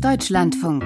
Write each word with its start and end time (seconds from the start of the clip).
Deutschlandfunk. 0.00 0.84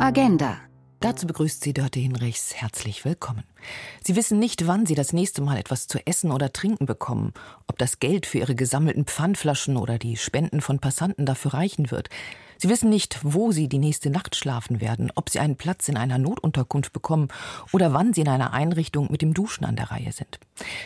Agenda. 0.00 0.56
Dazu 1.00 1.26
begrüßt 1.26 1.62
sie 1.62 1.72
Dörte 1.72 2.00
Hinrichs 2.00 2.54
herzlich 2.54 3.04
willkommen. 3.04 3.44
Sie 4.02 4.16
wissen 4.16 4.38
nicht, 4.38 4.66
wann 4.66 4.86
Sie 4.86 4.96
das 4.96 5.12
nächste 5.12 5.42
Mal 5.42 5.58
etwas 5.58 5.86
zu 5.86 6.04
essen 6.06 6.32
oder 6.32 6.52
trinken 6.52 6.86
bekommen, 6.86 7.32
ob 7.68 7.78
das 7.78 8.00
Geld 8.00 8.26
für 8.26 8.38
Ihre 8.38 8.56
gesammelten 8.56 9.04
Pfandflaschen 9.04 9.76
oder 9.76 9.98
die 9.98 10.16
Spenden 10.16 10.60
von 10.60 10.80
Passanten 10.80 11.26
dafür 11.26 11.54
reichen 11.54 11.92
wird. 11.92 12.08
Sie 12.56 12.68
wissen 12.68 12.90
nicht, 12.90 13.20
wo 13.22 13.52
Sie 13.52 13.68
die 13.68 13.78
nächste 13.78 14.10
Nacht 14.10 14.34
schlafen 14.34 14.80
werden, 14.80 15.12
ob 15.14 15.30
Sie 15.30 15.38
einen 15.38 15.56
Platz 15.56 15.88
in 15.88 15.96
einer 15.96 16.18
Notunterkunft 16.18 16.92
bekommen 16.92 17.28
oder 17.72 17.92
wann 17.92 18.12
Sie 18.12 18.22
in 18.22 18.28
einer 18.28 18.52
Einrichtung 18.52 19.12
mit 19.12 19.22
dem 19.22 19.34
Duschen 19.34 19.64
an 19.64 19.76
der 19.76 19.92
Reihe 19.92 20.10
sind. 20.10 20.40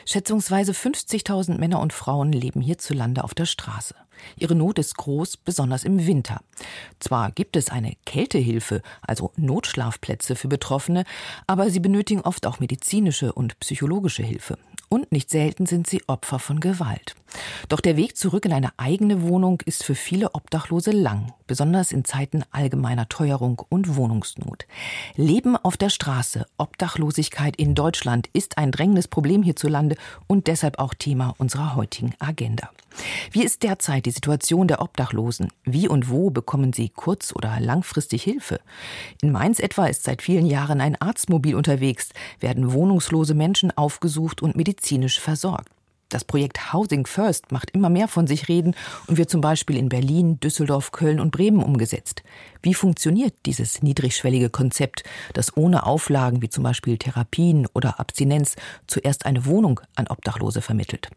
Schätzungsweise 0.05 0.73
50.000 0.73 1.59
Männer 1.59 1.81
und 1.81 1.95
Frauen 1.95 2.33
leben 2.33 2.61
hierzulande 2.61 3.25
auf 3.25 3.33
der 3.33 3.47
Straße. 3.47 3.95
Ihre 4.37 4.55
Not 4.55 4.79
ist 4.79 4.97
groß, 4.97 5.37
besonders 5.37 5.85
im 5.85 6.07
Winter. 6.07 6.41
Zwar 6.99 7.31
gibt 7.31 7.57
es 7.57 7.71
eine 7.71 7.95
Kältehilfe, 8.05 8.83
also 9.03 9.33
Notschlafplätze 9.37 10.37
für 10.37 10.49
Betroffene, 10.49 11.05
aber 11.47 11.71
sie 11.71 11.81
benötigen 11.81 12.23
oft 12.23 12.47
auch 12.47 12.61
medizinische 12.61 13.33
und 13.33 13.59
psychologische 13.61 14.23
Hilfe. 14.23 14.59
Und 14.89 15.13
nicht 15.13 15.31
selten 15.31 15.67
sind 15.67 15.87
sie 15.87 16.03
Opfer 16.07 16.39
von 16.39 16.61
Gewalt. 16.61 17.15
Doch 17.69 17.81
der 17.81 17.97
Weg 17.97 18.17
zurück 18.17 18.45
in 18.45 18.53
eine 18.53 18.71
eigene 18.77 19.23
Wohnung 19.23 19.63
ist 19.65 19.85
für 19.85 19.95
viele 19.95 20.35
Obdachlose 20.35 20.91
lang, 20.91 21.33
besonders 21.47 21.93
in 21.93 22.05
Zeiten 22.05 22.45
allgemeiner 22.51 23.09
Teuerung 23.09 23.63
und 23.69 23.97
Wohnungsnot. 23.97 24.67
Leben 25.17 25.57
auf 25.57 25.77
der 25.77 25.91
Straße, 25.91 26.47
Obdachlosigkeit 26.59 27.57
in 27.57 27.75
Deutschland 27.75 28.29
ist 28.33 28.59
ein 28.59 28.73
drängendes 28.73 29.09
Problem 29.09 29.43
hierzulande 29.43 29.97
und 30.27 30.47
deshalb 30.47 30.79
auch 30.79 30.95
Thema 30.95 31.35
unserer 31.39 31.75
heutigen 31.77 32.15
Agenda. 32.19 32.71
Wie 33.31 33.43
ist 33.43 33.63
derzeit 33.63 34.07
die 34.07 34.11
Situation 34.11 34.69
der 34.69 34.83
Obdachlosen? 34.83 35.49
Wie 35.65 35.89
und 35.89 36.11
wo 36.11 36.31
bekommen 36.31 36.73
sie 36.73 36.91
kurz- 36.91 37.35
oder 37.35 37.59
langfristig 37.59 38.23
Hilfe? 38.23 38.61
In 39.23 39.33
Mainz 39.33 39.61
etwa 39.61 39.87
ist 39.87 40.05
seit 40.05 40.23
vielen 40.23 40.47
Jahren 40.47 40.81
ein 40.81 41.01
Arztmobil 41.01 41.55
unterwegs, 41.55 42.11
werden 42.41 42.73
wohnungslose 42.73 43.35
Menschen 43.35 43.77
aufgesucht 43.77 44.43
und 44.43 44.57
medizinisch 44.57 45.21
versorgt. 45.21 45.71
Das 46.13 46.25
Projekt 46.25 46.75
Housing 46.75 47.07
First 47.07 47.53
macht 47.53 47.71
immer 47.71 47.89
mehr 47.89 48.07
von 48.07 48.27
sich 48.27 48.47
reden 48.49 48.75
und 49.07 49.17
wird 49.17 49.31
zum 49.31 49.41
Beispiel 49.41 49.79
in 49.79 49.89
Berlin, 49.89 50.39
Düsseldorf, 50.41 50.93
Köln 50.93 51.21
und 51.21 51.31
Bremen 51.31 51.63
umgesetzt. 51.63 52.23
Wie 52.63 52.75
funktioniert 52.75 53.35
dieses 53.47 53.83
niedrigschwellige 53.83 54.51
Konzept, 54.51 55.05
das 55.33 55.57
ohne 55.57 55.87
Auflagen 55.87 56.43
wie 56.43 56.51
zum 56.51 56.65
Beispiel 56.65 56.99
Therapien 56.99 57.67
oder 57.73 57.99
Abstinenz 57.99 58.57
zuerst 58.87 59.25
eine 59.25 59.47
Wohnung 59.47 59.81
an 59.97 60.07
Obdachlose 60.07 60.61
vermittelt? 60.61 61.09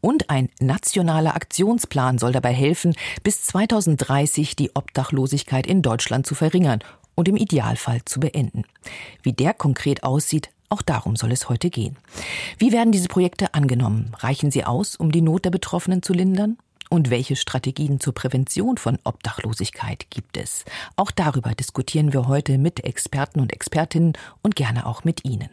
Und 0.00 0.30
ein 0.30 0.48
nationaler 0.58 1.36
Aktionsplan 1.36 2.18
soll 2.18 2.32
dabei 2.32 2.52
helfen, 2.52 2.96
bis 3.22 3.42
2030 3.42 4.56
die 4.56 4.74
Obdachlosigkeit 4.74 5.64
in 5.64 5.80
Deutschland 5.80 6.26
zu 6.26 6.34
verringern 6.34 6.80
und 7.14 7.28
im 7.28 7.36
Idealfall 7.36 8.04
zu 8.04 8.18
beenden. 8.18 8.64
Wie 9.22 9.32
der 9.32 9.54
konkret 9.54 10.02
aussieht, 10.02 10.50
auch 10.70 10.82
darum 10.82 11.16
soll 11.16 11.32
es 11.32 11.48
heute 11.48 11.68
gehen. 11.68 11.96
Wie 12.56 12.72
werden 12.72 12.92
diese 12.92 13.08
Projekte 13.08 13.54
angenommen? 13.54 14.12
Reichen 14.18 14.50
sie 14.50 14.64
aus, 14.64 14.96
um 14.96 15.12
die 15.12 15.20
Not 15.20 15.44
der 15.44 15.50
Betroffenen 15.50 16.02
zu 16.02 16.12
lindern? 16.12 16.56
Und 16.92 17.08
welche 17.08 17.36
Strategien 17.36 18.00
zur 18.00 18.14
Prävention 18.14 18.76
von 18.76 18.98
Obdachlosigkeit 19.04 20.10
gibt 20.10 20.36
es? 20.36 20.64
Auch 20.96 21.12
darüber 21.12 21.50
diskutieren 21.54 22.12
wir 22.12 22.26
heute 22.26 22.58
mit 22.58 22.84
Experten 22.84 23.38
und 23.38 23.52
Expertinnen 23.52 24.14
und 24.42 24.56
gerne 24.56 24.86
auch 24.86 25.04
mit 25.04 25.24
Ihnen. 25.24 25.50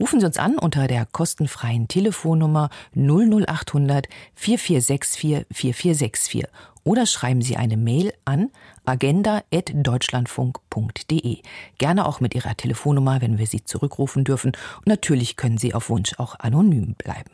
Rufen 0.00 0.20
Sie 0.20 0.24
uns 0.24 0.38
an 0.38 0.58
unter 0.58 0.86
der 0.86 1.04
kostenfreien 1.04 1.88
Telefonnummer 1.88 2.70
00800 2.94 4.08
4464 4.34 5.46
4464 5.52 6.46
oder 6.84 7.04
schreiben 7.04 7.42
Sie 7.42 7.58
eine 7.58 7.76
Mail 7.76 8.14
an 8.24 8.50
agenda.deutschlandfunk.de. 8.88 11.38
Gerne 11.76 12.06
auch 12.06 12.20
mit 12.20 12.34
Ihrer 12.34 12.56
Telefonnummer, 12.56 13.20
wenn 13.20 13.36
wir 13.38 13.46
Sie 13.46 13.62
zurückrufen 13.62 14.24
dürfen. 14.24 14.52
Und 14.78 14.86
natürlich 14.86 15.36
können 15.36 15.58
Sie 15.58 15.74
auf 15.74 15.90
Wunsch 15.90 16.18
auch 16.18 16.36
anonym 16.38 16.94
bleiben. 16.94 17.30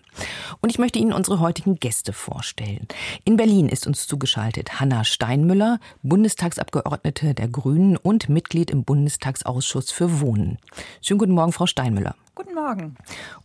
Und 0.61 0.71
ich 0.71 0.79
möchte 0.79 0.99
Ihnen 0.99 1.13
unsere 1.13 1.41
heutigen 1.41 1.77
Gäste 1.77 2.13
vorstellen. 2.13 2.87
In 3.25 3.37
Berlin 3.37 3.69
ist 3.69 3.87
uns 3.87 4.07
zugeschaltet 4.07 4.81
Hanna 4.81 5.05
Steinmüller, 5.05 5.79
Bundestagsabgeordnete 6.03 7.35
der 7.35 7.49
Grünen 7.49 7.97
und 7.97 8.29
Mitglied 8.29 8.71
im 8.71 8.85
Bundestagsausschuss 8.85 9.91
für 9.91 10.21
Wohnen. 10.21 10.59
Schönen 11.03 11.19
guten 11.19 11.33
Morgen, 11.33 11.53
Frau 11.53 11.67
Steinmüller. 11.67 12.15
Guten 12.35 12.55
Morgen. 12.55 12.97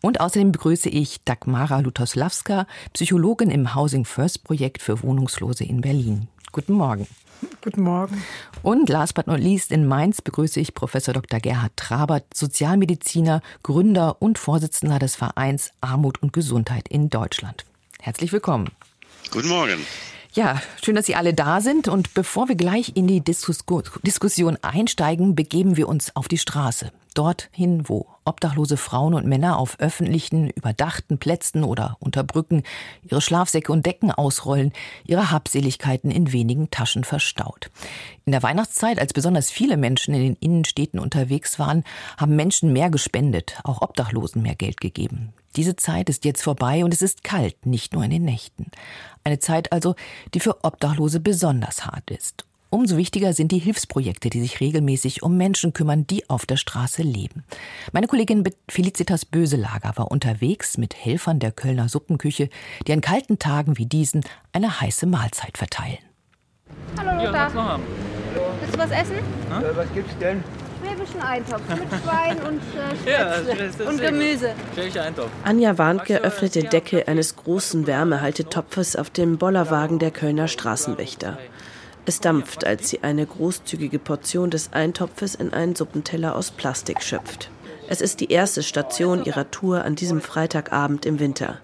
Und 0.01 0.19
außerdem 0.19 0.51
begrüße 0.51 0.89
ich 0.89 1.23
Dagmara 1.23 1.79
Lutoslawska, 1.79 2.65
Psychologin 2.93 3.51
im 3.51 3.75
Housing 3.75 4.03
First 4.03 4.43
Projekt 4.43 4.81
für 4.81 5.03
Wohnungslose 5.03 5.63
in 5.63 5.81
Berlin. 5.81 6.27
Guten 6.51 6.73
Morgen. 6.73 7.07
Guten 7.61 7.83
Morgen. 7.83 8.23
Und 8.63 8.89
last 8.89 9.13
but 9.13 9.27
not 9.27 9.39
least 9.39 9.71
in 9.71 9.85
Mainz 9.85 10.21
begrüße 10.21 10.59
ich 10.59 10.73
Professor 10.73 11.13
Dr. 11.13 11.39
Gerhard 11.39 11.71
Trabert, 11.77 12.25
Sozialmediziner, 12.33 13.41
Gründer 13.63 14.21
und 14.21 14.37
Vorsitzender 14.37 14.99
des 14.99 15.15
Vereins 15.15 15.71
Armut 15.81 16.21
und 16.21 16.33
Gesundheit 16.33 16.87
in 16.89 17.09
Deutschland. 17.09 17.65
Herzlich 17.99 18.31
willkommen. 18.31 18.69
Guten 19.31 19.49
Morgen. 19.49 19.85
Ja, 20.33 20.61
schön, 20.83 20.93
dass 20.95 21.07
Sie 21.07 21.15
alle 21.15 21.33
da 21.33 21.59
sind. 21.59 21.87
Und 21.87 22.13
bevor 22.13 22.49
wir 22.49 22.55
gleich 22.55 22.95
in 22.95 23.07
die 23.07 23.21
Diskus 23.21 23.65
Diskussion 24.05 24.57
einsteigen, 24.61 25.35
begeben 25.35 25.75
wir 25.75 25.89
uns 25.89 26.15
auf 26.15 26.27
die 26.27 26.37
Straße. 26.37 26.91
Dorthin, 27.15 27.89
wo 27.89 28.05
obdachlose 28.25 28.77
Frauen 28.77 29.15
und 29.15 29.25
Männer 29.25 29.57
auf 29.57 29.79
öffentlichen, 29.79 30.51
überdachten 30.51 31.17
Plätzen 31.17 31.63
oder 31.63 31.97
unter 31.99 32.23
Brücken 32.23 32.61
ihre 33.01 33.21
Schlafsäcke 33.21 33.71
und 33.71 33.87
Decken 33.87 34.11
ausrollen, 34.11 34.71
ihre 35.03 35.31
Habseligkeiten 35.31 36.11
in 36.11 36.31
wenigen 36.31 36.69
Taschen 36.69 37.03
verstaut. 37.03 37.71
In 38.25 38.31
der 38.31 38.43
Weihnachtszeit, 38.43 38.99
als 38.99 39.13
besonders 39.13 39.49
viele 39.49 39.77
Menschen 39.77 40.13
in 40.13 40.21
den 40.21 40.35
Innenstädten 40.35 40.99
unterwegs 40.99 41.57
waren, 41.57 41.83
haben 42.17 42.35
Menschen 42.35 42.71
mehr 42.71 42.91
gespendet, 42.91 43.59
auch 43.63 43.81
Obdachlosen 43.81 44.43
mehr 44.43 44.55
Geld 44.55 44.79
gegeben. 44.79 45.33
Diese 45.55 45.75
Zeit 45.75 46.09
ist 46.09 46.25
jetzt 46.25 46.43
vorbei 46.43 46.83
und 46.83 46.93
es 46.93 47.01
ist 47.01 47.23
kalt, 47.23 47.65
nicht 47.65 47.93
nur 47.93 48.03
in 48.03 48.11
den 48.11 48.23
Nächten. 48.23 48.67
Eine 49.23 49.39
Zeit 49.39 49.71
also, 49.71 49.95
die 50.33 50.39
für 50.39 50.63
Obdachlose 50.63 51.19
besonders 51.19 51.85
hart 51.85 52.11
ist. 52.11 52.45
Umso 52.71 52.97
wichtiger 52.97 53.33
sind 53.33 53.51
die 53.51 53.57
Hilfsprojekte, 53.57 54.29
die 54.29 54.41
sich 54.41 54.59
regelmäßig 54.59 55.23
um 55.23 55.37
Menschen 55.37 55.73
kümmern, 55.73 56.05
die 56.05 56.29
auf 56.29 56.45
der 56.45 56.57
Straße 56.57 57.01
leben. 57.01 57.43
Meine 57.93 58.05
Kollegin 58.05 58.43
Felicitas 58.69 59.25
Böselager 59.25 59.93
war 59.95 60.11
unterwegs 60.11 60.77
mit 60.77 60.95
Helfern 60.95 61.39
der 61.39 61.51
Kölner 61.51 61.89
Suppenküche, 61.89 62.49
die 62.85 62.93
an 62.93 63.01
kalten 63.01 63.39
Tagen 63.39 63.79
wie 63.79 63.87
diesen 63.87 64.23
eine 64.53 64.81
heiße 64.81 65.07
Mahlzeit 65.07 65.57
verteilen. 65.57 65.97
Hallo 66.95 67.25
Lothar. 67.25 67.55
Ja, 67.55 67.79
Willst 68.61 68.75
du 68.75 68.79
was 68.79 68.91
essen? 68.91 69.15
Hm? 69.15 69.63
Äh, 69.63 69.75
was 69.75 69.93
gibt's 69.93 70.17
denn? 70.19 70.43
Schwäbischen 71.09 71.21
Eintopf 71.21 71.61
mit 71.69 72.01
Schwein 72.01 72.37
und 72.41 72.61
äh, 73.05 73.11
ja, 73.11 73.87
und 73.87 74.01
Gemüse. 74.01 74.53
Anja 75.43 75.77
Warnke 75.77 76.23
öffnet 76.23 76.55
die 76.55 76.63
Decke 76.63 77.07
eines 77.07 77.35
großen 77.35 77.87
Wärmehaltetopfes 77.87 78.95
auf 78.95 79.09
dem 79.09 79.37
Bollerwagen 79.37 79.99
der 79.99 80.11
Kölner 80.11 80.47
Straßenwächter. 80.47 81.37
Es 82.05 82.19
dampft, 82.19 82.65
als 82.65 82.89
sie 82.89 83.03
eine 83.03 83.25
großzügige 83.25 83.99
Portion 83.99 84.49
des 84.49 84.73
Eintopfes 84.73 85.35
in 85.35 85.53
einen 85.53 85.75
Suppenteller 85.75 86.35
aus 86.35 86.51
Plastik 86.51 87.01
schöpft. 87.01 87.49
Es 87.87 88.01
ist 88.01 88.19
die 88.19 88.31
erste 88.31 88.63
Station 88.63 89.25
ihrer 89.25 89.49
Tour 89.51 89.83
an 89.83 89.95
diesem 89.95 90.21
Freitagabend 90.21 91.05
im 91.05 91.19
Winter. 91.19 91.59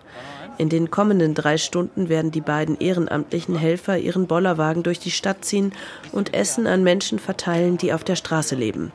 In 0.57 0.69
den 0.69 0.89
kommenden 0.89 1.33
drei 1.33 1.57
Stunden 1.57 2.07
werden 2.09 2.31
die 2.31 2.41
beiden 2.41 2.79
ehrenamtlichen 2.79 3.57
Helfer 3.57 3.97
ihren 3.97 4.25
Bollerwagen 4.25 4.83
durch 4.83 4.99
die 4.99 5.11
Stadt 5.11 5.43
ziehen 5.43 5.73
und 6.13 6.33
Essen 6.33 6.65
an 6.65 6.81
Menschen 6.83 7.19
verteilen, 7.19 7.77
die 7.77 7.91
auf 7.91 8.03
der 8.03 8.15
Straße 8.15 8.55
leben. 8.55 8.91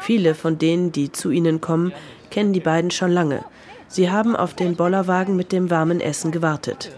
Viele 0.00 0.34
von 0.34 0.58
denen, 0.58 0.92
die 0.92 1.12
zu 1.12 1.30
ihnen 1.30 1.60
kommen, 1.60 1.92
kennen 2.30 2.52
die 2.52 2.60
beiden 2.60 2.90
schon 2.90 3.10
lange. 3.10 3.44
Sie 3.88 4.10
haben 4.10 4.36
auf 4.36 4.54
den 4.54 4.76
Bollerwagen 4.76 5.36
mit 5.36 5.52
dem 5.52 5.70
warmen 5.70 6.00
Essen 6.00 6.30
gewartet 6.30 6.92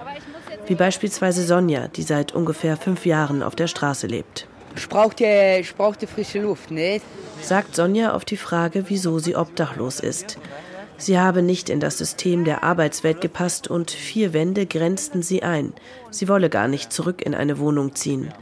wie 0.71 0.77
beispielsweise 0.77 1.44
Sonja, 1.44 1.89
die 1.89 2.05
seit 2.05 2.33
ungefähr 2.33 2.77
fünf 2.77 3.05
Jahren 3.05 3.43
auf 3.43 3.56
der 3.56 3.66
Straße 3.66 4.06
lebt. 4.06 4.47
Ich 4.77 4.89
brauchte, 4.89 5.25
ich 5.60 5.75
brauchte 5.75 6.06
frische 6.06 6.41
Luft, 6.41 6.71
ne? 6.71 7.01
Sagt 7.42 7.74
Sonja 7.74 8.15
auf 8.15 8.24
die 8.24 8.36
Frage, 8.36 8.84
wieso 8.86 9.19
sie 9.19 9.34
obdachlos 9.34 9.98
ist. 9.98 10.39
Sie 10.97 11.19
habe 11.19 11.42
nicht 11.42 11.71
in 11.71 11.80
das 11.80 11.98
System 11.98 12.45
der 12.45 12.63
Arbeitswelt 12.63 13.21
gepasst 13.21 13.66
und 13.66 13.91
vier 13.91 14.33
Wände 14.33 14.65
grenzten 14.66 15.22
sie 15.22 15.42
ein. 15.42 15.72
Sie 16.10 16.28
wolle 16.28 16.48
gar 16.48 16.69
nicht 16.69 16.92
zurück 16.92 17.21
in 17.21 17.34
eine 17.34 17.59
Wohnung 17.59 17.97
ziehen. 17.97 18.33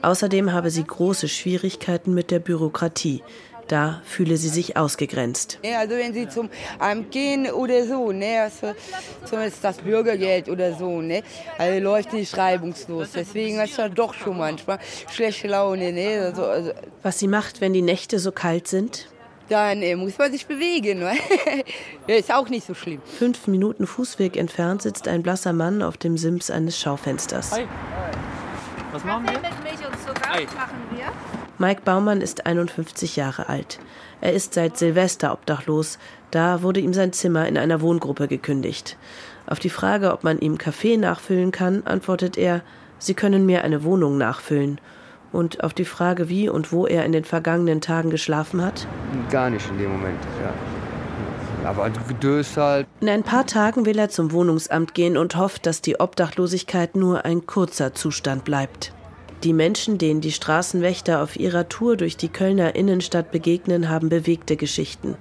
Außerdem 0.00 0.54
habe 0.54 0.70
sie 0.70 0.84
große 0.84 1.28
Schwierigkeiten 1.28 2.14
mit 2.14 2.30
der 2.30 2.38
Bürokratie. 2.38 3.22
Da 3.68 4.00
fühle 4.04 4.36
sie 4.36 4.48
sich 4.48 4.76
ausgegrenzt. 4.76 5.58
Ja, 5.64 5.80
also 5.80 5.96
wenn 5.96 6.14
sie 6.14 6.28
zum 6.28 6.48
Amt 6.78 7.10
gehen 7.10 7.50
oder 7.50 7.84
so, 7.84 8.12
ne, 8.12 8.42
also 8.42 8.74
zumindest 9.24 9.64
das 9.64 9.78
Bürgergeld 9.78 10.48
oder 10.48 10.72
so, 10.74 11.00
ne, 11.00 11.22
also 11.58 11.80
läuft 11.80 12.12
nicht 12.12 12.36
reibungslos. 12.36 13.08
Deswegen 13.12 13.58
ist 13.58 13.76
ja 13.76 13.88
doch 13.88 14.14
schon 14.14 14.38
manchmal 14.38 14.78
schlechte 15.10 15.48
Laune. 15.48 15.92
Ne, 15.92 16.20
also, 16.20 16.44
also 16.44 16.72
Was 17.02 17.18
sie 17.18 17.28
macht, 17.28 17.60
wenn 17.60 17.72
die 17.72 17.82
Nächte 17.82 18.20
so 18.20 18.30
kalt 18.30 18.68
sind? 18.68 19.08
Dann 19.48 19.82
äh, 19.82 19.94
muss 19.94 20.18
man 20.18 20.30
sich 20.32 20.46
bewegen. 20.46 21.00
Ne? 21.00 21.14
ist 22.06 22.32
auch 22.32 22.48
nicht 22.48 22.66
so 22.66 22.74
schlimm. 22.74 23.00
Fünf 23.04 23.46
Minuten 23.46 23.86
Fußweg 23.86 24.36
entfernt 24.36 24.82
sitzt 24.82 25.06
ein 25.08 25.22
blasser 25.22 25.52
Mann 25.52 25.82
auf 25.82 25.96
dem 25.96 26.18
Sims 26.18 26.50
eines 26.50 26.78
Schaufensters. 26.80 27.52
Hi. 27.52 27.66
Was 28.92 29.04
machen 29.04 29.24
wir? 29.26 29.32
mit 29.32 29.62
Milch 29.62 29.86
und 29.86 30.00
Zucker 30.04 30.30
Hi. 30.30 30.44
machen. 30.46 30.85
Mike 31.58 31.82
Baumann 31.84 32.20
ist 32.20 32.44
51 32.44 33.16
Jahre 33.16 33.48
alt. 33.48 33.78
Er 34.20 34.34
ist 34.34 34.54
seit 34.54 34.76
Silvester 34.76 35.32
obdachlos. 35.32 35.98
Da 36.30 36.62
wurde 36.62 36.80
ihm 36.80 36.92
sein 36.92 37.12
Zimmer 37.12 37.48
in 37.48 37.56
einer 37.56 37.80
Wohngruppe 37.80 38.28
gekündigt. 38.28 38.98
Auf 39.46 39.58
die 39.58 39.70
Frage, 39.70 40.12
ob 40.12 40.22
man 40.22 40.38
ihm 40.38 40.58
Kaffee 40.58 40.96
nachfüllen 40.96 41.52
kann, 41.52 41.82
antwortet 41.84 42.36
er, 42.36 42.62
Sie 42.98 43.14
können 43.14 43.46
mir 43.46 43.62
eine 43.62 43.84
Wohnung 43.84 44.18
nachfüllen. 44.18 44.80
Und 45.32 45.62
auf 45.62 45.74
die 45.74 45.84
Frage, 45.84 46.28
wie 46.28 46.48
und 46.48 46.72
wo 46.72 46.86
er 46.86 47.04
in 47.04 47.12
den 47.12 47.24
vergangenen 47.24 47.80
Tagen 47.80 48.10
geschlafen 48.10 48.64
hat? 48.64 48.86
Gar 49.30 49.50
nicht 49.50 49.68
in 49.70 49.78
dem 49.78 49.92
Moment, 49.92 50.18
ja. 50.42 51.68
Aber 51.68 51.90
gedöst 51.90 52.56
halt. 52.56 52.86
In 53.00 53.08
ein 53.08 53.22
paar 53.22 53.46
Tagen 53.46 53.86
will 53.86 53.98
er 53.98 54.08
zum 54.08 54.30
Wohnungsamt 54.32 54.94
gehen 54.94 55.16
und 55.16 55.36
hofft, 55.36 55.66
dass 55.66 55.82
die 55.82 55.98
Obdachlosigkeit 55.98 56.96
nur 56.96 57.24
ein 57.24 57.46
kurzer 57.46 57.92
Zustand 57.92 58.44
bleibt. 58.44 58.92
Die 59.46 59.52
Menschen, 59.52 59.96
denen 59.96 60.20
die 60.20 60.32
Straßenwächter 60.32 61.22
auf 61.22 61.38
ihrer 61.38 61.68
Tour 61.68 61.96
durch 61.96 62.16
die 62.16 62.28
Kölner 62.28 62.74
Innenstadt 62.74 63.30
begegnen, 63.30 63.88
haben 63.88 64.08
bewegte 64.08 64.56
Geschichten. 64.56 65.14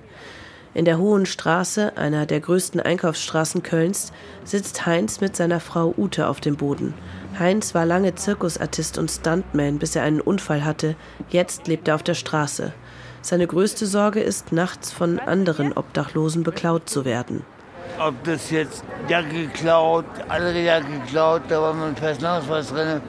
In 0.73 0.83
der 0.83 0.97
Hohen 0.97 1.27
Straße, 1.27 1.95
einer 1.95 2.25
der 2.25 2.39
größten 2.39 2.79
Einkaufsstraßen 2.79 3.61
Kölns, 3.61 4.11
sitzt 4.43 4.87
Heinz 4.87 5.21
mit 5.21 5.35
seiner 5.35 5.59
Frau 5.59 5.93
Ute 5.95 6.27
auf 6.27 6.41
dem 6.41 6.57
Boden. 6.57 6.95
Heinz 7.37 7.75
war 7.75 7.85
lange 7.85 8.15
Zirkusartist 8.15 8.97
und 8.97 9.11
Stuntman, 9.11 9.77
bis 9.77 9.95
er 9.95 10.01
einen 10.01 10.21
Unfall 10.21 10.65
hatte. 10.65 10.95
Jetzt 11.29 11.67
lebt 11.67 11.87
er 11.87 11.93
auf 11.93 12.01
der 12.01 12.15
Straße. 12.15 12.73
Seine 13.21 13.45
größte 13.45 13.85
Sorge 13.85 14.21
ist, 14.21 14.51
nachts 14.51 14.91
von 14.91 15.19
anderen 15.19 15.71
Obdachlosen 15.71 16.41
beklaut 16.41 16.89
zu 16.89 17.05
werden. 17.05 17.43
Ob 17.99 18.15
das 18.23 18.49
jetzt 18.49 18.83
Jacke 19.07 19.45
geklaut, 19.45 20.05
andere 20.29 20.63
Jacke 20.63 20.91
geklaut, 20.99 21.43
da 21.47 21.61
war 21.61 21.75
mein 21.75 21.93
Personalausweis 21.93 22.69
drin. 22.69 23.01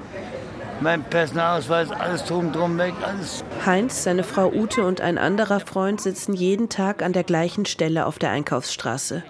Mein 0.80 1.02
Personalausweis, 1.04 1.90
alles 1.90 2.24
drum, 2.24 2.52
drum 2.52 2.76
weg, 2.78 2.94
alles. 3.02 3.42
Heinz, 3.64 4.04
seine 4.04 4.24
Frau 4.24 4.52
Ute 4.52 4.84
und 4.84 5.00
ein 5.00 5.16
anderer 5.16 5.60
Freund 5.60 6.00
sitzen 6.00 6.34
jeden 6.34 6.68
Tag 6.68 7.02
an 7.02 7.12
der 7.12 7.24
gleichen 7.24 7.64
Stelle 7.64 8.06
auf 8.06 8.18
der 8.18 8.30
Einkaufsstraße. 8.30 9.22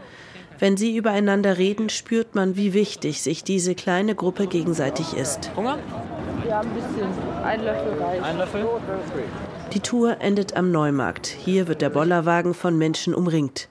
Wenn 0.58 0.76
sie 0.76 0.96
übereinander 0.96 1.58
reden, 1.58 1.88
spürt 1.88 2.34
man, 2.34 2.56
wie 2.56 2.72
wichtig 2.72 3.22
sich 3.22 3.44
diese 3.44 3.74
kleine 3.74 4.14
Gruppe 4.14 4.46
gegenseitig 4.46 5.14
ist. 5.14 5.50
Hunger? 5.54 5.78
Ja, 6.48 6.60
ein 6.60 6.68
bisschen. 6.70 7.08
Ein 7.44 7.64
Löffel 7.64 8.02
reicht. 8.02 8.22
Ein 8.24 8.38
Löffel? 8.38 8.66
Die 9.72 9.80
Tour 9.80 10.16
endet 10.20 10.56
am 10.56 10.70
Neumarkt. 10.72 11.26
Hier 11.26 11.68
wird 11.68 11.82
der 11.82 11.90
Bollerwagen 11.90 12.54
von 12.54 12.78
Menschen 12.78 13.14
umringt. 13.14 13.68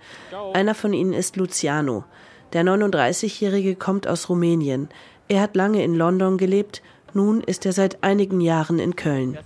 Einer 0.54 0.75
von 0.75 0.94
ihnen 0.94 1.13
ist 1.13 1.36
Luciano. 1.36 2.06
Der 2.54 2.63
39-Jährige 2.63 3.75
kommt 3.75 4.07
aus 4.07 4.30
Rumänien. 4.30 4.89
Er 5.27 5.42
hat 5.42 5.56
lange 5.56 5.83
in 5.83 5.95
London 5.95 6.38
gelebt, 6.38 6.83
nun 7.16 7.42
ist 7.42 7.66
er 7.66 7.74
seit 7.74 8.04
einigen 8.04 8.42
Jahren 8.42 8.78
in 8.78 8.96
Köln. 8.96 9.38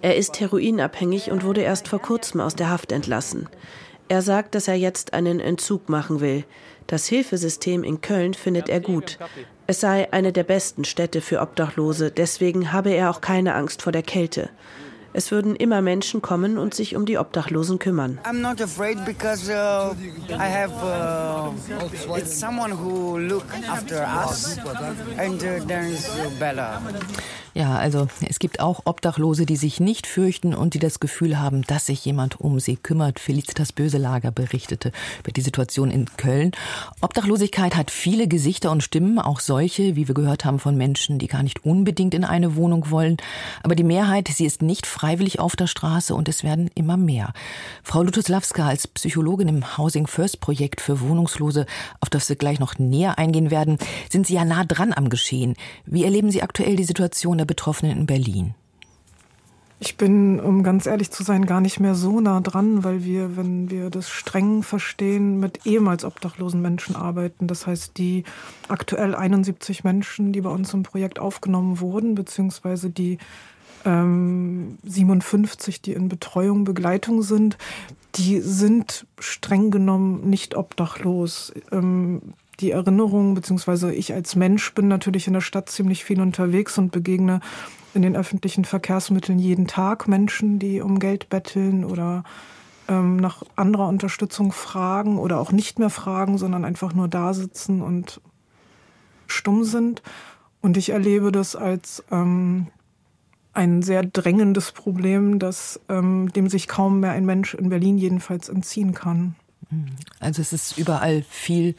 Er 0.00 0.16
ist 0.16 0.40
heroinabhängig 0.40 1.30
und 1.30 1.44
wurde 1.44 1.60
erst 1.60 1.88
vor 1.88 2.00
kurzem 2.00 2.40
aus 2.40 2.56
der 2.56 2.70
Haft 2.70 2.90
entlassen. 2.90 3.48
Er 4.08 4.22
sagt, 4.22 4.54
dass 4.54 4.68
er 4.68 4.74
jetzt 4.74 5.12
einen 5.12 5.38
Entzug 5.38 5.88
machen 5.88 6.20
will. 6.20 6.44
Das 6.86 7.06
Hilfesystem 7.06 7.84
in 7.84 8.00
Köln 8.00 8.32
findet 8.32 8.70
er 8.70 8.80
gut. 8.80 9.18
Es 9.66 9.80
sei 9.80 10.10
eine 10.12 10.32
der 10.32 10.44
besten 10.44 10.84
Städte 10.84 11.20
für 11.20 11.42
Obdachlose, 11.42 12.10
deswegen 12.10 12.72
habe 12.72 12.90
er 12.90 13.10
auch 13.10 13.20
keine 13.20 13.54
Angst 13.54 13.82
vor 13.82 13.92
der 13.92 14.02
Kälte. 14.02 14.48
Es 15.18 15.32
würden 15.32 15.56
immer 15.56 15.82
Menschen 15.82 16.22
kommen 16.22 16.58
und 16.58 16.74
sich 16.74 16.94
um 16.94 17.04
die 17.04 17.18
Obdachlosen 17.18 17.80
kümmern. 17.80 18.20
I'm 18.22 18.40
not 18.40 18.60
afraid 18.60 19.04
because 19.04 19.50
uh, 19.50 19.92
I 20.30 20.48
have 20.48 20.72
uh, 20.80 22.16
it's 22.16 22.38
someone 22.38 22.70
who 22.70 23.18
look 23.18 23.46
after 23.68 24.04
us 24.04 24.58
and 25.16 25.42
uh, 25.42 25.66
there 25.66 25.88
is 25.88 26.08
Bella. 26.38 26.80
Ja, 27.58 27.74
also 27.74 28.06
es 28.20 28.38
gibt 28.38 28.60
auch 28.60 28.82
Obdachlose, 28.84 29.44
die 29.44 29.56
sich 29.56 29.80
nicht 29.80 30.06
fürchten 30.06 30.54
und 30.54 30.74
die 30.74 30.78
das 30.78 31.00
Gefühl 31.00 31.40
haben, 31.40 31.62
dass 31.62 31.86
sich 31.86 32.04
jemand 32.04 32.40
um 32.40 32.60
sie 32.60 32.76
kümmert. 32.76 33.18
Felicitas 33.18 33.72
Böselager 33.72 34.30
berichtete 34.30 34.92
über 35.18 35.32
die 35.32 35.40
Situation 35.40 35.90
in 35.90 36.06
Köln. 36.16 36.52
Obdachlosigkeit 37.00 37.74
hat 37.74 37.90
viele 37.90 38.28
Gesichter 38.28 38.70
und 38.70 38.84
Stimmen, 38.84 39.18
auch 39.18 39.40
solche, 39.40 39.96
wie 39.96 40.06
wir 40.06 40.14
gehört 40.14 40.44
haben, 40.44 40.60
von 40.60 40.76
Menschen, 40.76 41.18
die 41.18 41.26
gar 41.26 41.42
nicht 41.42 41.64
unbedingt 41.64 42.14
in 42.14 42.24
eine 42.24 42.54
Wohnung 42.54 42.92
wollen. 42.92 43.16
Aber 43.64 43.74
die 43.74 43.82
Mehrheit, 43.82 44.28
sie 44.28 44.46
ist 44.46 44.62
nicht 44.62 44.86
freiwillig 44.86 45.40
auf 45.40 45.56
der 45.56 45.66
Straße 45.66 46.14
und 46.14 46.28
es 46.28 46.44
werden 46.44 46.70
immer 46.76 46.96
mehr. 46.96 47.32
Frau 47.82 48.04
Lutoslawska 48.04 48.68
als 48.68 48.86
Psychologin 48.86 49.48
im 49.48 49.76
Housing 49.76 50.06
First 50.06 50.38
Projekt 50.40 50.80
für 50.80 51.00
Wohnungslose, 51.00 51.66
auf 51.98 52.08
das 52.08 52.28
wir 52.28 52.36
gleich 52.36 52.60
noch 52.60 52.78
näher 52.78 53.18
eingehen 53.18 53.50
werden, 53.50 53.78
sind 54.12 54.28
Sie 54.28 54.34
ja 54.34 54.44
nah 54.44 54.64
dran 54.64 54.92
am 54.92 55.08
Geschehen. 55.08 55.56
Wie 55.86 56.04
erleben 56.04 56.30
Sie 56.30 56.40
aktuell 56.40 56.76
die 56.76 56.84
Situation 56.84 57.36
der 57.36 57.47
Betroffenen 57.48 57.98
in 57.98 58.06
Berlin? 58.06 58.54
Ich 59.80 59.96
bin, 59.96 60.40
um 60.40 60.64
ganz 60.64 60.86
ehrlich 60.86 61.12
zu 61.12 61.22
sein, 61.22 61.46
gar 61.46 61.60
nicht 61.60 61.78
mehr 61.78 61.94
so 61.94 62.20
nah 62.20 62.40
dran, 62.40 62.82
weil 62.82 63.04
wir, 63.04 63.36
wenn 63.36 63.70
wir 63.70 63.90
das 63.90 64.10
streng 64.10 64.64
verstehen, 64.64 65.38
mit 65.38 65.66
ehemals 65.66 66.04
obdachlosen 66.04 66.60
Menschen 66.60 66.96
arbeiten. 66.96 67.46
Das 67.46 67.66
heißt, 67.66 67.96
die 67.96 68.24
aktuell 68.66 69.14
71 69.14 69.84
Menschen, 69.84 70.32
die 70.32 70.40
bei 70.40 70.50
uns 70.50 70.74
im 70.74 70.82
Projekt 70.82 71.20
aufgenommen 71.20 71.78
wurden, 71.78 72.16
beziehungsweise 72.16 72.90
die 72.90 73.18
ähm, 73.84 74.78
57, 74.82 75.80
die 75.80 75.92
in 75.92 76.08
Betreuung, 76.08 76.64
Begleitung 76.64 77.22
sind, 77.22 77.56
die 78.16 78.40
sind 78.40 79.06
streng 79.20 79.70
genommen 79.70 80.28
nicht 80.28 80.56
obdachlos. 80.56 81.52
Ähm, 81.70 82.34
die 82.60 82.72
Erinnerung, 82.72 83.34
beziehungsweise 83.34 83.92
ich 83.92 84.12
als 84.12 84.36
Mensch 84.36 84.74
bin 84.74 84.88
natürlich 84.88 85.26
in 85.26 85.32
der 85.32 85.40
Stadt 85.40 85.70
ziemlich 85.70 86.04
viel 86.04 86.20
unterwegs 86.20 86.78
und 86.78 86.90
begegne 86.90 87.40
in 87.94 88.02
den 88.02 88.16
öffentlichen 88.16 88.64
Verkehrsmitteln 88.64 89.38
jeden 89.38 89.66
Tag 89.66 90.08
Menschen, 90.08 90.58
die 90.58 90.80
um 90.80 90.98
Geld 90.98 91.28
betteln 91.28 91.84
oder 91.84 92.24
ähm, 92.88 93.16
nach 93.16 93.42
anderer 93.56 93.88
Unterstützung 93.88 94.52
fragen 94.52 95.18
oder 95.18 95.38
auch 95.38 95.52
nicht 95.52 95.78
mehr 95.78 95.90
fragen, 95.90 96.38
sondern 96.38 96.64
einfach 96.64 96.94
nur 96.94 97.08
da 97.08 97.34
sitzen 97.34 97.80
und 97.80 98.20
stumm 99.26 99.64
sind. 99.64 100.02
Und 100.60 100.76
ich 100.76 100.90
erlebe 100.90 101.30
das 101.30 101.54
als 101.54 102.02
ähm, 102.10 102.66
ein 103.52 103.82
sehr 103.82 104.04
drängendes 104.04 104.72
Problem, 104.72 105.38
das, 105.38 105.80
ähm, 105.88 106.32
dem 106.32 106.48
sich 106.48 106.68
kaum 106.68 107.00
mehr 107.00 107.12
ein 107.12 107.26
Mensch 107.26 107.54
in 107.54 107.68
Berlin 107.68 107.98
jedenfalls 107.98 108.48
entziehen 108.48 108.94
kann. 108.94 109.36
Also 110.18 110.40
es 110.40 110.52
ist 110.52 110.78
überall 110.78 111.22
viel 111.28 111.74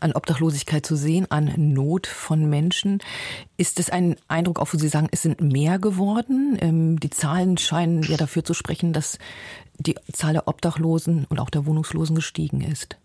an 0.00 0.12
Obdachlosigkeit 0.12 0.86
zu 0.86 0.96
sehen, 0.96 1.30
an 1.30 1.52
Not 1.56 2.06
von 2.06 2.48
Menschen. 2.48 3.02
Ist 3.58 3.78
es 3.78 3.90
ein 3.90 4.16
Eindruck, 4.28 4.58
auch 4.58 4.72
wo 4.72 4.78
Sie 4.78 4.88
sagen, 4.88 5.08
es 5.10 5.22
sind 5.22 5.40
mehr 5.40 5.78
geworden? 5.78 6.56
Ähm, 6.60 6.98
die 7.00 7.10
Zahlen 7.10 7.58
scheinen 7.58 8.02
ja 8.02 8.16
dafür 8.16 8.44
zu 8.44 8.54
sprechen, 8.54 8.94
dass 8.94 9.18
die 9.78 9.96
Zahl 10.12 10.32
der 10.32 10.48
Obdachlosen 10.48 11.26
und 11.28 11.38
auch 11.38 11.50
der 11.50 11.66
Wohnungslosen 11.66 12.16
gestiegen 12.16 12.62
ist. 12.62 12.96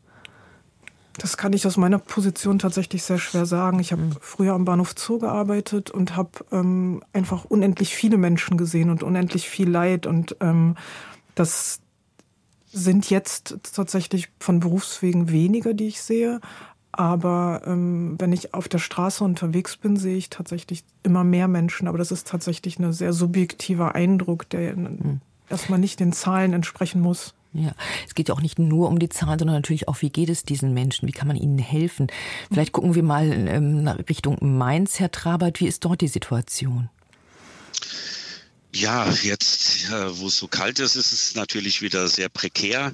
Das 1.18 1.36
kann 1.36 1.52
ich 1.52 1.68
aus 1.68 1.76
meiner 1.76 2.00
Position 2.00 2.60
tatsächlich 2.60 3.04
sehr 3.04 3.18
schwer 3.18 3.46
sagen. 3.46 3.80
Ich 3.80 3.92
habe 3.92 4.04
mhm. 4.04 4.16
früher 4.22 4.54
am 4.54 4.66
Bahnhof 4.66 4.94
Zoo 4.98 5.20
gearbeitet 5.20 5.92
und 5.92 6.16
habe 6.16 6.32
ähm, 6.52 7.04
einfach 7.12 7.46
unendlich 7.46 7.94
viele 7.94 8.18
Menschen 8.18 8.58
gesehen 8.58 8.90
und 8.90 9.04
unendlich 9.04 9.50
viel 9.50 9.70
Leid. 9.70 10.08
Und 10.08 10.38
ähm, 10.40 10.76
das, 11.36 11.82
sind 12.72 13.10
jetzt 13.10 13.58
tatsächlich 13.74 14.30
von 14.40 14.60
Berufswegen 14.60 15.32
weniger, 15.32 15.74
die 15.74 15.88
ich 15.88 16.02
sehe. 16.02 16.40
Aber 16.92 17.62
ähm, 17.66 18.16
wenn 18.18 18.34
ich 18.34 18.54
auf 18.54 18.68
der 18.68 18.80
Straße 18.80 19.24
unterwegs 19.24 19.78
bin, 19.78 19.96
sehe 19.96 20.18
ich 20.18 20.30
tatsächlich 20.30 20.84
immer 21.04 21.24
mehr 21.24 21.48
Menschen. 21.48 21.88
Aber 21.88 21.98
das 21.98 22.12
ist 22.12 22.28
tatsächlich 22.28 22.80
ein 22.80 22.94
sehr 22.94 23.14
subjektiver 23.14 23.96
Eindruck, 23.96 24.50
der 24.50 24.76
mhm. 24.76 25.22
erstmal 25.50 25.80
nicht 25.80 26.00
den 26.00 26.14
Zahlen 26.14 26.54
entsprechen 26.54 27.02
muss. 27.02 27.36
Ja, 27.54 27.72
es 28.08 28.14
geht 28.14 28.30
ja 28.30 28.36
auch 28.36 28.42
nicht 28.42 28.60
nur 28.60 28.90
um 28.90 29.00
die 29.00 29.10
Zahlen, 29.10 29.40
sondern 29.40 29.58
natürlich 29.58 29.88
auch, 29.88 30.02
wie 30.02 30.12
geht 30.12 30.30
es 30.30 30.44
diesen 30.44 30.74
Menschen? 30.74 31.08
Wie 31.08 31.12
kann 31.12 31.28
man 31.28 31.38
ihnen 31.38 31.58
helfen? 31.58 32.08
Vielleicht 32.52 32.74
gucken 32.74 32.94
wir 32.94 33.02
mal 33.02 33.32
ähm, 33.32 33.88
Richtung 34.08 34.38
Mainz, 34.42 35.00
Herr 35.00 35.12
Trabert. 35.12 35.60
Wie 35.60 35.68
ist 35.68 35.84
dort 35.84 36.02
die 36.02 36.08
Situation? 36.08 36.90
Ja, 38.72 39.12
jetzt, 39.24 39.90
wo 39.92 40.28
es 40.28 40.38
so 40.38 40.48
kalt 40.48 40.78
ist, 40.78 40.96
ist 40.96 41.12
es 41.12 41.34
natürlich 41.34 41.82
wieder 41.82 42.08
sehr 42.08 42.30
prekär, 42.30 42.94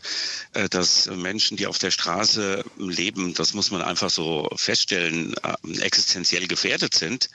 äh, 0.54 0.70
dass 0.70 1.08
Menschen, 1.08 1.58
die 1.58 1.68
auf 1.68 1.80
der 1.80 1.92
Straße 1.92 2.64
leben, 2.78 3.34
das 3.34 3.54
muss 3.54 3.72
man 3.72 3.82
einfach 3.82 4.10
so 4.10 4.50
feststellen, 4.56 5.36
äh, 5.44 5.82
existenziell 5.82 6.48
gefährdet 6.48 6.96
sind. 6.96 7.30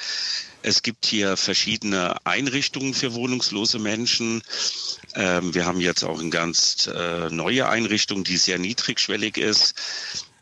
Es 0.62 0.82
gibt 0.82 1.04
hier 1.04 1.36
verschiedene 1.36 2.16
Einrichtungen 2.24 2.94
für 2.94 3.12
wohnungslose 3.12 3.78
Menschen. 3.78 4.42
Ähm, 5.14 5.54
wir 5.54 5.66
haben 5.66 5.80
jetzt 5.80 6.02
auch 6.02 6.18
eine 6.18 6.30
ganz 6.30 6.86
äh, 6.86 7.28
neue 7.28 7.68
Einrichtung, 7.68 8.24
die 8.24 8.38
sehr 8.38 8.58
niedrigschwellig 8.58 9.36
ist 9.36 9.74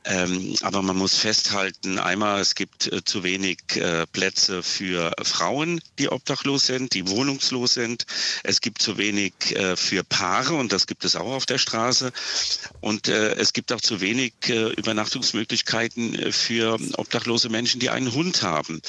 Ähm, 0.08 0.54
aber 0.62 0.80
man 0.80 0.96
muss 0.96 1.18
festhalten, 1.18 1.98
einmal, 1.98 2.40
es 2.40 2.54
gibt 2.54 2.90
äh, 2.90 3.04
zu 3.04 3.22
wenig 3.24 3.58
äh, 3.74 4.06
Plätze 4.06 4.62
für 4.62 5.12
Frauen, 5.22 5.82
die 5.98 6.08
obdachlos 6.08 6.64
sind, 6.64 6.94
die 6.94 7.08
wohnungslos 7.08 7.74
sind. 7.74 8.06
Es 8.42 8.62
gibt 8.62 8.80
zu 8.80 8.96
wenig 8.96 9.34
äh, 9.50 9.76
für 9.76 10.04
Paare 10.04 10.54
und 10.54 10.72
das 10.72 10.86
gibt 10.86 11.04
es 11.04 11.14
auch 11.14 11.32
auf 11.32 11.44
der 11.44 11.58
Straße. 11.58 12.10
Und 12.80 13.08
äh, 13.08 13.34
es 13.34 13.52
gibt 13.52 13.70
auch 13.70 13.82
zu 13.82 14.00
wenig 14.00 14.32
äh, 14.48 14.70
Übernachtungsmöglichkeiten 14.72 16.14
äh, 16.14 16.32
für 16.32 16.78
obdachlose 16.96 17.50
Menschen, 17.50 17.78
die 17.78 17.90
einen 17.90 18.14
Hund 18.14 18.42
haben. 18.42 18.80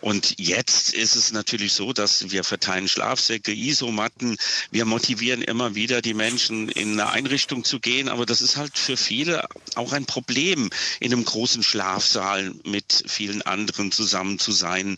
Und 0.00 0.38
jetzt 0.38 0.94
ist 0.94 1.16
es 1.16 1.32
natürlich 1.32 1.72
so, 1.72 1.92
dass 1.92 2.30
wir 2.30 2.44
verteilen 2.44 2.86
Schlafsäcke, 2.86 3.52
Isomatten. 3.52 4.36
Wir 4.70 4.84
motivieren 4.84 5.42
immer 5.42 5.74
wieder 5.74 6.02
die 6.02 6.14
Menschen, 6.14 6.68
in 6.68 6.92
eine 6.92 7.10
Einrichtung 7.10 7.64
zu 7.64 7.80
gehen. 7.80 8.08
Aber 8.08 8.24
das 8.24 8.40
ist 8.40 8.56
halt 8.56 8.78
für 8.78 8.96
viele 8.96 9.44
auch 9.74 9.92
ein 9.92 10.06
Problem, 10.06 10.47
in 10.52 10.70
einem 11.00 11.24
großen 11.24 11.62
Schlafsaal 11.62 12.54
mit 12.64 13.04
vielen 13.06 13.42
anderen 13.42 13.92
zusammen 13.92 14.38
zu 14.38 14.52
sein. 14.52 14.96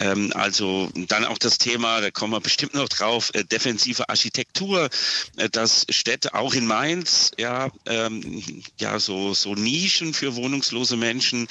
Ähm, 0.00 0.32
also 0.34 0.90
dann 0.94 1.24
auch 1.24 1.38
das 1.38 1.58
Thema, 1.58 2.00
da 2.00 2.10
kommen 2.10 2.32
wir 2.32 2.40
bestimmt 2.40 2.74
noch 2.74 2.88
drauf, 2.88 3.30
äh, 3.34 3.44
defensive 3.44 4.08
Architektur, 4.08 4.88
äh, 5.36 5.48
dass 5.48 5.86
Städte 5.88 6.34
auch 6.34 6.54
in 6.54 6.66
Mainz, 6.66 7.32
ja, 7.38 7.70
ähm, 7.86 8.62
ja, 8.78 8.98
so, 8.98 9.34
so 9.34 9.54
Nischen 9.54 10.14
für 10.14 10.36
wohnungslose 10.36 10.96
Menschen, 10.96 11.48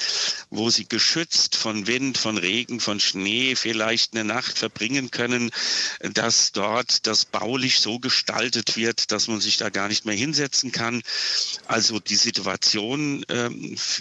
wo 0.50 0.70
sie 0.70 0.88
geschützt 0.88 1.56
von 1.56 1.86
Wind, 1.86 2.18
von 2.18 2.38
Regen, 2.38 2.80
von 2.80 3.00
Schnee 3.00 3.56
vielleicht 3.56 4.14
eine 4.14 4.24
Nacht 4.24 4.58
verbringen 4.58 5.10
können, 5.10 5.50
dass 6.00 6.52
dort 6.52 7.06
das 7.06 7.24
baulich 7.24 7.80
so 7.80 7.98
gestaltet 7.98 8.76
wird, 8.76 9.12
dass 9.12 9.28
man 9.28 9.40
sich 9.40 9.56
da 9.56 9.70
gar 9.70 9.88
nicht 9.88 10.04
mehr 10.04 10.14
hinsetzen 10.14 10.72
kann. 10.72 11.02
Also 11.66 12.00
die 12.00 12.16
Situation 12.16 13.24
äh, 13.28 13.50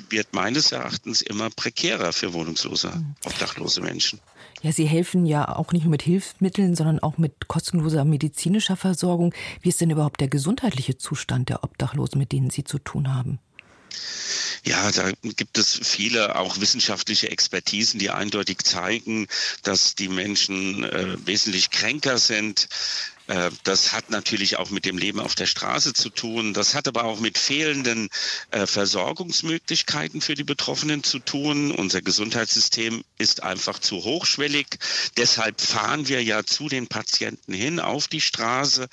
wird 0.10 0.34
meines 0.34 0.72
Erachtens 0.72 1.22
immer 1.22 1.50
prekärer 1.50 2.14
für 2.14 2.34
wohnungslose, 2.34 2.92
obdachlose 3.26 3.82
Menschen. 3.82 4.20
Ja, 4.62 4.72
Sie 4.72 4.86
helfen 4.86 5.26
ja 5.26 5.56
auch 5.56 5.74
nicht 5.74 5.84
nur 5.84 5.92
mit 5.92 6.02
Hilfsmitteln, 6.02 6.76
sondern 6.76 7.00
auch 7.00 7.18
mit 7.18 7.48
kostenloser 7.48 8.06
medizinischer 8.06 8.76
Versorgung. 8.76 9.34
Wie 9.62 9.70
ist 9.70 9.82
denn 9.82 9.92
überhaupt 9.92 10.22
der 10.22 10.28
gesundheitliche 10.28 10.98
Zustand 10.98 11.50
der 11.50 11.64
Obdachlosen, 11.64 12.18
mit 12.18 12.32
denen 12.32 12.50
Sie 12.50 12.64
zu 12.64 12.80
tun 12.80 13.14
haben? 13.14 13.40
Ja, 14.64 14.92
da 14.92 15.12
gibt 15.22 15.60
es 15.60 15.80
viele 15.84 16.36
auch 16.38 16.60
wissenschaftliche 16.60 17.30
Expertisen, 17.30 18.00
die 18.00 18.10
eindeutig 18.10 18.64
zeigen, 18.64 19.28
dass 19.62 19.94
die 19.94 20.10
Menschen 20.10 20.84
äh, 20.84 21.16
wesentlich 21.28 21.70
kränker 21.70 22.18
sind, 22.18 22.68
das 23.64 23.92
hat 23.92 24.12
natürlich 24.12 24.58
auch 24.58 24.70
mit 24.70 24.86
dem 24.86 25.00
Leben 25.00 25.20
auf 25.20 25.34
der 25.34 25.48
Straße 25.48 25.94
zu 25.94 26.10
tun. 26.10 26.54
Das 26.54 26.76
hat 26.76 26.88
aber 26.88 27.06
auch 27.06 27.20
mit 27.20 27.40
fehlenden 27.40 28.10
äh, 28.52 28.68
Versorgungsmöglichkeiten 28.68 30.22
für 30.22 30.36
die 30.36 30.44
Betroffenen 30.44 31.04
zu 31.04 31.18
tun. 31.18 31.72
Unser 31.72 32.04
Gesundheitssystem 32.04 33.04
ist 33.18 33.42
einfach 33.42 33.80
zu 33.80 34.04
hochschwellig. 34.04 34.68
Deshalb 35.18 35.60
fahren 35.60 36.08
wir 36.08 36.24
ja 36.24 36.44
zu 36.44 36.70
den 36.70 36.88
Patienten 36.88 37.54
hin 37.54 37.80
auf 37.80 38.08
die 38.08 38.22
Straße. 38.22 38.88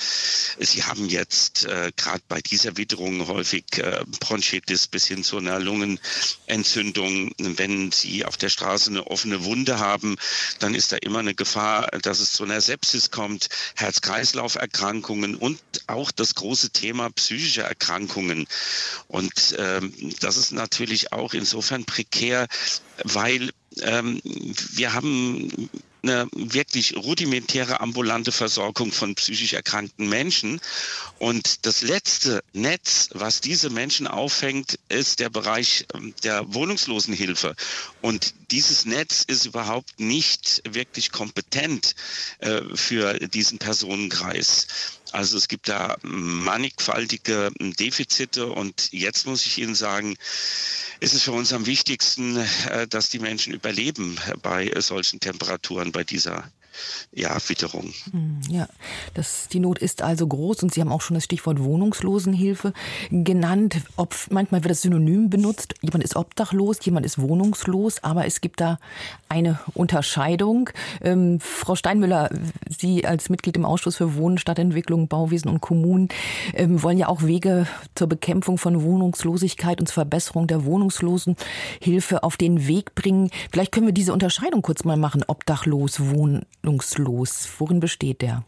Sie 0.58 0.82
haben 0.82 1.08
jetzt 1.10 1.66
äh, 1.66 1.92
gerade 1.94 2.22
bei 2.28 2.40
dieser 2.40 2.78
Witterung 2.78 3.26
häufig 3.26 3.64
äh, 3.76 4.02
Bronchitis 4.20 4.86
bis 4.86 5.06
hin 5.06 5.24
zu 5.24 5.36
einer 5.36 5.58
Lungenentzündung. 5.58 7.32
Wenn 7.38 7.92
Sie 7.92 8.24
auf 8.24 8.38
der 8.38 8.48
Straße 8.48 8.88
eine 8.88 9.06
offene 9.08 9.44
Wunde 9.44 9.78
haben, 9.78 10.16
dann 10.58 10.74
ist 10.74 10.92
da 10.92 10.96
immer 10.96 11.18
eine 11.18 11.34
Gefahr, 11.34 11.88
dass 12.00 12.20
es 12.20 12.32
zu 12.32 12.44
einer 12.44 12.62
Sepsis 12.62 13.10
kommt. 13.10 13.48
Herz-Kreislauf 13.76 14.21
Herz-Kreislauf-Erkrankungen 14.22 15.34
und 15.34 15.60
auch 15.88 16.10
das 16.10 16.34
große 16.34 16.70
Thema 16.70 17.10
psychische 17.10 17.62
Erkrankungen. 17.62 18.46
Und 19.08 19.56
ähm, 19.58 19.92
das 20.20 20.36
ist 20.36 20.52
natürlich 20.52 21.12
auch 21.12 21.34
insofern 21.34 21.84
prekär, 21.84 22.46
weil 23.04 23.50
ähm, 23.80 24.20
wir 24.24 24.92
haben 24.94 25.70
eine 26.02 26.28
wirklich 26.35 26.97
rudimentäre 26.97 27.80
ambulante 27.80 28.32
Versorgung 28.32 28.92
von 28.92 29.14
psychisch 29.14 29.52
erkrankten 29.52 30.09
Menschen. 30.09 30.61
Und 31.18 31.64
das 31.66 31.82
letzte 31.82 32.42
Netz, 32.52 33.11
was 33.12 33.40
diese 33.40 33.71
Menschen 33.71 34.06
auffängt, 34.06 34.78
ist 34.88 35.21
der 35.21 35.30
Bereich 35.30 35.87
ähm, 35.94 36.14
der 36.25 36.52
Wohnungslosenhilfe. 36.52 37.54
Und 38.00 38.35
dieses 38.50 38.85
Netz 38.85 39.23
ist 39.26 39.47
überhaupt 39.47 40.00
nicht 40.00 40.62
wirklich 40.68 41.12
kompetent 41.12 41.94
äh, 42.38 42.62
für 42.75 43.14
diesen 43.28 43.59
Personenkreis. 43.59 44.66
Also 45.12 45.37
es 45.37 45.49
gibt 45.49 45.69
da 45.69 45.97
mannigfaltige 46.02 47.50
Defizite 47.59 48.47
und 48.47 48.92
jetzt 48.92 49.26
muss 49.26 49.45
ich 49.45 49.59
Ihnen 49.59 49.75
sagen, 49.75 50.16
ist 51.00 51.14
es 51.14 51.23
für 51.23 51.33
uns 51.33 51.52
am 51.52 51.66
wichtigsten, 51.66 52.37
äh, 52.71 52.88
dass 52.88 53.11
die 53.11 53.19
Menschen 53.19 53.52
überleben 53.52 54.19
bei 54.40 54.73
solchen 54.81 55.21
Temperaturen, 55.21 55.92
bei 55.92 56.04
dieser 56.04 56.50
ja, 57.12 57.36
Witterung. 57.48 57.92
Hm, 58.10 58.40
ja, 58.48 58.68
das, 59.14 59.48
die 59.48 59.60
Not 59.60 59.78
ist 59.78 60.02
also 60.02 60.26
groß 60.26 60.62
und 60.62 60.72
Sie 60.72 60.80
haben 60.80 60.92
auch 60.92 61.00
schon 61.00 61.14
das 61.14 61.24
Stichwort 61.24 61.62
Wohnungslosenhilfe 61.62 62.72
genannt. 63.10 63.76
Ob, 63.96 64.14
manchmal 64.30 64.62
wird 64.62 64.70
das 64.70 64.82
Synonym 64.82 65.30
benutzt. 65.30 65.74
Jemand 65.82 66.04
ist 66.04 66.16
obdachlos, 66.16 66.78
jemand 66.82 67.06
ist 67.06 67.18
wohnungslos, 67.18 68.02
aber 68.02 68.26
es 68.26 68.40
gibt 68.40 68.60
da 68.60 68.78
eine 69.28 69.60
Unterscheidung. 69.74 70.70
Ähm, 71.02 71.40
Frau 71.40 71.74
Steinmüller, 71.74 72.30
Sie 72.68 73.06
als 73.06 73.28
Mitglied 73.28 73.56
im 73.56 73.64
Ausschuss 73.64 73.96
für 73.96 74.14
Wohnen, 74.16 74.38
Stadtentwicklung, 74.38 75.08
Bauwesen 75.08 75.50
und 75.50 75.60
Kommunen 75.60 76.08
ähm, 76.54 76.82
wollen 76.82 76.98
ja 76.98 77.08
auch 77.08 77.22
Wege 77.22 77.66
zur 77.94 78.08
Bekämpfung 78.08 78.58
von 78.58 78.82
Wohnungslosigkeit 78.82 79.80
und 79.80 79.86
zur 79.86 79.94
Verbesserung 79.94 80.46
der 80.46 80.64
Wohnungslosenhilfe 80.64 82.22
auf 82.22 82.36
den 82.36 82.66
Weg 82.66 82.94
bringen. 82.94 83.30
Vielleicht 83.50 83.72
können 83.72 83.86
wir 83.86 83.92
diese 83.92 84.12
Unterscheidung 84.12 84.62
kurz 84.62 84.84
mal 84.84 84.96
machen, 84.96 85.24
obdachlos, 85.26 86.00
wohnen 86.00 86.46
hoffnungslos. 86.62 87.49
Worin 87.59 87.81
besteht 87.81 88.23
der? 88.23 88.45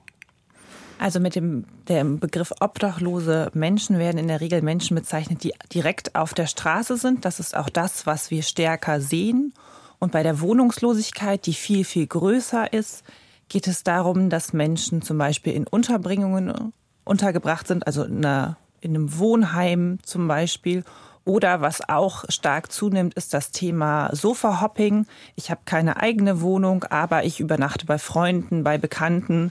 Also 0.99 1.19
mit 1.21 1.35
dem, 1.35 1.65
dem 1.89 2.21
Begriff 2.21 2.53
obdachlose 2.61 3.51
Menschen 3.53 3.99
werden 3.99 4.19
in 4.19 4.29
der 4.29 4.41
Regel 4.41 4.63
Menschen 4.63 4.95
bezeichnet, 4.95 5.43
die 5.43 5.53
direkt 5.73 6.15
auf 6.15 6.35
der 6.35 6.47
Straße 6.47 6.97
sind. 6.97 7.25
Das 7.25 7.41
ist 7.41 7.57
auch 7.57 7.69
das, 7.69 8.07
was 8.07 8.31
wir 8.31 8.43
stärker 8.43 9.01
sehen. 9.01 9.53
Und 9.99 10.13
bei 10.13 10.23
der 10.23 10.41
Wohnungslosigkeit, 10.41 11.47
die 11.47 11.55
viel, 11.55 11.85
viel 11.85 12.07
größer 12.07 12.73
ist, 12.73 13.03
geht 13.49 13.67
es 13.67 13.83
darum, 13.83 14.31
dass 14.31 14.53
Menschen 14.53 15.03
zum 15.03 15.19
Beispiel 15.19 15.53
in 15.53 15.67
Unterbringungen 15.67 16.73
untergebracht 17.05 17.67
sind, 17.67 17.87
also 17.87 18.05
in, 18.05 18.25
einer, 18.25 18.57
in 18.81 18.95
einem 18.95 19.19
Wohnheim 19.19 19.99
zum 20.03 20.29
Beispiel 20.29 20.85
oder 21.25 21.61
was 21.61 21.89
auch 21.89 22.25
stark 22.29 22.71
zunimmt, 22.71 23.15
ist 23.15 23.33
das 23.33 23.51
Thema 23.51 24.11
Sofa-Hopping. 24.13 25.07
Ich 25.37 25.51
habe 25.51 25.63
keine 25.65 25.97
eigene 25.97 26.41
Wohnung, 26.41 26.85
aber 26.85 27.25
ich 27.25 27.41
übernachte 27.41 27.87
bei 27.87 27.99
Freunden, 27.99 28.63
bei 28.63 28.79
Bekannten 28.79 29.51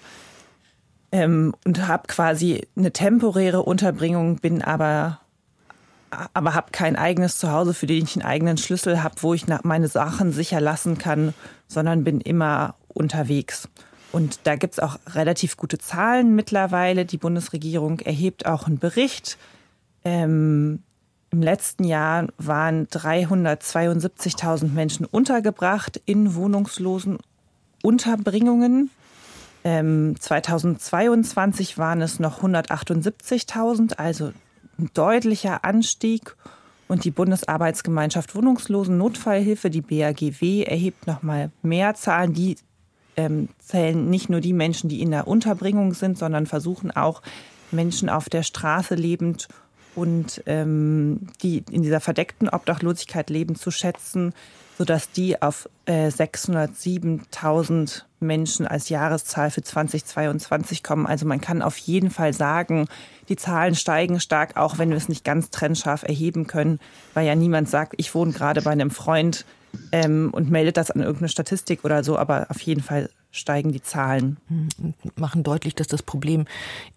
ähm, 1.12 1.54
und 1.66 1.88
habe 1.88 2.08
quasi 2.08 2.68
eine 2.76 2.92
temporäre 2.92 3.64
Unterbringung, 3.64 4.38
bin 4.38 4.62
aber 4.62 5.20
aber 6.36 6.54
habe 6.54 6.72
kein 6.72 6.96
eigenes 6.96 7.38
Zuhause, 7.40 7.74
für 7.74 7.88
den 7.88 8.04
ich 8.04 8.16
einen 8.16 8.26
eigenen 8.26 8.58
Schlüssel 8.58 9.02
habe, 9.02 9.16
wo 9.22 9.34
ich 9.34 9.46
meine 9.64 9.88
Sachen 9.88 10.32
sicher 10.32 10.62
lassen 10.62 11.00
kann, 11.00 11.34
sondern 11.68 12.04
bin 12.04 12.22
immer 12.22 12.76
unterwegs. 12.88 13.68
Und 14.12 14.42
da 14.44 14.56
gibt 14.56 14.74
es 14.74 14.80
auch 14.80 15.00
relativ 15.16 15.58
gute 15.58 15.80
Zahlen 15.80 16.36
mittlerweile. 16.36 17.06
Die 17.06 17.18
Bundesregierung 17.18 18.00
erhebt 18.00 18.46
auch 18.46 18.68
einen 18.68 18.78
Bericht. 18.78 19.40
Ähm, 20.06 20.84
im 21.34 21.42
letzten 21.42 21.84
Jahr 21.84 22.28
waren 22.38 22.86
372.000 22.88 24.72
Menschen 24.72 25.08
untergebracht 25.08 26.00
in 26.06 26.36
wohnungslosen 26.36 27.18
Unterbringungen. 27.82 28.92
Ähm, 29.64 30.16
2022 30.20 31.80
waren 31.80 32.04
es 32.04 32.20
noch 32.20 32.44
178.000, 32.44 33.98
also 33.98 34.32
ein 34.78 34.92
deutlicher 34.94 35.66
Anstieg. 35.66 36.36
Und 36.88 37.04
die 37.04 37.12
Bundesarbeitsgemeinschaft 37.12 38.36
Wohnungslosen 38.36 39.00
Notfallhilfe, 39.00 39.72
die 39.72 39.82
BAGW, 39.82 40.64
erhebt 40.64 41.08
noch 41.08 41.24
mal 41.24 41.50
mehr 41.64 41.96
Zahlen. 41.96 42.34
Die 42.34 42.58
ähm, 43.18 43.50
zählen 43.58 44.08
nicht 44.08 44.30
nur 44.30 44.40
die 44.40 44.54
Menschen, 44.54 44.88
die 44.88 45.02
in 45.02 45.10
der 45.10 45.28
Unterbringung 45.28 45.96
sind, 45.96 46.16
sondern 46.16 46.46
versuchen 46.46 46.92
auch 46.92 47.24
Menschen 47.72 48.08
auf 48.08 48.30
der 48.30 48.44
Straße 48.44 48.94
lebend 48.94 49.48
und 49.96 50.44
ähm, 50.46 51.28
die 51.42 51.64
in 51.72 51.84
dieser 51.84 52.00
verdeckten 52.00 52.50
Obdachlosigkeit 52.50 53.30
leben 53.30 53.56
zu 53.56 53.72
schätzen, 53.72 54.34
sodass 54.78 55.12
die 55.12 55.42
auf 55.42 55.70
äh, 55.86 56.08
607.000 56.08 58.04
Menschen 58.20 58.66
als 58.68 58.90
Jahreszahl 58.90 59.52
für 59.52 59.62
2022 59.62 60.84
kommen. 60.84 61.06
Also 61.06 61.26
man 61.26 61.42
kann 61.42 61.62
auf 61.62 61.78
jeden 61.78 62.10
Fall 62.10 62.34
sagen, 62.34 62.88
die 63.30 63.36
Zahlen 63.36 63.76
steigen 63.76 64.20
stark, 64.20 64.58
auch 64.58 64.78
wenn 64.78 64.90
wir 64.90 64.98
es 64.98 65.10
nicht 65.10 65.24
ganz 65.24 65.50
trennscharf 65.50 66.04
erheben 66.04 66.48
können, 66.48 66.80
weil 67.14 67.28
ja 67.28 67.36
niemand 67.36 67.70
sagt, 67.70 67.94
ich 67.98 68.16
wohne 68.16 68.32
gerade 68.32 68.62
bei 68.62 68.72
einem 68.72 68.92
Freund 68.92 69.46
ähm, 69.92 70.30
und 70.32 70.50
meldet 70.50 70.78
das 70.78 70.92
an 70.92 71.02
irgendeine 71.02 71.30
Statistik 71.30 71.84
oder 71.84 72.04
so, 72.04 72.18
aber 72.18 72.48
auf 72.50 72.62
jeden 72.62 72.82
Fall 72.82 73.10
steigen 73.34 73.72
die 73.72 73.82
Zahlen. 73.82 74.38
Hm, 74.48 74.94
machen 75.16 75.44
deutlich, 75.44 75.74
dass 75.74 75.88
das 75.88 76.04
Problem 76.04 76.46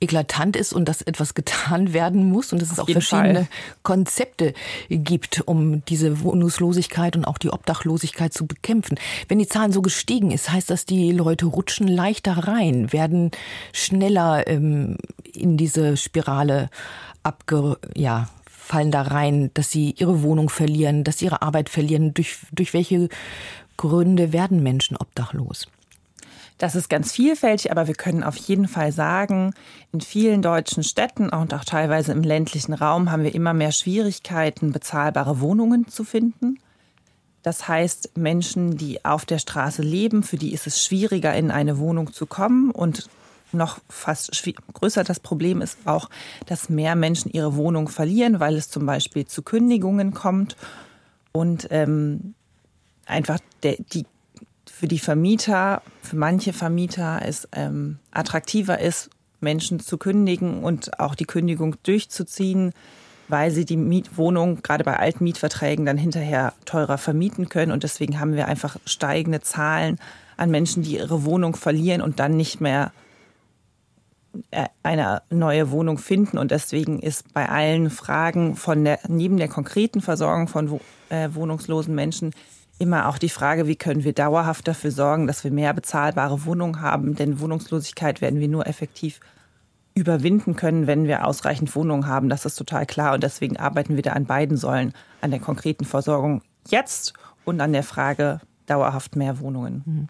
eklatant 0.01 0.55
ist 0.55 0.73
und 0.73 0.87
dass 0.87 1.01
etwas 1.03 1.35
getan 1.35 1.93
werden 1.95 2.31
muss 2.31 2.53
und 2.53 2.61
dass 2.61 2.71
es 2.71 2.79
auch 2.79 2.89
verschiedene 2.89 3.47
Fall. 3.47 3.49
Konzepte 3.83 4.53
gibt, 4.89 5.43
um 5.47 5.85
diese 5.87 6.21
Wohnungslosigkeit 6.21 7.17
und 7.17 7.25
auch 7.25 7.39
die 7.39 7.51
Obdachlosigkeit 7.51 8.35
zu 8.35 8.47
bekämpfen. 8.47 8.99
Wenn 9.29 9.39
die 9.39 9.49
Zahlen 9.49 9.73
so 9.73 9.81
gestiegen 9.81 10.31
ist, 10.31 10.53
heißt 10.53 10.69
das, 10.69 10.85
die 10.85 11.11
Leute 11.11 11.47
rutschen 11.47 11.89
leichter 11.89 12.47
rein, 12.47 12.93
werden 12.93 13.31
schneller 13.73 14.47
ähm, 14.47 14.99
in 15.33 15.57
diese 15.57 15.97
Spirale 15.97 16.69
abge, 17.23 17.79
ja, 17.95 18.29
fallen 18.47 18.91
da 18.91 19.03
rein, 19.03 19.51
dass 19.55 19.71
sie 19.71 19.95
ihre 19.97 20.23
Wohnung 20.23 20.51
verlieren, 20.51 21.03
dass 21.03 21.19
sie 21.19 21.27
ihre 21.27 21.41
Arbeit 21.41 21.71
verlieren. 21.71 22.13
Durch, 22.13 22.39
durch 22.53 22.75
welche 22.75 23.09
Gründe 23.77 24.33
werden 24.33 24.63
Menschen 24.63 24.97
obdachlos? 24.97 25.69
Das 26.59 26.75
ist 26.75 26.89
ganz 26.89 27.13
vielfältig, 27.13 27.71
aber 27.71 27.87
wir 27.87 27.95
können 27.95 28.23
auf 28.23 28.37
jeden 28.37 28.67
Fall 28.67 28.91
sagen, 28.91 29.53
in 29.93 30.01
vielen 30.01 30.41
deutschen 30.41 30.83
Städten 30.83 31.29
und 31.29 31.53
auch 31.53 31.65
teilweise 31.65 32.13
im 32.13 32.23
ländlichen 32.23 32.73
Raum 32.73 33.13
haben 33.13 33.25
wir 33.25 33.35
immer 33.35 33.53
mehr 33.53 33.73
Schwierigkeiten, 33.73 34.73
bezahlbare 34.73 35.41
Wohnungen 35.41 35.87
zu 35.89 36.03
finden. 36.03 36.59
Das 37.43 37.69
heißt, 37.69 38.17
Menschen, 38.17 38.77
die 38.77 39.05
auf 39.05 39.25
der 39.27 39.39
Straße 39.39 39.83
leben, 39.83 40.23
für 40.23 40.37
die 40.37 40.53
ist 40.53 40.67
es 40.67 40.83
schwieriger, 40.83 41.35
in 41.35 41.51
eine 41.51 41.79
Wohnung 41.79 42.13
zu 42.13 42.27
kommen. 42.27 42.71
Und 42.71 43.09
noch 43.53 43.79
fast 43.89 44.33
größer 44.73 45.05
das 45.05 45.21
Problem 45.21 45.61
ist 45.61 45.79
auch, 45.85 46.09
dass 46.47 46.69
mehr 46.69 46.97
Menschen 46.97 47.31
ihre 47.31 47.55
Wohnung 47.55 47.89
verlieren, 47.89 48.41
weil 48.41 48.57
es 48.57 48.71
zum 48.71 48.87
Beispiel 48.87 49.27
zu 49.27 49.43
Kündigungen 49.43 50.15
kommt 50.15 50.57
und 51.33 51.69
ähm, 51.71 52.35
einfach 53.05 53.39
der, 53.63 53.77
die 53.79 54.07
für 54.79 54.89
die 54.89 54.99
Vermieter, 54.99 55.81
für 56.03 56.17
manche 56.17 56.53
Vermieter 56.53 57.23
es 57.25 57.49
ähm, 57.53 57.99
attraktiver 58.11 58.79
ist, 58.79 59.09
Menschen 59.41 59.81
zu 59.81 59.97
kündigen 59.97 60.63
und 60.63 61.01
auch 61.01 61.15
die 61.15 61.25
Kündigung 61.25 61.77
durchzuziehen, 61.83 62.75
weil 63.29 63.51
sie 63.53 63.65
die 63.65 63.79
Mietwohnung 63.79 64.61
gerade 64.63 64.85
bei 64.85 64.99
alten 64.99 65.25
Mietverträgen 65.25 65.87
dann 65.87 65.97
hinterher 65.97 66.53
teurer 66.67 66.99
vermieten 66.99 67.49
können. 67.49 67.73
Und 67.73 67.85
deswegen 67.85 68.21
haben 68.21 68.35
wir 68.35 68.49
einfach 68.49 68.77
steigende 68.85 69.41
Zahlen 69.41 69.99
an 70.37 70.51
Menschen, 70.51 70.83
die 70.83 70.97
ihre 70.97 71.25
Wohnung 71.25 71.57
verlieren 71.57 72.03
und 72.03 72.21
dann 72.21 72.37
nicht 72.37 72.61
mehr 72.61 72.93
äh, 74.51 74.67
eine 74.83 75.23
neue 75.31 75.71
Wohnung 75.71 75.97
finden. 75.97 76.37
Und 76.37 76.51
deswegen 76.51 76.99
ist 76.99 77.33
bei 77.33 77.49
allen 77.49 77.89
Fragen 77.89 78.57
von 78.57 78.85
der, 78.85 78.99
neben 79.09 79.39
der 79.39 79.49
konkreten 79.49 80.03
Versorgung 80.03 80.49
von 80.49 80.81
äh, 81.09 81.31
wohnungslosen 81.33 81.95
Menschen 81.95 82.35
immer 82.79 83.09
auch 83.09 83.19
die 83.19 83.29
Frage, 83.29 83.67
wie 83.67 83.77
können 83.77 84.05
wir 84.05 84.13
dauerhaft 84.13 84.69
dafür 84.69 84.91
sorgen, 84.91 85.27
dass 85.27 85.45
wir 85.45 85.51
mehr 85.51 85.73
bezahlbare 85.73 86.45
Wohnungen 86.45 86.81
haben. 86.81 87.15
Denn 87.15 87.41
Wohnungslosigkeit 87.41 88.21
werden 88.21 88.41
wir 88.41 88.49
nur 88.49 88.67
effektiv 88.67 89.21
überwinden 89.95 90.57
können, 90.57 90.87
wenn 90.87 91.07
wir 91.07 91.27
ausreichend 91.27 91.75
Wohnungen 91.75 92.07
haben. 92.07 92.29
Das 92.29 92.45
ist 92.45 92.57
total 92.57 92.85
klar. 92.85 93.15
Und 93.15 93.23
deswegen 93.23 93.57
arbeiten 93.57 93.97
wir 93.97 94.03
da 94.03 94.13
an 94.13 94.27
beiden 94.27 94.57
Säulen, 94.57 94.93
an 95.23 95.31
der 95.31 95.41
konkreten 95.41 95.87
Versorgung 95.87 96.43
jetzt 96.69 97.15
und 97.45 97.61
an 97.61 97.73
der 97.73 97.83
Frage, 97.83 98.41
dauerhaft 98.67 99.17
mehr 99.17 99.41
Wohnungen. 99.41 99.83
Mhm. 99.87 100.09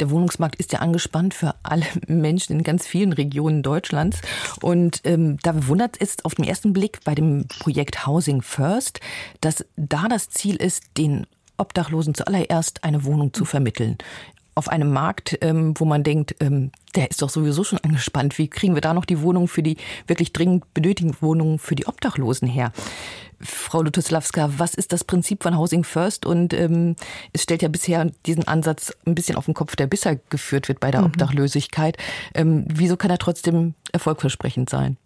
Der 0.00 0.10
Wohnungsmarkt 0.10 0.56
ist 0.56 0.72
ja 0.72 0.80
angespannt 0.80 1.34
für 1.34 1.54
alle 1.62 1.84
Menschen 2.06 2.56
in 2.56 2.62
ganz 2.62 2.86
vielen 2.86 3.12
Regionen 3.12 3.62
Deutschlands. 3.62 4.20
Und 4.60 5.02
ähm, 5.04 5.38
da 5.42 5.68
wundert 5.68 6.00
es 6.00 6.24
auf 6.24 6.34
den 6.34 6.44
ersten 6.44 6.72
Blick 6.72 7.00
bei 7.04 7.14
dem 7.14 7.46
Projekt 7.60 8.06
Housing 8.06 8.42
First, 8.42 9.00
dass 9.40 9.64
da 9.76 10.08
das 10.08 10.30
Ziel 10.30 10.56
ist, 10.56 10.96
den 10.96 11.26
Obdachlosen 11.58 12.14
zuallererst 12.14 12.84
eine 12.84 13.04
Wohnung 13.04 13.32
zu 13.32 13.44
vermitteln. 13.44 13.98
Auf 14.54 14.68
einem 14.68 14.92
Markt, 14.92 15.38
ähm, 15.40 15.74
wo 15.76 15.84
man 15.84 16.02
denkt, 16.02 16.34
ähm, 16.40 16.72
der 16.96 17.10
ist 17.10 17.22
doch 17.22 17.30
sowieso 17.30 17.62
schon 17.62 17.78
angespannt. 17.78 18.38
Wie 18.38 18.48
kriegen 18.48 18.74
wir 18.74 18.80
da 18.80 18.92
noch 18.92 19.04
die 19.04 19.20
Wohnung 19.20 19.46
für 19.46 19.62
die 19.62 19.76
wirklich 20.08 20.32
dringend 20.32 20.74
benötigten 20.74 21.16
Wohnungen 21.20 21.60
für 21.60 21.76
die 21.76 21.86
Obdachlosen 21.86 22.48
her? 22.48 22.72
Frau 23.40 23.82
Lutoslawska, 23.82 24.54
was 24.56 24.74
ist 24.74 24.92
das 24.92 25.04
Prinzip 25.04 25.44
von 25.44 25.56
Housing 25.56 25.84
First? 25.84 26.26
Und 26.26 26.52
ähm, 26.54 26.96
es 27.32 27.44
stellt 27.44 27.62
ja 27.62 27.68
bisher 27.68 28.10
diesen 28.26 28.48
Ansatz 28.48 28.92
ein 29.06 29.14
bisschen 29.14 29.36
auf 29.36 29.44
den 29.44 29.54
Kopf, 29.54 29.76
der 29.76 29.86
bisher 29.86 30.16
geführt 30.28 30.66
wird 30.66 30.80
bei 30.80 30.90
der 30.90 31.02
mhm. 31.02 31.06
Obdachlosigkeit. 31.06 31.96
Ähm, 32.34 32.64
wieso 32.68 32.96
kann 32.96 33.10
er 33.10 33.18
trotzdem 33.18 33.74
erfolgversprechend 33.92 34.70
sein? 34.70 34.96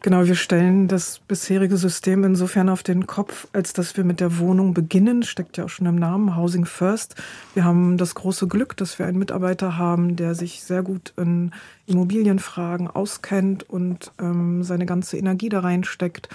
Genau, 0.00 0.26
wir 0.26 0.34
stellen 0.34 0.86
das 0.86 1.18
bisherige 1.18 1.76
System 1.76 2.24
insofern 2.24 2.68
auf 2.68 2.82
den 2.82 3.06
Kopf, 3.06 3.48
als 3.52 3.72
dass 3.72 3.96
wir 3.96 4.04
mit 4.04 4.20
der 4.20 4.38
Wohnung 4.38 4.74
beginnen, 4.74 5.22
steckt 5.22 5.56
ja 5.56 5.64
auch 5.64 5.68
schon 5.68 5.86
im 5.86 5.96
Namen, 5.96 6.36
Housing 6.36 6.66
First. 6.66 7.16
Wir 7.54 7.64
haben 7.64 7.96
das 7.96 8.14
große 8.14 8.46
Glück, 8.46 8.76
dass 8.76 8.98
wir 8.98 9.06
einen 9.06 9.18
Mitarbeiter 9.18 9.78
haben, 9.78 10.16
der 10.16 10.34
sich 10.34 10.62
sehr 10.62 10.82
gut 10.82 11.12
in 11.16 11.52
Immobilienfragen 11.86 12.88
auskennt 12.88 13.68
und 13.68 14.12
ähm, 14.20 14.62
seine 14.62 14.86
ganze 14.86 15.16
Energie 15.16 15.48
da 15.48 15.60
reinsteckt, 15.60 16.28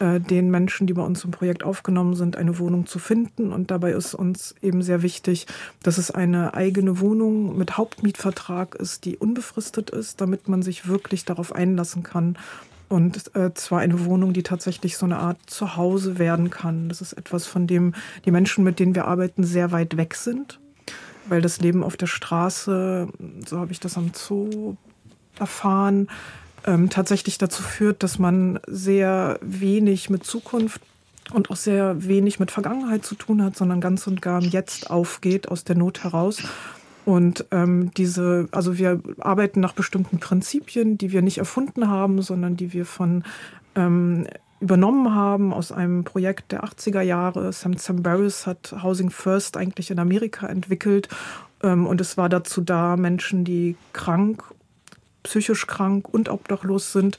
äh, 0.00 0.20
den 0.20 0.50
Menschen, 0.50 0.86
die 0.86 0.92
bei 0.92 1.02
uns 1.02 1.24
im 1.24 1.30
Projekt 1.30 1.62
aufgenommen 1.62 2.14
sind, 2.14 2.36
eine 2.36 2.58
Wohnung 2.58 2.86
zu 2.86 2.98
finden. 2.98 3.52
Und 3.52 3.70
dabei 3.70 3.92
ist 3.92 4.14
uns 4.14 4.54
eben 4.60 4.82
sehr 4.82 5.02
wichtig, 5.02 5.46
dass 5.82 5.98
es 5.98 6.10
eine 6.10 6.54
eigene 6.54 7.00
Wohnung 7.00 7.56
mit 7.56 7.76
Hauptmietvertrag 7.76 8.74
ist, 8.74 9.04
die 9.04 9.16
unbefristet 9.16 9.90
ist, 9.90 10.20
damit 10.20 10.48
man 10.48 10.62
sich 10.62 10.88
wirklich 10.88 11.24
darauf 11.24 11.54
einlassen 11.54 12.02
kann, 12.02 12.36
und 12.88 13.34
äh, 13.34 13.52
zwar 13.54 13.80
eine 13.80 14.04
Wohnung, 14.04 14.32
die 14.32 14.42
tatsächlich 14.42 14.96
so 14.96 15.06
eine 15.06 15.18
Art 15.18 15.38
Zuhause 15.46 16.18
werden 16.18 16.50
kann. 16.50 16.88
Das 16.88 17.00
ist 17.00 17.14
etwas, 17.14 17.46
von 17.46 17.66
dem 17.66 17.94
die 18.24 18.30
Menschen, 18.30 18.64
mit 18.64 18.78
denen 18.78 18.94
wir 18.94 19.06
arbeiten, 19.06 19.44
sehr 19.44 19.72
weit 19.72 19.96
weg 19.96 20.14
sind. 20.14 20.60
Weil 21.26 21.40
das 21.40 21.60
Leben 21.60 21.82
auf 21.82 21.96
der 21.96 22.06
Straße, 22.06 23.08
so 23.46 23.58
habe 23.58 23.72
ich 23.72 23.80
das 23.80 23.96
am 23.96 24.12
Zoo 24.14 24.76
erfahren, 25.38 26.08
ähm, 26.66 26.90
tatsächlich 26.90 27.38
dazu 27.38 27.62
führt, 27.62 28.02
dass 28.02 28.18
man 28.18 28.60
sehr 28.66 29.38
wenig 29.40 30.10
mit 30.10 30.24
Zukunft 30.24 30.80
und 31.32 31.50
auch 31.50 31.56
sehr 31.56 32.06
wenig 32.06 32.38
mit 32.38 32.50
Vergangenheit 32.50 33.04
zu 33.04 33.14
tun 33.14 33.42
hat, 33.42 33.56
sondern 33.56 33.80
ganz 33.80 34.06
und 34.06 34.20
gar 34.20 34.42
Jetzt 34.42 34.90
aufgeht 34.90 35.48
aus 35.48 35.64
der 35.64 35.76
Not 35.76 36.04
heraus 36.04 36.42
und 37.04 37.44
ähm, 37.50 37.90
diese, 37.96 38.48
also 38.50 38.78
wir 38.78 39.00
arbeiten 39.18 39.60
nach 39.60 39.74
bestimmten 39.74 40.18
Prinzipien, 40.18 40.96
die 40.96 41.12
wir 41.12 41.22
nicht 41.22 41.38
erfunden 41.38 41.88
haben, 41.88 42.22
sondern 42.22 42.56
die 42.56 42.72
wir 42.72 42.86
von 42.86 43.24
ähm, 43.74 44.26
übernommen 44.60 45.14
haben 45.14 45.52
aus 45.52 45.72
einem 45.72 46.04
Projekt 46.04 46.52
der 46.52 46.64
80er 46.64 47.02
Jahre. 47.02 47.52
Sam, 47.52 47.76
Sam 47.76 48.02
Barris 48.02 48.46
hat 48.46 48.74
Housing 48.82 49.10
First 49.10 49.56
eigentlich 49.58 49.90
in 49.90 49.98
Amerika 49.98 50.46
entwickelt. 50.46 51.08
Ähm, 51.62 51.86
und 51.86 52.00
es 52.00 52.16
war 52.16 52.30
dazu 52.30 52.62
da, 52.62 52.96
Menschen, 52.96 53.44
die 53.44 53.76
krank, 53.92 54.42
psychisch 55.22 55.66
krank 55.66 56.08
und 56.08 56.30
obdachlos 56.30 56.92
sind, 56.92 57.18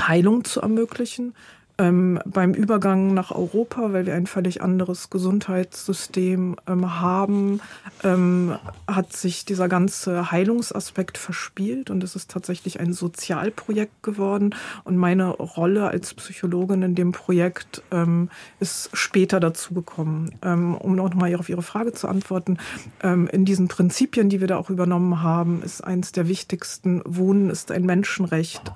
Heilung 0.00 0.44
zu 0.44 0.60
ermöglichen 0.60 1.34
ähm, 1.78 2.20
beim 2.24 2.54
Übergang 2.54 3.14
nach 3.14 3.32
Europa, 3.32 3.92
weil 3.92 4.06
wir 4.06 4.14
ein 4.14 4.26
völlig 4.26 4.62
anderes 4.62 5.10
Gesundheitssystem 5.10 6.56
ähm, 6.68 7.00
haben, 7.00 7.60
ähm, 8.04 8.56
hat 8.86 9.12
sich 9.12 9.44
dieser 9.44 9.68
ganze 9.68 10.30
Heilungsaspekt 10.30 11.18
verspielt 11.18 11.90
und 11.90 12.04
es 12.04 12.14
ist 12.14 12.30
tatsächlich 12.30 12.78
ein 12.78 12.92
Sozialprojekt 12.92 14.02
geworden. 14.02 14.54
Und 14.84 14.96
meine 14.96 15.30
Rolle 15.30 15.88
als 15.88 16.14
Psychologin 16.14 16.82
in 16.82 16.94
dem 16.94 17.12
Projekt 17.12 17.82
ähm, 17.90 18.30
ist 18.60 18.90
später 18.92 19.40
dazu 19.40 19.74
gekommen. 19.74 20.30
Ähm, 20.42 20.76
um 20.76 20.94
noch 20.94 21.12
mal 21.14 21.34
auf 21.36 21.48
Ihre 21.48 21.62
Frage 21.62 21.92
zu 21.92 22.06
antworten, 22.06 22.58
ähm, 23.02 23.28
in 23.32 23.44
diesen 23.44 23.66
Prinzipien, 23.66 24.28
die 24.28 24.40
wir 24.40 24.46
da 24.46 24.58
auch 24.58 24.70
übernommen 24.70 25.22
haben, 25.22 25.62
ist 25.62 25.82
eins 25.82 26.12
der 26.12 26.28
wichtigsten, 26.28 27.02
Wohnen 27.04 27.50
ist 27.50 27.70
ein 27.72 27.84
Menschenrecht 27.84 28.72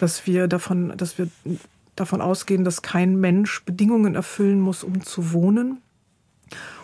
dass 0.00 0.26
wir 0.26 0.46
davon, 0.46 0.92
dass 0.96 1.18
wir 1.18 1.28
davon 2.00 2.20
ausgehen, 2.20 2.64
dass 2.64 2.82
kein 2.82 3.20
Mensch 3.20 3.64
Bedingungen 3.64 4.14
erfüllen 4.14 4.60
muss, 4.60 4.84
um 4.84 5.02
zu 5.04 5.32
wohnen. 5.32 5.80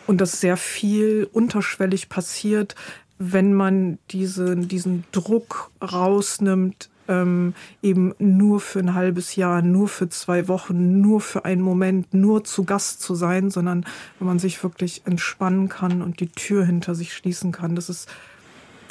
Und 0.06 0.20
dass 0.20 0.40
sehr 0.40 0.56
viel 0.58 1.28
unterschwellig 1.32 2.10
passiert, 2.10 2.74
wenn 3.18 3.54
man 3.54 3.98
diese, 4.10 4.56
diesen 4.56 5.04
Druck 5.12 5.70
rausnimmt, 5.80 6.90
ähm, 7.08 7.54
eben 7.82 8.14
nur 8.18 8.60
für 8.60 8.78
ein 8.78 8.94
halbes 8.94 9.36
Jahr, 9.36 9.62
nur 9.62 9.88
für 9.88 10.08
zwei 10.08 10.48
Wochen, 10.48 11.00
nur 11.00 11.20
für 11.20 11.44
einen 11.44 11.62
Moment, 11.62 12.14
nur 12.14 12.44
zu 12.44 12.64
Gast 12.64 13.00
zu 13.00 13.14
sein, 13.14 13.50
sondern 13.50 13.84
wenn 14.18 14.26
man 14.26 14.38
sich 14.38 14.62
wirklich 14.62 15.02
entspannen 15.04 15.68
kann 15.68 16.02
und 16.02 16.20
die 16.20 16.28
Tür 16.28 16.64
hinter 16.64 16.94
sich 16.94 17.14
schließen 17.14 17.52
kann. 17.52 17.76
Das 17.76 17.88
ist 17.88 18.08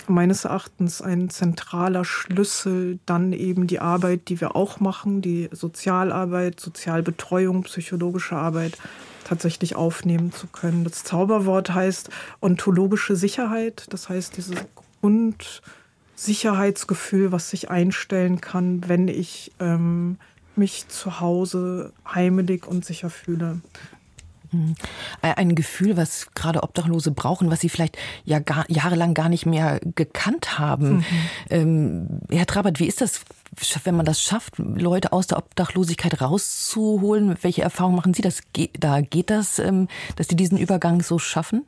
meines 0.10 0.46
Erachtens 0.46 1.02
ein 1.02 1.30
zentraler 1.30 2.06
Schlüssel, 2.06 3.00
dann 3.06 3.34
eben 3.34 3.68
die 3.68 3.80
Arbeit, 3.80 4.30
die 4.30 4.42
wir 4.42 4.56
auch 4.56 4.80
machen, 4.80 5.22
die 5.22 5.50
Sozialarbeit, 5.52 6.60
Sozialbetreuung, 6.60 7.64
psychologische 7.64 8.36
Arbeit 8.36 8.78
tatsächlich 9.24 9.76
aufnehmen 9.76 10.32
zu 10.32 10.48
können. 10.48 10.84
Das 10.84 11.04
Zauberwort 11.04 11.74
heißt 11.74 12.10
ontologische 12.42 13.16
Sicherheit, 13.16 13.86
das 13.90 14.10
heißt 14.10 14.38
dieses 14.38 14.58
Grundsicherheitsgefühl, 15.02 17.32
was 17.32 17.50
sich 17.50 17.70
einstellen 17.70 18.42
kann, 18.42 18.88
wenn 18.88 19.08
ich 19.08 19.52
ähm, 19.60 20.18
mich 20.56 20.88
zu 20.88 21.20
Hause 21.20 21.92
heimelig 22.08 22.68
und 22.68 22.86
sicher 22.86 23.10
fühle. 23.10 23.62
Mhm. 24.54 24.76
Ein 25.22 25.56
Gefühl, 25.56 25.98
was 25.98 26.28
gerade 26.36 26.64
Obdachlose 26.64 27.12
brauchen, 27.12 27.52
was 27.52 27.60
sie 27.60 27.70
vielleicht 27.70 27.98
ja 28.24 28.40
gar, 28.40 28.70
jahrelang 28.70 29.14
gar 29.14 29.30
nicht 29.30 29.46
mehr 29.46 29.80
gekannt 29.96 30.60
haben. 30.60 30.98
Mhm. 30.98 31.06
Ähm, 31.50 32.08
Herr 32.30 32.46
Trabert, 32.46 32.80
wie 32.80 32.88
ist 32.88 33.02
das, 33.02 33.22
wenn 33.84 33.96
man 33.96 34.06
das 34.06 34.22
schafft, 34.22 34.58
Leute 34.58 35.12
aus 35.12 35.28
der 35.28 35.38
Obdachlosigkeit 35.38 36.22
rauszuholen? 36.22 37.38
Welche 37.42 37.64
Erfahrungen 37.64 37.96
machen 37.96 38.14
Sie? 38.14 38.22
Das, 38.22 38.42
da 38.80 39.02
geht 39.02 39.30
das, 39.30 39.60
ähm, 39.60 39.88
dass 40.16 40.28
die 40.28 40.36
diesen 40.36 40.58
Übergang 40.58 41.02
so 41.02 41.20
schaffen? 41.20 41.66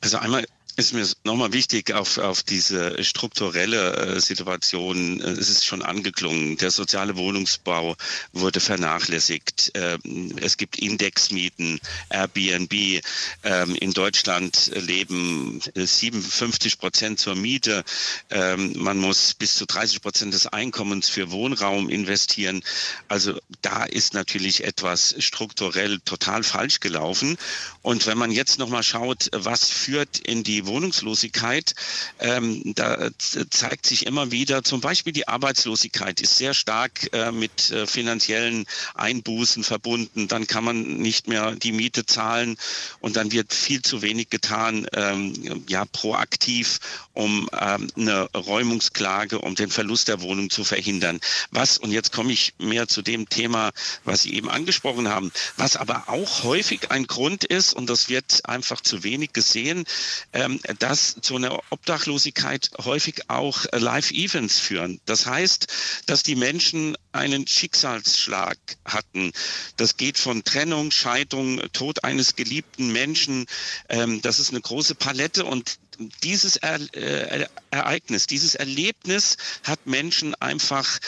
Also 0.00 0.18
einmal 0.18 0.44
ist 0.78 0.94
mir 0.94 1.04
nochmal 1.24 1.52
wichtig 1.52 1.92
auf, 1.92 2.18
auf 2.18 2.44
diese 2.44 3.02
strukturelle 3.02 3.96
äh, 3.96 4.20
Situation. 4.20 5.20
Äh, 5.20 5.30
es 5.30 5.48
ist 5.48 5.66
schon 5.66 5.82
angeklungen. 5.82 6.56
Der 6.56 6.70
soziale 6.70 7.16
Wohnungsbau 7.16 7.96
wurde 8.32 8.60
vernachlässigt. 8.60 9.72
Ähm, 9.74 10.36
es 10.40 10.56
gibt 10.56 10.78
Indexmieten, 10.78 11.80
Airbnb. 12.10 13.02
Ähm, 13.42 13.74
in 13.74 13.92
Deutschland 13.92 14.70
leben 14.72 15.60
57 15.74 16.78
Prozent 16.78 17.18
zur 17.18 17.34
Miete. 17.34 17.82
Ähm, 18.30 18.74
man 18.76 18.98
muss 18.98 19.34
bis 19.34 19.56
zu 19.56 19.66
30 19.66 20.00
Prozent 20.00 20.32
des 20.32 20.46
Einkommens 20.46 21.08
für 21.08 21.32
Wohnraum 21.32 21.88
investieren. 21.88 22.62
Also 23.08 23.36
da 23.62 23.82
ist 23.82 24.14
natürlich 24.14 24.62
etwas 24.62 25.16
strukturell 25.18 25.98
total 26.04 26.44
falsch 26.44 26.78
gelaufen. 26.78 27.36
Und 27.82 28.06
wenn 28.06 28.16
man 28.16 28.30
jetzt 28.30 28.60
nochmal 28.60 28.84
schaut, 28.84 29.28
was 29.32 29.68
führt 29.68 30.18
in 30.18 30.44
die 30.44 30.67
Wohnungslosigkeit, 30.68 31.74
ähm, 32.20 32.62
da 32.74 33.08
zeigt 33.50 33.86
sich 33.86 34.06
immer 34.06 34.30
wieder, 34.30 34.62
zum 34.62 34.80
Beispiel 34.80 35.12
die 35.12 35.26
Arbeitslosigkeit 35.26 36.20
ist 36.20 36.36
sehr 36.36 36.54
stark 36.54 37.12
äh, 37.12 37.32
mit 37.32 37.70
äh, 37.70 37.86
finanziellen 37.86 38.66
Einbußen 38.94 39.64
verbunden. 39.64 40.28
Dann 40.28 40.46
kann 40.46 40.64
man 40.64 40.98
nicht 40.98 41.26
mehr 41.26 41.52
die 41.56 41.72
Miete 41.72 42.06
zahlen 42.06 42.56
und 43.00 43.16
dann 43.16 43.32
wird 43.32 43.52
viel 43.52 43.82
zu 43.82 44.02
wenig 44.02 44.30
getan, 44.30 44.86
ähm, 44.92 45.64
ja, 45.68 45.84
proaktiv, 45.86 46.78
um 47.14 47.48
ähm, 47.58 47.90
eine 47.96 48.30
Räumungsklage, 48.32 49.40
um 49.40 49.54
den 49.54 49.70
Verlust 49.70 50.08
der 50.08 50.20
Wohnung 50.20 50.50
zu 50.50 50.64
verhindern. 50.64 51.20
Was, 51.50 51.78
und 51.78 51.90
jetzt 51.90 52.12
komme 52.12 52.32
ich 52.32 52.54
mehr 52.58 52.88
zu 52.88 53.02
dem 53.02 53.28
Thema, 53.28 53.70
was 54.04 54.22
Sie 54.22 54.34
eben 54.34 54.50
angesprochen 54.50 55.08
haben, 55.08 55.32
was 55.56 55.76
aber 55.76 56.08
auch 56.08 56.44
häufig 56.44 56.90
ein 56.90 57.06
Grund 57.06 57.44
ist, 57.44 57.72
und 57.72 57.88
das 57.88 58.08
wird 58.08 58.44
einfach 58.44 58.80
zu 58.80 59.02
wenig 59.02 59.32
gesehen, 59.32 59.84
ähm, 60.32 60.57
dass 60.78 61.16
zu 61.20 61.36
einer 61.36 61.60
Obdachlosigkeit 61.70 62.70
häufig 62.84 63.28
auch 63.28 63.64
äh, 63.66 63.78
Live-Events 63.78 64.58
führen. 64.58 65.00
Das 65.06 65.26
heißt, 65.26 65.66
dass 66.06 66.22
die 66.22 66.36
Menschen 66.36 66.96
einen 67.12 67.46
Schicksalsschlag 67.46 68.58
hatten. 68.84 69.32
Das 69.76 69.96
geht 69.96 70.18
von 70.18 70.44
Trennung, 70.44 70.90
Scheidung, 70.90 71.60
Tod 71.72 72.04
eines 72.04 72.36
geliebten 72.36 72.92
Menschen. 72.92 73.46
Ähm, 73.88 74.20
das 74.22 74.38
ist 74.38 74.50
eine 74.50 74.60
große 74.60 74.94
Palette 74.94 75.44
und 75.44 75.78
dieses 76.22 76.56
äh, 76.56 77.46
Ereignis, 77.70 78.26
dieses 78.26 78.54
Erlebnis 78.54 79.36
hat 79.64 79.86
Menschen 79.86 80.34
einfach 80.36 80.98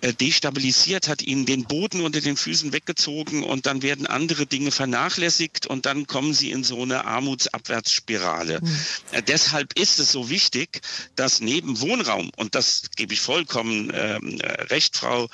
destabilisiert, 0.00 1.08
hat 1.08 1.22
ihnen 1.22 1.44
den 1.44 1.64
Boden 1.64 2.02
unter 2.02 2.20
den 2.20 2.36
Füßen 2.36 2.72
weggezogen 2.72 3.42
und 3.42 3.66
dann 3.66 3.82
werden 3.82 4.06
andere 4.06 4.46
Dinge 4.46 4.70
vernachlässigt 4.70 5.66
und 5.66 5.86
dann 5.86 6.06
kommen 6.06 6.34
sie 6.34 6.50
in 6.50 6.62
so 6.62 6.82
eine 6.82 7.04
Armutsabwärtsspirale. 7.04 8.60
Mhm. 8.60 8.78
Äh, 9.12 9.22
deshalb 9.22 9.78
ist 9.78 9.98
es 9.98 10.12
so 10.12 10.30
wichtig, 10.30 10.82
dass 11.16 11.40
neben 11.40 11.80
Wohnraum, 11.80 12.30
und 12.36 12.54
das 12.54 12.82
gebe 12.96 13.14
ich 13.14 13.20
vollkommen 13.20 13.90
ähm, 13.94 14.40
äh, 14.40 14.62
recht, 14.64 14.96
Frau 14.96 15.28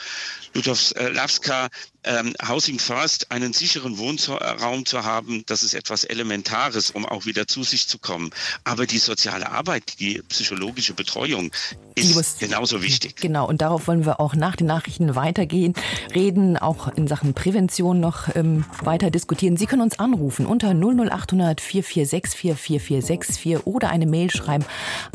Ludowska, 0.54 1.68
ähm, 2.04 2.34
Housing 2.46 2.78
First, 2.78 3.30
einen 3.30 3.52
sicheren 3.52 3.98
Wohnraum 3.98 4.86
zu 4.86 5.04
haben, 5.04 5.44
das 5.46 5.62
ist 5.62 5.74
etwas 5.74 6.04
Elementares, 6.04 6.90
um 6.90 7.06
auch 7.06 7.26
wieder 7.26 7.46
zu 7.46 7.62
sich 7.62 7.88
zu 7.88 7.98
kommen. 7.98 8.30
Aber 8.64 8.86
die 8.86 8.98
soziale 8.98 9.50
Arbeit, 9.50 10.00
die 10.00 10.22
psychologische 10.28 10.94
Betreuung 10.94 11.50
ist 11.94 12.14
muss, 12.14 12.38
genauso 12.38 12.82
wichtig. 12.82 13.16
Genau, 13.16 13.46
und 13.48 13.62
darauf 13.62 13.86
wollen 13.86 14.04
wir 14.04 14.20
auch 14.20 14.34
nach 14.34 14.56
den 14.56 14.66
Nachrichten 14.66 15.14
weitergehen, 15.14 15.74
reden, 16.14 16.56
auch 16.56 16.88
in 16.88 17.06
Sachen 17.06 17.34
Prävention 17.34 18.00
noch 18.00 18.34
ähm, 18.34 18.64
weiter 18.82 19.10
diskutieren. 19.10 19.56
Sie 19.56 19.66
können 19.66 19.82
uns 19.82 19.98
anrufen 19.98 20.46
unter 20.46 20.74
00800 20.74 21.60
4464 21.60 22.56
4464 22.56 23.66
oder 23.66 23.90
eine 23.90 24.06
Mail 24.06 24.30
schreiben 24.30 24.64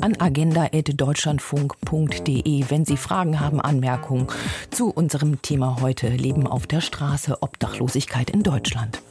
an 0.02 0.20
agenda.deutschlandfunk.de, 0.20 2.66
wenn 2.70 2.86
Sie 2.86 2.98
Fragen 2.98 3.40
haben, 3.40 3.62
Anmerkungen 3.62 4.28
zu 4.72 4.90
unserem 4.90 5.42
Thema 5.42 5.78
heute 5.82 6.10
Leben 6.10 6.46
auf 6.48 6.68
der 6.68 6.79
Straße, 6.82 7.42
Obdachlosigkeit 7.42 8.30
in 8.30 8.44
Deutschland. 8.44 9.02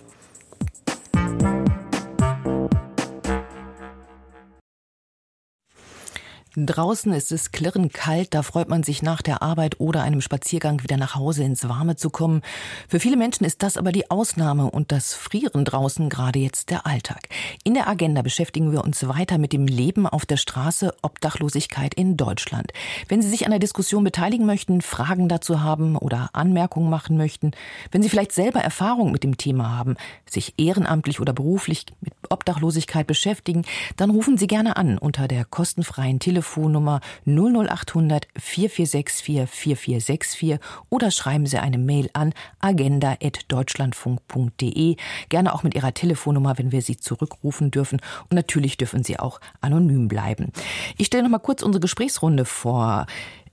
Draußen 6.66 7.12
ist 7.12 7.30
es 7.30 7.52
klirrend 7.52 7.94
kalt, 7.94 8.34
da 8.34 8.42
freut 8.42 8.68
man 8.68 8.82
sich 8.82 9.00
nach 9.00 9.22
der 9.22 9.42
Arbeit 9.42 9.78
oder 9.78 10.02
einem 10.02 10.20
Spaziergang 10.20 10.82
wieder 10.82 10.96
nach 10.96 11.14
Hause 11.14 11.44
ins 11.44 11.68
Warme 11.68 11.94
zu 11.94 12.10
kommen. 12.10 12.42
Für 12.88 12.98
viele 12.98 13.16
Menschen 13.16 13.44
ist 13.44 13.62
das 13.62 13.76
aber 13.76 13.92
die 13.92 14.10
Ausnahme 14.10 14.68
und 14.68 14.90
das 14.90 15.14
Frieren 15.14 15.64
draußen 15.64 16.08
gerade 16.08 16.40
jetzt 16.40 16.70
der 16.70 16.84
Alltag. 16.84 17.28
In 17.62 17.74
der 17.74 17.86
Agenda 17.86 18.22
beschäftigen 18.22 18.72
wir 18.72 18.82
uns 18.82 19.06
weiter 19.06 19.38
mit 19.38 19.52
dem 19.52 19.68
Leben 19.68 20.06
auf 20.06 20.26
der 20.26 20.36
Straße, 20.36 20.94
Obdachlosigkeit 21.02 21.94
in 21.94 22.16
Deutschland. 22.16 22.72
Wenn 23.08 23.22
Sie 23.22 23.28
sich 23.28 23.44
an 23.44 23.50
der 23.52 23.60
Diskussion 23.60 24.02
beteiligen 24.02 24.44
möchten, 24.44 24.82
Fragen 24.82 25.28
dazu 25.28 25.62
haben 25.62 25.96
oder 25.96 26.30
Anmerkungen 26.32 26.90
machen 26.90 27.16
möchten, 27.16 27.52
wenn 27.92 28.02
Sie 28.02 28.08
vielleicht 28.08 28.32
selber 28.32 28.60
Erfahrung 28.60 29.12
mit 29.12 29.22
dem 29.22 29.36
Thema 29.36 29.76
haben, 29.76 29.94
sich 30.28 30.54
ehrenamtlich 30.56 31.20
oder 31.20 31.32
beruflich 31.32 31.86
mit 32.00 32.14
Obdachlosigkeit 32.30 33.06
beschäftigen, 33.06 33.64
dann 33.96 34.10
rufen 34.10 34.38
Sie 34.38 34.48
gerne 34.48 34.76
an 34.76 34.98
unter 34.98 35.28
der 35.28 35.44
kostenfreien 35.44 36.18
Telefon 36.18 36.47
Telefonnummer 36.48 37.00
00800 37.26 38.26
4464 38.38 39.48
4464 39.48 40.58
oder 40.88 41.10
schreiben 41.10 41.44
Sie 41.46 41.58
eine 41.58 41.76
Mail 41.76 42.08
an 42.14 42.32
agenda.deutschlandfunk.de. 42.60 44.96
Gerne 45.28 45.54
auch 45.54 45.62
mit 45.62 45.74
Ihrer 45.74 45.92
Telefonnummer, 45.92 46.56
wenn 46.56 46.72
wir 46.72 46.80
Sie 46.80 46.96
zurückrufen 46.96 47.70
dürfen. 47.70 48.00
Und 48.30 48.34
natürlich 48.34 48.78
dürfen 48.78 49.04
Sie 49.04 49.18
auch 49.18 49.40
anonym 49.60 50.08
bleiben. 50.08 50.50
Ich 50.96 51.08
stelle 51.08 51.24
noch 51.24 51.30
mal 51.30 51.38
kurz 51.38 51.62
unsere 51.62 51.80
Gesprächsrunde 51.80 52.46
vor. 52.46 53.04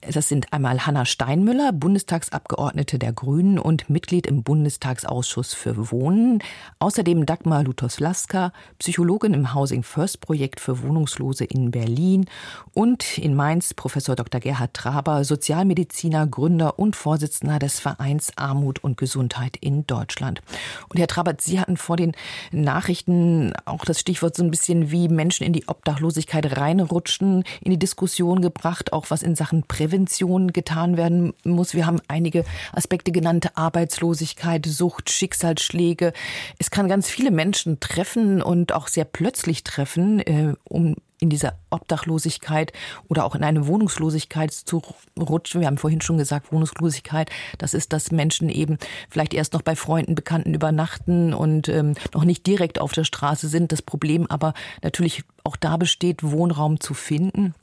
Das 0.02 0.28
sind 0.28 0.54
einmal 0.54 0.86
Hanna 0.86 1.06
Steinmüller, 1.06 1.72
Bundestagsabgeordnete 1.72 3.00
der 3.00 3.12
Grünen 3.12 3.58
und 3.58 3.90
Mitglied 3.90 4.28
im 4.28 4.44
Bundestagsausschuss 4.44 5.54
für 5.54 5.92
Wohnen. 5.92 6.40
Außerdem 6.80 7.26
Dagmar 7.26 7.64
Lutoslaska, 7.64 8.52
Psychologin 8.80 9.34
im 9.34 9.54
Housing 9.54 9.84
First 9.84 10.22
Projekt 10.22 10.60
für 10.60 10.84
Wohnungslose 10.84 11.46
in 11.46 11.72
Berlin. 11.72 12.26
Und 12.74 13.18
in 13.18 13.36
Mainz 13.36 13.74
Professor 13.74 14.16
Dr. 14.16 14.40
Gerhard 14.40 14.74
Traber, 14.74 15.24
Sozialmediziner, 15.24 16.28
Gründer 16.28 16.78
und 16.78 16.96
Vorsitzender 16.96 17.58
des 17.58 17.80
Vereins 17.80 18.32
Armut 18.36 18.84
und 18.84 18.98
Gesundheit 18.98 19.58
in 19.58 19.88
Deutschland. 19.88 20.42
Und 20.90 21.00
Herr 21.00 21.08
Trabert, 21.08 21.42
Sie 21.42 21.60
hatten 21.60 21.78
vor 21.78 21.98
den 21.98 22.12
Nachrichten 22.52 23.54
auch 23.66 23.86
das 23.86 24.00
Stichwort 24.00 24.36
so 24.36 24.44
ein 24.44 24.52
bisschen 24.52 24.92
wie 24.92 25.08
Menschen 25.08 25.46
in 25.46 25.54
die 25.54 25.68
Obdachlosigkeit 25.68 26.58
reinrutschen, 26.58 27.44
in 27.62 27.72
die 27.72 27.80
Diskussion 27.80 28.42
gebracht, 28.42 28.94
auch 28.94 29.08
was 29.10 29.24
in 29.24 29.36
Sachen 29.36 29.64
Prävention 29.64 29.95
Prävention 29.96 30.52
getan 30.52 30.98
werden 30.98 31.34
muss. 31.46 31.74
Wir 31.74 31.86
haben 31.86 32.02
einige 32.10 32.44
Aspekte 32.74 33.14
genannt, 33.14 33.52
Arbeitslosigkeit, 33.56 34.66
Sucht, 34.66 35.10
Schicksalsschläge. 35.10 36.12
Es 36.60 36.70
kann 36.70 36.90
ganz 36.90 37.10
viele 37.10 37.32
Menschen 37.32 37.80
treffen 37.80 38.42
und 38.42 38.74
auch 38.74 38.90
sehr 38.90 39.06
plötzlich 39.06 39.64
treffen, 39.64 40.20
äh, 40.20 40.54
um 40.66 40.96
in 41.22 41.30
dieser 41.30 41.54
Obdachlosigkeit 41.70 42.74
oder 43.08 43.24
auch 43.24 43.36
in 43.36 43.44
eine 43.46 43.68
Wohnungslosigkeit 43.68 44.52
zu 44.52 44.82
rutschen. 45.18 45.62
Wir 45.62 45.68
haben 45.68 45.78
vorhin 45.78 46.02
schon 46.02 46.18
gesagt, 46.18 46.52
Wohnungslosigkeit, 46.52 47.30
das 47.58 47.74
ist, 47.74 47.94
dass 47.94 48.12
Menschen 48.12 48.50
eben 48.50 48.78
vielleicht 49.10 49.34
erst 49.34 49.54
noch 49.54 49.62
bei 49.62 49.78
Freunden, 49.78 50.16
Bekannten 50.16 50.54
übernachten 50.54 51.34
und 51.34 51.70
ähm, 51.70 51.94
noch 52.14 52.26
nicht 52.26 52.46
direkt 52.46 52.82
auf 52.82 52.92
der 52.92 53.06
Straße 53.06 53.48
sind. 53.48 53.72
Das 53.72 53.82
Problem 53.82 54.28
aber 54.28 54.54
natürlich 54.84 55.24
auch 55.46 55.56
da 55.56 55.78
besteht, 55.78 56.22
Wohnraum 56.22 56.82
zu 56.82 56.94
finden. 56.94 57.56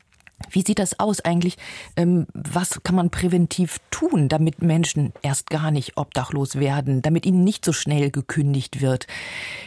Wie 0.51 0.63
sieht 0.63 0.79
das 0.79 0.99
aus 0.99 1.21
eigentlich? 1.21 1.57
Ähm, 1.97 2.27
was 2.35 2.83
kann 2.83 2.95
man 2.95 3.11
präventiv 3.11 3.79
tun, 3.91 4.29
damit 4.29 4.63
Menschen 4.63 5.13
erst 5.23 5.51
gar 5.51 5.71
nicht 5.71 5.97
obdachlos 5.97 6.59
werden, 6.59 7.03
damit 7.03 7.27
ihnen 7.27 7.45
nicht 7.45 7.65
so 7.65 7.73
schnell 7.73 8.11
gekündigt 8.11 8.81
wird? 8.81 9.07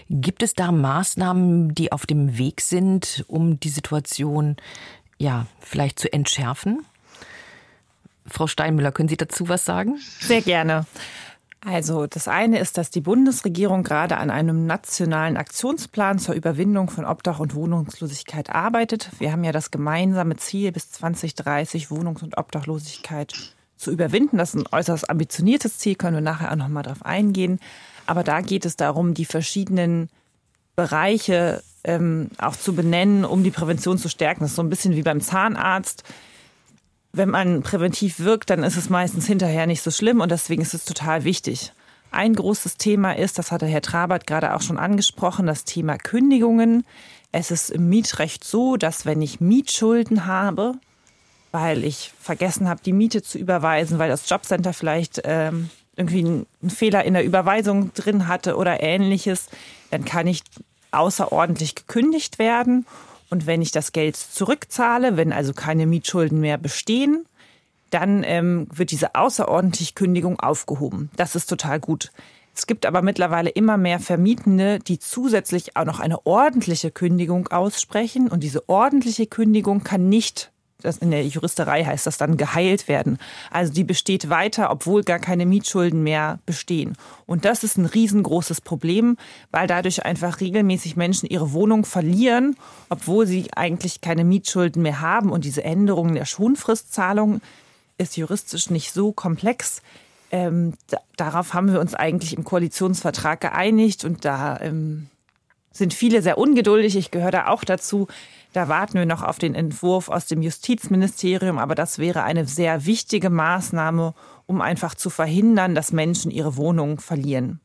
Gibt 0.09 0.43
es 0.43 0.53
da 0.53 0.71
Maßnahmen, 0.71 1.73
die 1.73 1.91
auf 1.91 2.05
dem 2.05 2.37
Weg 2.37 2.61
sind, 2.61 3.23
um 3.27 3.59
die 3.59 3.69
Situation 3.69 4.57
ja 5.17 5.47
vielleicht 5.59 5.99
zu 5.99 6.11
entschärfen? 6.11 6.85
Frau 8.27 8.47
Steinmüller, 8.47 8.91
können 8.91 9.09
Sie 9.09 9.17
dazu 9.17 9.49
was 9.49 9.65
sagen? 9.65 9.99
Sehr 10.19 10.41
gerne. 10.41 10.85
Also 11.67 12.05
das 12.05 12.27
eine 12.27 12.59
ist, 12.59 12.77
dass 12.77 12.91
die 12.91 13.01
Bundesregierung 13.01 13.81
gerade 13.81 14.17
an 14.17 14.29
einem 14.29 14.67
nationalen 14.67 15.35
Aktionsplan 15.35 16.19
zur 16.19 16.35
Überwindung 16.35 16.91
von 16.91 17.05
Obdach 17.05 17.39
und 17.39 17.55
Wohnungslosigkeit 17.55 18.51
arbeitet. 18.51 19.09
Wir 19.17 19.31
haben 19.31 19.43
ja 19.43 19.51
das 19.51 19.71
gemeinsame 19.71 20.35
Ziel, 20.37 20.71
bis 20.71 20.91
2030 20.91 21.89
Wohnungs- 21.89 22.21
und 22.21 22.37
Obdachlosigkeit 22.37 23.33
zu 23.77 23.91
überwinden. 23.91 24.37
Das 24.37 24.53
ist 24.53 24.61
ein 24.61 24.67
äußerst 24.71 25.09
ambitioniertes 25.09 25.79
Ziel, 25.79 25.95
können 25.95 26.17
wir 26.17 26.21
nachher 26.21 26.51
auch 26.51 26.55
noch 26.55 26.67
mal 26.67 26.83
darauf 26.83 27.03
eingehen. 27.03 27.59
Aber 28.05 28.23
da 28.23 28.41
geht 28.41 28.65
es 28.65 28.75
darum, 28.75 29.15
die 29.15 29.25
verschiedenen 29.25 30.09
Bereiche 30.75 31.63
ähm, 31.83 32.29
auch 32.37 32.55
zu 32.55 32.75
benennen, 32.75 33.25
um 33.25 33.43
die 33.43 33.49
Prävention 33.49 33.97
zu 33.97 34.07
stärken. 34.07 34.41
Das 34.41 34.51
ist 34.51 34.55
so 34.55 34.61
ein 34.61 34.69
bisschen 34.69 34.95
wie 34.95 35.01
beim 35.01 35.19
Zahnarzt. 35.19 36.03
Wenn 37.15 37.29
man 37.29 37.61
präventiv 37.63 38.19
wirkt, 38.19 38.49
dann 38.49 38.63
ist 38.63 38.75
es 38.75 38.89
meistens 38.89 39.25
hinterher 39.25 39.67
nicht 39.67 39.81
so 39.81 39.89
schlimm 39.89 40.19
und 40.19 40.31
deswegen 40.31 40.61
ist 40.61 40.73
es 40.73 40.83
total 40.83 41.23
wichtig. 41.23 41.71
Ein 42.11 42.33
großes 42.33 42.75
Thema 42.75 43.13
ist, 43.13 43.39
das 43.39 43.53
hatte 43.53 43.65
Herr 43.65 43.81
Trabert 43.81 44.27
gerade 44.27 44.53
auch 44.53 44.61
schon 44.61 44.77
angesprochen, 44.77 45.47
das 45.47 45.63
Thema 45.63 45.97
Kündigungen. 45.97 46.85
Es 47.31 47.51
ist 47.51 47.69
im 47.69 47.87
Mietrecht 47.87 48.43
so, 48.43 48.75
dass 48.75 49.05
wenn 49.05 49.21
ich 49.21 49.39
Mietschulden 49.39 50.25
habe, 50.25 50.73
weil 51.53 51.85
ich 51.85 52.11
vergessen 52.19 52.67
habe, 52.67 52.81
die 52.85 52.91
Miete 52.91 53.23
zu 53.23 53.37
überweisen, 53.37 53.97
weil 53.97 54.09
das 54.09 54.29
Jobcenter 54.29 54.73
vielleicht 54.73 55.21
ähm, 55.23 55.69
irgendwie 55.95 56.19
einen 56.19 56.69
Fehler 56.69 57.05
in 57.05 57.13
der 57.13 57.23
Überweisung 57.23 57.93
drin 57.93 58.27
hatte 58.27 58.57
oder 58.57 58.83
ähnliches, 58.83 59.47
dann 59.89 60.03
kann 60.03 60.27
ich 60.27 60.41
außerordentlich 60.91 61.75
gekündigt 61.75 62.39
werden. 62.39 62.85
Und 63.29 63.47
wenn 63.47 63.61
ich 63.61 63.71
das 63.71 63.91
Geld 63.91 64.15
zurückzahle, 64.15 65.17
wenn 65.17 65.33
also 65.33 65.53
keine 65.53 65.85
Mietschulden 65.87 66.39
mehr 66.39 66.57
bestehen, 66.57 67.25
dann 67.89 68.23
ähm, 68.23 68.67
wird 68.73 68.91
diese 68.91 69.15
außerordentliche 69.15 69.93
Kündigung 69.93 70.39
aufgehoben. 70.39 71.09
Das 71.15 71.35
ist 71.35 71.47
total 71.47 71.79
gut. 71.79 72.11
Es 72.55 72.67
gibt 72.67 72.85
aber 72.85 73.01
mittlerweile 73.01 73.49
immer 73.49 73.77
mehr 73.77 73.99
Vermietende, 73.99 74.79
die 74.79 74.97
zusätzlich 74.97 75.75
auch 75.75 75.85
noch 75.85 75.99
eine 75.99 76.25
ordentliche 76.25 76.89
Kündigung 76.89 77.49
aussprechen. 77.49 78.29
Und 78.29 78.43
diese 78.43 78.69
ordentliche 78.69 79.27
Kündigung 79.27 79.83
kann 79.83 80.07
nicht 80.07 80.51
das 80.81 80.97
in 80.97 81.11
der 81.11 81.25
Juristerei 81.25 81.83
heißt 81.83 82.05
das 82.05 82.17
dann 82.17 82.37
geheilt 82.37 82.87
werden. 82.87 83.17
Also 83.49 83.73
die 83.73 83.83
besteht 83.83 84.29
weiter, 84.29 84.71
obwohl 84.71 85.03
gar 85.03 85.19
keine 85.19 85.45
Mietschulden 85.45 86.03
mehr 86.03 86.39
bestehen. 86.45 86.95
Und 87.25 87.45
das 87.45 87.63
ist 87.63 87.77
ein 87.77 87.85
riesengroßes 87.85 88.61
Problem, 88.61 89.17
weil 89.51 89.67
dadurch 89.67 90.05
einfach 90.05 90.41
regelmäßig 90.41 90.95
Menschen 90.95 91.29
ihre 91.29 91.53
Wohnung 91.53 91.85
verlieren, 91.85 92.55
obwohl 92.89 93.25
sie 93.25 93.47
eigentlich 93.55 94.01
keine 94.01 94.23
Mietschulden 94.23 94.81
mehr 94.81 95.01
haben. 95.01 95.31
Und 95.31 95.45
diese 95.45 95.63
Änderung 95.63 96.13
der 96.13 96.25
Schonfristzahlung 96.25 97.41
ist 97.97 98.17
juristisch 98.17 98.69
nicht 98.69 98.91
so 98.91 99.11
komplex. 99.11 99.81
Ähm, 100.31 100.73
da, 100.87 100.97
darauf 101.17 101.53
haben 101.53 101.71
wir 101.71 101.79
uns 101.79 101.93
eigentlich 101.93 102.35
im 102.35 102.43
Koalitionsvertrag 102.43 103.39
geeinigt 103.39 104.03
und 104.03 104.25
da 104.25 104.59
ähm, 104.59 105.07
sind 105.71 105.93
viele 105.93 106.21
sehr 106.21 106.37
ungeduldig. 106.37 106.95
Ich 106.95 107.11
gehöre 107.11 107.31
da 107.31 107.47
auch 107.47 107.63
dazu. 107.63 108.07
Da 108.55 108.69
warten 108.69 108.93
wir 108.93 109.05
noch 109.05 109.21
auf 109.21 109.37
den 109.37 109.53
Entwurf 109.53 110.07
aus 110.07 110.27
dem 110.27 110.41
Justizministerium, 110.41 111.59
aber 111.59 111.75
das 111.75 111.99
wäre 111.99 112.23
eine 112.23 112.47
sehr 112.47 112.85
wichtige 112.85 113.29
Maßnahme, 113.29 114.13
um 114.45 114.61
einfach 114.61 114.95
zu 114.95 115.09
verhindern, 115.09 115.75
dass 115.75 115.91
Menschen 115.91 116.31
ihre 116.31 116.55
Wohnungen 116.55 116.97
verlieren. 116.97 117.59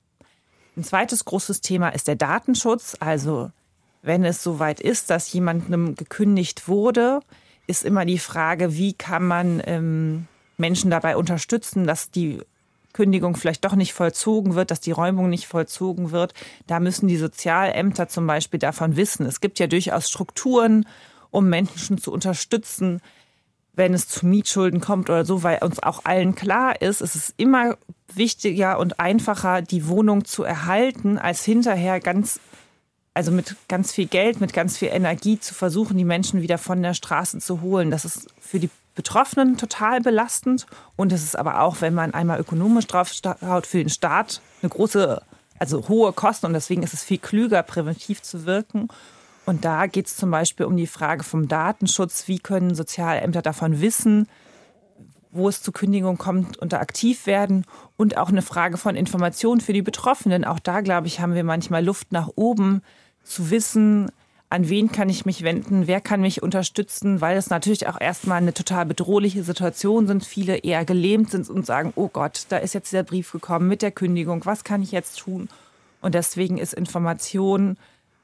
Ein 0.77 0.83
zweites 0.83 1.25
großes 1.25 1.61
Thema 1.61 1.91
ist 1.91 2.09
der 2.09 2.17
Datenschutz. 2.17 2.97
Also 2.99 3.53
wenn 4.03 4.25
es 4.25 4.43
soweit 4.43 4.81
ist, 4.81 5.11
dass 5.11 5.33
jemandem 5.33 5.95
gekündigt 5.95 6.67
wurde, 6.67 7.21
ist 7.69 7.85
immer 7.85 8.05
die 8.05 8.19
Frage, 8.19 8.75
wie 8.75 8.93
kann 8.93 9.25
man 9.25 9.63
ähm, 9.67 10.27
Menschen 10.57 10.91
dabei 10.91 11.17
unterstützen, 11.17 11.87
dass 11.87 12.11
die 12.11 12.43
Kündigung 12.93 13.37
vielleicht 13.37 13.65
doch 13.65 13.75
nicht 13.75 13.93
vollzogen 13.93 14.55
wird, 14.55 14.71
dass 14.71 14.81
die 14.81 14.93
Räumung 14.93 15.29
nicht 15.29 15.47
vollzogen 15.47 16.11
wird. 16.11 16.35
Da 16.67 16.81
müssen 16.81 17.09
die 17.09 17.17
Sozialämter 17.17 18.09
zum 18.09 18.27
Beispiel 18.27 18.59
davon 18.59 18.97
wissen. 18.97 19.27
Es 19.27 19.41
gibt 19.41 19.59
ja 19.59 19.67
durchaus 19.67 20.09
Strukturen, 20.09 20.87
um 21.31 21.49
Menschen 21.49 21.99
zu 21.99 22.13
unterstützen, 22.13 23.01
wenn 23.75 23.95
es 23.95 24.09
zu 24.09 24.27
Mietschulden 24.27 24.81
kommt 24.81 25.09
oder 25.11 25.25
so, 25.25 25.43
weil 25.43 25.59
uns 25.63 25.83
auch 25.83 26.05
allen 26.05 26.35
klar 26.35 26.81
ist, 26.83 27.01
es 27.01 27.15
ist 27.15 27.35
immer 27.37 27.77
wichtiger 28.13 28.79
und 28.79 28.99
einfacher, 28.99 29.63
die 29.63 29.87
Wohnung 29.87 30.25
zu 30.25 30.43
erhalten, 30.43 31.19
als 31.19 31.45
hinterher 31.45 32.01
ganz, 32.01 32.41
also 33.15 33.31
mit 33.31 33.57
ganz 33.69 33.93
viel 33.93 34.07
Geld, 34.07 34.41
mit 34.41 34.53
ganz 34.53 34.77
viel 34.77 34.89
Energie 34.89 35.39
zu 35.39 35.55
versuchen, 35.55 35.97
die 35.97 36.05
Menschen 36.05 36.43
wieder 36.43 36.59
von 36.59 36.83
der 36.83 36.95
Straße 36.95 37.39
zu 37.39 37.61
holen. 37.61 37.91
Das 37.91 38.05
ist 38.05 38.29
für 38.41 38.59
die 38.59 38.71
Betroffenen 39.01 39.57
total 39.57 40.03
belastend. 40.03 40.67
Und 40.95 41.11
es 41.11 41.23
ist 41.23 41.35
aber 41.35 41.63
auch, 41.63 41.81
wenn 41.81 41.95
man 41.95 42.13
einmal 42.13 42.39
ökonomisch 42.39 42.87
drauf 42.87 43.11
schaut, 43.11 43.67
für 43.67 43.79
den 43.79 43.89
Staat 43.89 44.43
eine 44.61 44.69
große, 44.69 45.23
also 45.59 45.89
hohe 45.89 46.13
Kosten. 46.13 46.45
Und 46.45 46.53
deswegen 46.53 46.83
ist 46.83 46.93
es 46.93 47.03
viel 47.03 47.17
klüger, 47.17 47.63
präventiv 47.63 48.21
zu 48.21 48.45
wirken. 48.45 48.89
Und 49.47 49.65
da 49.65 49.87
geht 49.87 50.07
es 50.07 50.17
zum 50.17 50.31
Beispiel 50.31 50.67
um 50.67 50.77
die 50.77 50.87
Frage 50.87 51.25
vom 51.25 51.49
Datenschutz. 51.49 52.29
Wie 52.29 52.41
können 52.41 52.75
Sozialämter 52.75 53.41
davon 53.41 53.81
wissen, 53.81 54.29
wo 55.31 55.49
es 55.49 55.63
zu 55.63 55.73
Kündigung 55.73 56.19
kommt 56.19 56.59
und 56.59 56.75
da 56.75 56.81
aktiv 56.81 57.25
werden? 57.25 57.65
Und 57.97 58.19
auch 58.19 58.29
eine 58.29 58.43
Frage 58.43 58.77
von 58.77 58.97
Informationen 58.97 59.63
für 59.63 59.73
die 59.73 59.81
Betroffenen. 59.81 60.45
Auch 60.45 60.59
da, 60.59 60.83
glaube 60.83 61.07
ich, 61.07 61.21
haben 61.21 61.33
wir 61.33 61.45
manchmal 61.45 61.83
Luft 61.83 62.13
nach 62.13 62.29
oben 62.37 62.83
zu 63.25 63.49
wissen, 63.49 64.13
an 64.51 64.69
wen 64.69 64.91
kann 64.91 65.09
ich 65.09 65.25
mich 65.25 65.45
wenden, 65.45 65.87
wer 65.87 66.01
kann 66.01 66.21
mich 66.21 66.43
unterstützen, 66.43 67.21
weil 67.21 67.37
es 67.37 67.51
natürlich 67.51 67.87
auch 67.87 68.01
erstmal 68.01 68.39
eine 68.39 68.53
total 68.53 68.85
bedrohliche 68.85 69.45
Situation 69.45 70.09
sind. 70.09 70.25
Viele 70.25 70.57
eher 70.57 70.85
gelähmt 70.85 71.31
sind 71.31 71.49
und 71.49 71.65
sagen, 71.65 71.93
oh 71.95 72.09
Gott, 72.09 72.47
da 72.49 72.57
ist 72.57 72.75
jetzt 72.75 72.93
der 72.93 73.05
Brief 73.05 73.31
gekommen 73.31 73.69
mit 73.69 73.81
der 73.81 73.93
Kündigung, 73.93 74.45
was 74.45 74.65
kann 74.65 74.83
ich 74.83 74.91
jetzt 74.91 75.21
tun? 75.21 75.49
Und 76.01 76.17
deswegen 76.17 76.59
ist 76.59 76.75
Information 76.75 77.77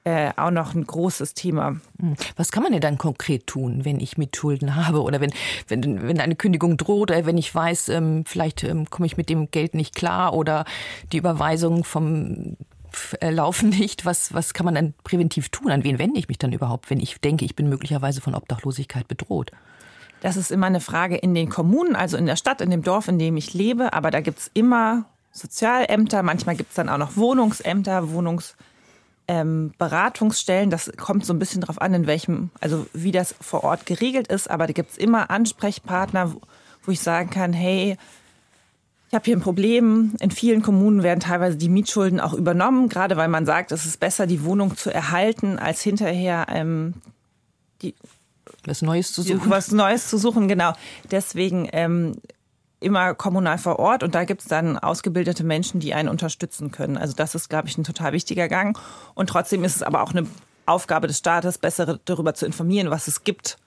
äh, 0.02 0.32
auch 0.36 0.50
noch 0.50 0.74
ein 0.74 0.84
großes 0.84 1.34
Thema. 1.34 1.80
Hm. 2.00 2.16
Was 2.36 2.50
kann 2.50 2.62
man 2.62 2.72
denn 2.72 2.80
dann 2.80 2.98
konkret 2.98 3.46
tun, 3.46 3.84
wenn 3.84 4.00
ich 4.00 4.18
Mitschulden 4.18 4.74
habe 4.74 5.02
oder 5.02 5.20
wenn, 5.20 5.32
wenn, 5.68 6.08
wenn 6.08 6.20
eine 6.20 6.36
Kündigung 6.36 6.76
droht 6.76 7.10
oder 7.10 7.26
wenn 7.26 7.38
ich 7.38 7.54
weiß, 7.54 7.88
ähm, 7.90 8.24
vielleicht 8.24 8.64
ähm, 8.64 8.88
komme 8.88 9.06
ich 9.06 9.16
mit 9.16 9.28
dem 9.28 9.50
Geld 9.50 9.74
nicht 9.74 9.94
klar 9.94 10.32
oder 10.32 10.64
die 11.12 11.18
Überweisung 11.18 11.84
vom 11.84 12.26
äh, 12.34 12.56
laufen 13.20 13.70
nicht. 13.70 14.04
Was, 14.04 14.34
was 14.34 14.54
kann 14.54 14.64
man 14.64 14.74
dann 14.74 14.94
präventiv 15.04 15.48
tun? 15.48 15.70
An 15.70 15.84
wen 15.84 15.98
wende 15.98 16.18
ich 16.18 16.28
mich 16.28 16.38
dann 16.38 16.52
überhaupt, 16.52 16.90
wenn 16.90 17.00
ich 17.00 17.20
denke, 17.20 17.44
ich 17.44 17.56
bin 17.56 17.68
möglicherweise 17.68 18.20
von 18.20 18.34
Obdachlosigkeit 18.34 19.08
bedroht? 19.08 19.52
Das 20.20 20.36
ist 20.36 20.50
immer 20.50 20.66
eine 20.66 20.80
Frage 20.80 21.16
in 21.16 21.34
den 21.34 21.48
Kommunen, 21.48 21.94
also 21.94 22.16
in 22.16 22.26
der 22.26 22.36
Stadt, 22.36 22.60
in 22.60 22.70
dem 22.70 22.82
Dorf, 22.82 23.08
in 23.08 23.18
dem 23.18 23.36
ich 23.36 23.54
lebe. 23.54 23.92
Aber 23.92 24.10
da 24.10 24.20
gibt 24.20 24.38
es 24.38 24.50
immer 24.54 25.04
Sozialämter, 25.32 26.22
manchmal 26.22 26.56
gibt 26.56 26.70
es 26.70 26.76
dann 26.76 26.88
auch 26.88 26.98
noch 26.98 27.16
Wohnungsämter, 27.16 28.10
Wohnungsberatungsstellen. 28.10 30.64
Ähm, 30.64 30.70
das 30.70 30.90
kommt 30.96 31.26
so 31.26 31.34
ein 31.34 31.38
bisschen 31.38 31.60
darauf 31.60 31.80
an, 31.80 31.94
in 31.94 32.06
welchem, 32.06 32.50
also 32.60 32.86
wie 32.92 33.12
das 33.12 33.34
vor 33.40 33.64
Ort 33.64 33.86
geregelt 33.86 34.28
ist. 34.28 34.50
Aber 34.50 34.66
da 34.66 34.72
gibt 34.72 34.92
es 34.92 34.96
immer 34.96 35.30
Ansprechpartner, 35.30 36.34
wo 36.84 36.92
ich 36.92 37.00
sagen 37.00 37.30
kann, 37.30 37.52
hey, 37.52 37.96
habe 39.16 39.24
hier 39.24 39.36
ein 39.36 39.40
Problem. 39.40 40.12
In 40.20 40.30
vielen 40.30 40.62
Kommunen 40.62 41.02
werden 41.02 41.18
teilweise 41.18 41.56
die 41.56 41.68
Mietschulden 41.68 42.20
auch 42.20 42.32
übernommen, 42.32 42.88
gerade 42.88 43.16
weil 43.16 43.26
man 43.26 43.46
sagt, 43.46 43.72
es 43.72 43.84
ist 43.84 43.98
besser, 43.98 44.28
die 44.28 44.44
Wohnung 44.44 44.76
zu 44.76 44.94
erhalten, 44.94 45.58
als 45.58 45.82
hinterher 45.82 46.46
ähm, 46.50 46.94
die, 47.82 47.96
was 48.64 48.82
Neues 48.82 49.12
zu 49.12 49.22
suchen. 49.22 49.50
Was 49.50 49.72
Neues 49.72 50.08
zu 50.08 50.18
suchen, 50.18 50.46
genau. 50.46 50.72
Deswegen 51.10 51.68
ähm, 51.72 52.16
immer 52.78 53.14
kommunal 53.14 53.58
vor 53.58 53.78
Ort 53.78 54.04
und 54.04 54.14
da 54.14 54.24
gibt 54.24 54.42
es 54.42 54.48
dann 54.48 54.78
ausgebildete 54.78 55.42
Menschen, 55.42 55.80
die 55.80 55.94
einen 55.94 56.08
unterstützen 56.08 56.70
können. 56.70 56.96
Also 56.96 57.14
das 57.14 57.34
ist, 57.34 57.48
glaube 57.48 57.68
ich, 57.68 57.76
ein 57.76 57.84
total 57.84 58.12
wichtiger 58.12 58.48
Gang. 58.48 58.78
Und 59.14 59.28
trotzdem 59.28 59.64
ist 59.64 59.76
es 59.76 59.82
aber 59.82 60.02
auch 60.02 60.12
eine 60.12 60.26
Aufgabe 60.66 61.06
des 61.06 61.18
Staates, 61.18 61.58
besser 61.58 61.98
darüber 62.04 62.34
zu 62.34 62.46
informieren, 62.46 62.90
was 62.90 63.08
es 63.08 63.24
gibt 63.24 63.58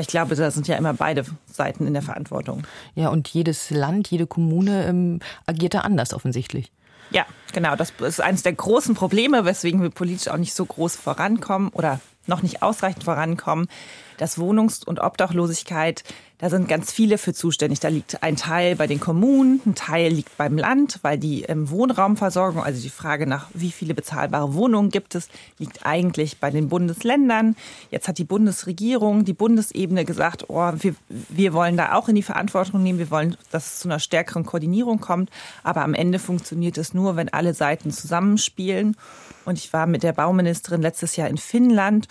ich 0.00 0.06
glaube, 0.06 0.34
da 0.34 0.50
sind 0.50 0.68
ja 0.68 0.76
immer 0.76 0.94
beide 0.94 1.24
Seiten 1.46 1.86
in 1.86 1.92
der 1.92 2.02
Verantwortung. 2.02 2.66
Ja, 2.94 3.08
und 3.08 3.28
jedes 3.28 3.70
Land, 3.70 4.10
jede 4.10 4.26
Kommune 4.26 4.86
ähm, 4.86 5.20
agiert 5.46 5.74
da 5.74 5.80
anders 5.80 6.12
offensichtlich. 6.14 6.72
Ja, 7.10 7.26
genau. 7.52 7.76
Das 7.76 7.92
ist 8.00 8.20
eines 8.20 8.42
der 8.42 8.54
großen 8.54 8.94
Probleme, 8.94 9.44
weswegen 9.44 9.82
wir 9.82 9.90
politisch 9.90 10.28
auch 10.28 10.36
nicht 10.36 10.54
so 10.54 10.64
groß 10.66 10.96
vorankommen 10.96 11.68
oder 11.68 12.00
noch 12.26 12.42
nicht 12.42 12.62
ausreichend 12.62 13.04
vorankommen 13.04 13.68
dass 14.16 14.38
Wohnungs- 14.38 14.84
und 14.84 15.00
Obdachlosigkeit, 15.00 16.04
da 16.44 16.50
sind 16.50 16.68
ganz 16.68 16.92
viele 16.92 17.16
für 17.16 17.32
zuständig. 17.32 17.80
Da 17.80 17.88
liegt 17.88 18.22
ein 18.22 18.36
Teil 18.36 18.76
bei 18.76 18.86
den 18.86 19.00
Kommunen, 19.00 19.62
ein 19.64 19.74
Teil 19.74 20.12
liegt 20.12 20.36
beim 20.36 20.58
Land, 20.58 20.98
weil 21.00 21.16
die 21.16 21.44
ähm, 21.44 21.70
Wohnraumversorgung, 21.70 22.62
also 22.62 22.82
die 22.82 22.90
Frage 22.90 23.26
nach, 23.26 23.48
wie 23.54 23.70
viele 23.70 23.94
bezahlbare 23.94 24.52
Wohnungen 24.52 24.90
gibt 24.90 25.14
es, 25.14 25.28
liegt 25.58 25.86
eigentlich 25.86 26.40
bei 26.40 26.50
den 26.50 26.68
Bundesländern. 26.68 27.56
Jetzt 27.90 28.08
hat 28.08 28.18
die 28.18 28.24
Bundesregierung, 28.24 29.24
die 29.24 29.32
Bundesebene 29.32 30.04
gesagt, 30.04 30.50
oh, 30.50 30.70
wir, 30.80 30.94
wir 31.08 31.54
wollen 31.54 31.78
da 31.78 31.94
auch 31.94 32.10
in 32.10 32.14
die 32.14 32.22
Verantwortung 32.22 32.82
nehmen, 32.82 32.98
wir 32.98 33.10
wollen, 33.10 33.38
dass 33.50 33.64
es 33.64 33.78
zu 33.78 33.88
einer 33.88 33.98
stärkeren 33.98 34.44
Koordinierung 34.44 35.00
kommt. 35.00 35.30
Aber 35.62 35.80
am 35.80 35.94
Ende 35.94 36.18
funktioniert 36.18 36.76
es 36.76 36.92
nur, 36.92 37.16
wenn 37.16 37.30
alle 37.30 37.54
Seiten 37.54 37.90
zusammenspielen. 37.90 38.98
Und 39.46 39.58
ich 39.58 39.72
war 39.72 39.86
mit 39.86 40.02
der 40.02 40.12
Bauministerin 40.12 40.82
letztes 40.82 41.16
Jahr 41.16 41.28
in 41.28 41.38
Finnland 41.38 42.06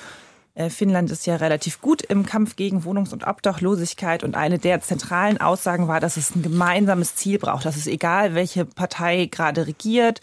Finnland 0.69 1.09
ist 1.09 1.25
ja 1.25 1.37
relativ 1.37 1.81
gut 1.81 2.03
im 2.03 2.27
Kampf 2.27 2.55
gegen 2.55 2.83
Wohnungs- 2.83 3.11
und 3.11 3.25
Obdachlosigkeit 3.25 4.23
und 4.23 4.35
eine 4.35 4.59
der 4.59 4.81
zentralen 4.81 5.41
Aussagen 5.41 5.87
war, 5.87 5.99
dass 5.99 6.15
es 6.15 6.35
ein 6.35 6.43
gemeinsames 6.43 7.15
Ziel 7.15 7.39
braucht. 7.39 7.65
Dass 7.65 7.75
es 7.75 7.87
egal, 7.87 8.35
welche 8.35 8.63
Partei 8.63 9.25
gerade 9.25 9.65
regiert, 9.65 10.21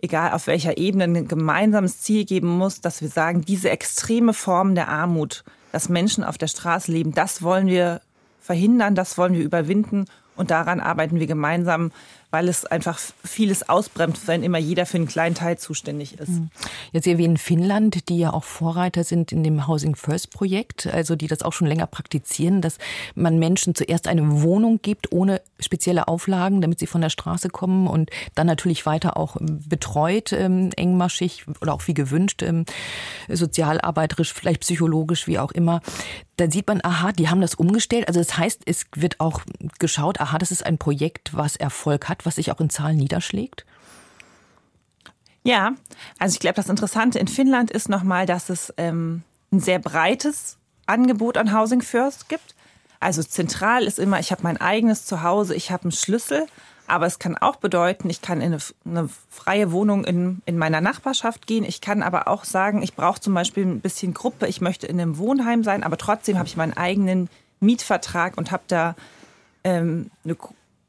egal 0.00 0.32
auf 0.32 0.46
welcher 0.46 0.78
Ebene 0.78 1.04
ein 1.04 1.28
gemeinsames 1.28 2.00
Ziel 2.00 2.24
geben 2.24 2.48
muss, 2.48 2.80
dass 2.80 3.02
wir 3.02 3.08
sagen, 3.08 3.42
diese 3.42 3.68
extreme 3.68 4.32
Form 4.32 4.74
der 4.74 4.88
Armut, 4.88 5.44
dass 5.72 5.90
Menschen 5.90 6.24
auf 6.24 6.38
der 6.38 6.48
Straße 6.48 6.90
leben, 6.90 7.12
das 7.12 7.42
wollen 7.42 7.66
wir 7.66 8.00
verhindern, 8.40 8.94
das 8.94 9.18
wollen 9.18 9.34
wir 9.34 9.44
überwinden 9.44 10.06
und 10.36 10.50
daran 10.50 10.80
arbeiten 10.80 11.20
wir 11.20 11.26
gemeinsam, 11.26 11.92
weil 12.36 12.50
es 12.50 12.66
einfach 12.66 12.98
vieles 13.24 13.66
ausbremst, 13.66 14.28
wenn 14.28 14.42
immer 14.42 14.58
jeder 14.58 14.84
für 14.84 14.98
einen 14.98 15.06
kleinen 15.06 15.34
Teil 15.34 15.56
zuständig 15.56 16.20
ist. 16.20 16.28
Mhm. 16.28 16.50
Jetzt 16.92 17.06
erwähnen 17.06 17.38
Finnland, 17.38 18.10
die 18.10 18.18
ja 18.18 18.34
auch 18.34 18.44
Vorreiter 18.44 19.04
sind 19.04 19.32
in 19.32 19.42
dem 19.42 19.66
Housing 19.66 19.96
First 19.96 20.32
Projekt, 20.32 20.86
also 20.86 21.16
die 21.16 21.28
das 21.28 21.40
auch 21.40 21.54
schon 21.54 21.66
länger 21.66 21.86
praktizieren, 21.86 22.60
dass 22.60 22.76
man 23.14 23.38
Menschen 23.38 23.74
zuerst 23.74 24.06
eine 24.06 24.42
Wohnung 24.42 24.80
gibt 24.82 25.12
ohne 25.12 25.40
spezielle 25.60 26.08
Auflagen, 26.08 26.60
damit 26.60 26.78
sie 26.78 26.86
von 26.86 27.00
der 27.00 27.08
Straße 27.08 27.48
kommen 27.48 27.86
und 27.86 28.10
dann 28.34 28.46
natürlich 28.46 28.84
weiter 28.84 29.16
auch 29.16 29.38
betreut, 29.40 30.34
ähm, 30.34 30.72
engmaschig 30.76 31.46
oder 31.62 31.72
auch 31.72 31.86
wie 31.86 31.94
gewünscht, 31.94 32.42
ähm, 32.42 32.66
sozialarbeiterisch, 33.30 34.34
vielleicht 34.34 34.60
psychologisch, 34.60 35.26
wie 35.26 35.38
auch 35.38 35.52
immer. 35.52 35.80
Dann 36.36 36.50
sieht 36.50 36.68
man, 36.68 36.80
aha, 36.82 37.12
die 37.12 37.28
haben 37.28 37.40
das 37.40 37.54
umgestellt. 37.54 38.08
Also 38.08 38.20
das 38.20 38.36
heißt, 38.36 38.62
es 38.66 38.86
wird 38.94 39.20
auch 39.20 39.40
geschaut, 39.78 40.20
aha, 40.20 40.38
das 40.38 40.50
ist 40.50 40.66
ein 40.66 40.78
Projekt, 40.78 41.34
was 41.34 41.56
Erfolg 41.56 42.08
hat, 42.08 42.26
was 42.26 42.36
sich 42.36 42.52
auch 42.52 42.60
in 42.60 42.70
Zahlen 42.70 42.96
niederschlägt? 42.96 43.64
Ja, 45.42 45.72
also 46.18 46.34
ich 46.34 46.40
glaube, 46.40 46.56
das 46.56 46.68
Interessante 46.68 47.18
in 47.18 47.28
Finnland 47.28 47.70
ist 47.70 47.88
nochmal, 47.88 48.26
dass 48.26 48.48
es 48.48 48.74
ähm, 48.76 49.22
ein 49.52 49.60
sehr 49.60 49.78
breites 49.78 50.58
Angebot 50.86 51.38
an 51.38 51.56
Housing 51.56 51.82
First 51.82 52.28
gibt. 52.28 52.54
Also 53.00 53.22
zentral 53.22 53.84
ist 53.84 53.98
immer, 53.98 54.18
ich 54.18 54.32
habe 54.32 54.42
mein 54.42 54.56
eigenes 54.56 55.04
Zuhause, 55.04 55.54
ich 55.54 55.70
habe 55.70 55.84
einen 55.84 55.92
Schlüssel, 55.92 56.46
aber 56.88 57.06
es 57.06 57.18
kann 57.18 57.36
auch 57.36 57.56
bedeuten, 57.56 58.08
ich 58.10 58.22
kann 58.22 58.40
in 58.40 58.52
eine, 58.52 58.62
eine, 58.84 59.08
freie 59.30 59.72
Wohnung 59.72 60.04
in, 60.04 60.42
in 60.46 60.58
meiner 60.58 60.80
Nachbarschaft 60.80 61.46
gehen. 61.46 61.64
Ich 61.64 61.80
kann 61.80 62.02
aber 62.02 62.28
auch 62.28 62.44
sagen, 62.44 62.82
ich 62.82 62.94
brauche 62.94 63.20
zum 63.20 63.34
Beispiel 63.34 63.64
ein 63.64 63.80
bisschen 63.80 64.14
Gruppe, 64.14 64.46
ich 64.46 64.60
möchte 64.60 64.86
in 64.86 65.00
einem 65.00 65.18
Wohnheim 65.18 65.64
sein, 65.64 65.82
aber 65.82 65.96
trotzdem 65.96 66.38
habe 66.38 66.48
ich 66.48 66.56
meinen 66.56 66.76
eigenen 66.76 67.28
Mietvertrag 67.60 68.36
und 68.36 68.50
habe 68.50 68.64
da 68.68 68.94
ähm, 69.64 70.10
eine 70.24 70.36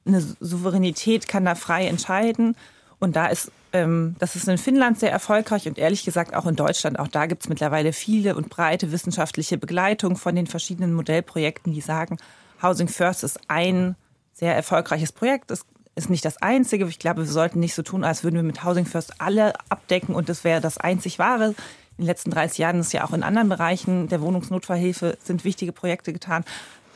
eine 0.07 0.21
Souveränität, 0.39 1.27
kann 1.27 1.45
da 1.45 1.55
frei 1.55 1.87
entscheiden. 1.87 2.55
Und 2.99 3.15
da 3.15 3.27
ist, 3.27 3.51
ähm, 3.73 4.15
das 4.19 4.35
ist 4.35 4.47
in 4.47 4.57
Finnland 4.57 4.99
sehr 4.99 5.11
erfolgreich 5.11 5.67
und 5.67 5.77
ehrlich 5.77 6.03
gesagt 6.03 6.33
auch 6.33 6.45
in 6.45 6.55
Deutschland. 6.55 6.97
Auch 6.97 7.07
da 7.07 7.25
gibt 7.27 7.43
es 7.43 7.49
mittlerweile 7.49 7.93
viele 7.93 8.35
und 8.35 8.49
breite 8.49 8.91
wissenschaftliche 8.91 9.57
Begleitung 9.57 10.15
von 10.15 10.35
den 10.35 10.47
verschiedenen 10.47 10.93
Modellprojekten, 10.93 11.73
die 11.73 11.81
sagen, 11.81 12.17
Housing 12.63 12.87
First 12.87 13.23
ist 13.23 13.39
ein 13.49 13.95
sehr 14.33 14.55
erfolgreiches 14.55 15.11
Projekt. 15.11 15.51
Es 15.51 15.65
ist 15.97 16.09
nicht 16.09 16.23
das 16.23 16.41
einzige. 16.41 16.85
Ich 16.87 16.99
glaube, 16.99 17.21
wir 17.21 17.31
sollten 17.31 17.59
nicht 17.59 17.73
so 17.73 17.81
tun, 17.81 18.03
als 18.03 18.23
würden 18.23 18.35
wir 18.35 18.43
mit 18.43 18.63
Housing 18.63 18.85
First 18.85 19.19
alle 19.19 19.53
abdecken 19.69 20.15
und 20.15 20.29
das 20.29 20.43
wäre 20.43 20.61
das 20.61 20.77
einzig 20.77 21.19
wahre. 21.19 21.55
In 21.97 22.03
den 22.03 22.05
letzten 22.05 22.29
30 22.29 22.59
Jahren 22.59 22.79
ist 22.79 22.93
ja 22.93 23.03
auch 23.03 23.13
in 23.13 23.23
anderen 23.23 23.49
Bereichen 23.49 24.07
der 24.07 24.21
Wohnungsnotfallhilfe 24.21 25.17
sind 25.23 25.43
wichtige 25.43 25.71
Projekte 25.71 26.13
getan 26.13 26.45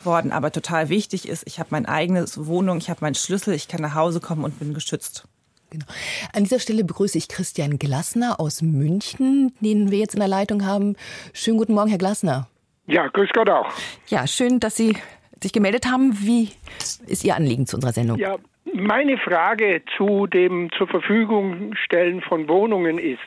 worden, 0.04 0.32
aber 0.32 0.52
total 0.52 0.90
wichtig 0.90 1.28
ist, 1.28 1.44
ich 1.46 1.60
habe 1.60 1.70
meine 1.72 1.90
eigene 1.90 2.26
Wohnung, 2.36 2.78
ich 2.78 2.90
habe 2.90 3.00
meinen 3.02 3.16
Schlüssel, 3.16 3.54
ich 3.54 3.68
kann 3.68 3.82
nach 3.82 3.96
Hause 3.96 4.20
kommen 4.20 4.44
und 4.44 4.60
bin 4.60 4.74
geschützt. 4.74 5.28
Genau. 5.72 5.86
An 6.34 6.44
dieser 6.44 6.60
Stelle 6.60 6.84
begrüße 6.84 7.18
ich 7.18 7.28
Christian 7.28 7.80
Glassner 7.80 8.40
aus 8.40 8.62
München, 8.62 9.54
den 9.62 9.90
wir 9.90 10.00
jetzt 10.00 10.14
in 10.14 10.20
der 10.20 10.28
Leitung 10.28 10.66
haben. 10.66 10.96
Schönen 11.34 11.58
guten 11.58 11.74
Morgen, 11.74 11.90
Herr 11.90 11.98
Glassner. 11.98 12.48
Ja, 12.88 13.08
grüß 13.08 13.30
Gott 13.34 13.50
auch. 13.50 13.68
Ja, 14.08 14.28
schön, 14.28 14.60
dass 14.60 14.76
Sie 14.76 14.98
sich 15.42 15.54
gemeldet 15.54 15.86
haben. 15.86 16.20
Wie 16.20 16.50
ist 17.08 17.24
Ihr 17.24 17.36
Anliegen 17.36 17.68
zu 17.68 17.78
unserer 17.78 17.94
Sendung? 17.94 18.20
Ja, 18.20 18.38
meine 18.74 19.18
Frage 19.18 19.82
zu 19.98 20.28
dem 20.28 20.70
zur 20.78 20.88
Verfügung 20.88 21.74
stellen 21.76 22.22
von 22.22 22.48
Wohnungen 22.48 22.98
ist, 22.98 23.20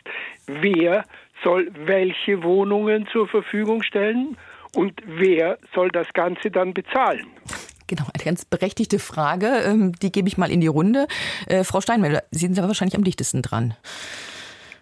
wer 0.46 1.04
soll 1.42 1.70
welche 1.87 2.42
Wohnungen 2.42 3.07
zur 3.12 3.28
Verfügung 3.28 3.83
stellen 3.83 4.37
und 4.74 5.00
wer 5.07 5.59
soll 5.74 5.90
das 5.90 6.12
Ganze 6.12 6.50
dann 6.50 6.74
bezahlen? 6.74 7.26
Genau, 7.87 8.04
eine 8.14 8.24
ganz 8.24 8.44
berechtigte 8.44 8.98
Frage. 8.98 9.46
Ähm, 9.46 9.92
die 9.92 10.11
gebe 10.11 10.26
ich 10.26 10.38
mal 10.38 10.50
in 10.50 10.61
die 10.61 10.66
Runde. 10.66 11.07
Äh, 11.46 11.64
Frau 11.64 11.80
Steinmüller, 11.80 12.22
Sie 12.30 12.46
sind 12.46 12.59
aber 12.59 12.68
wahrscheinlich 12.68 12.96
am 12.96 13.04
dichtesten 13.04 13.42
dran. 13.42 13.74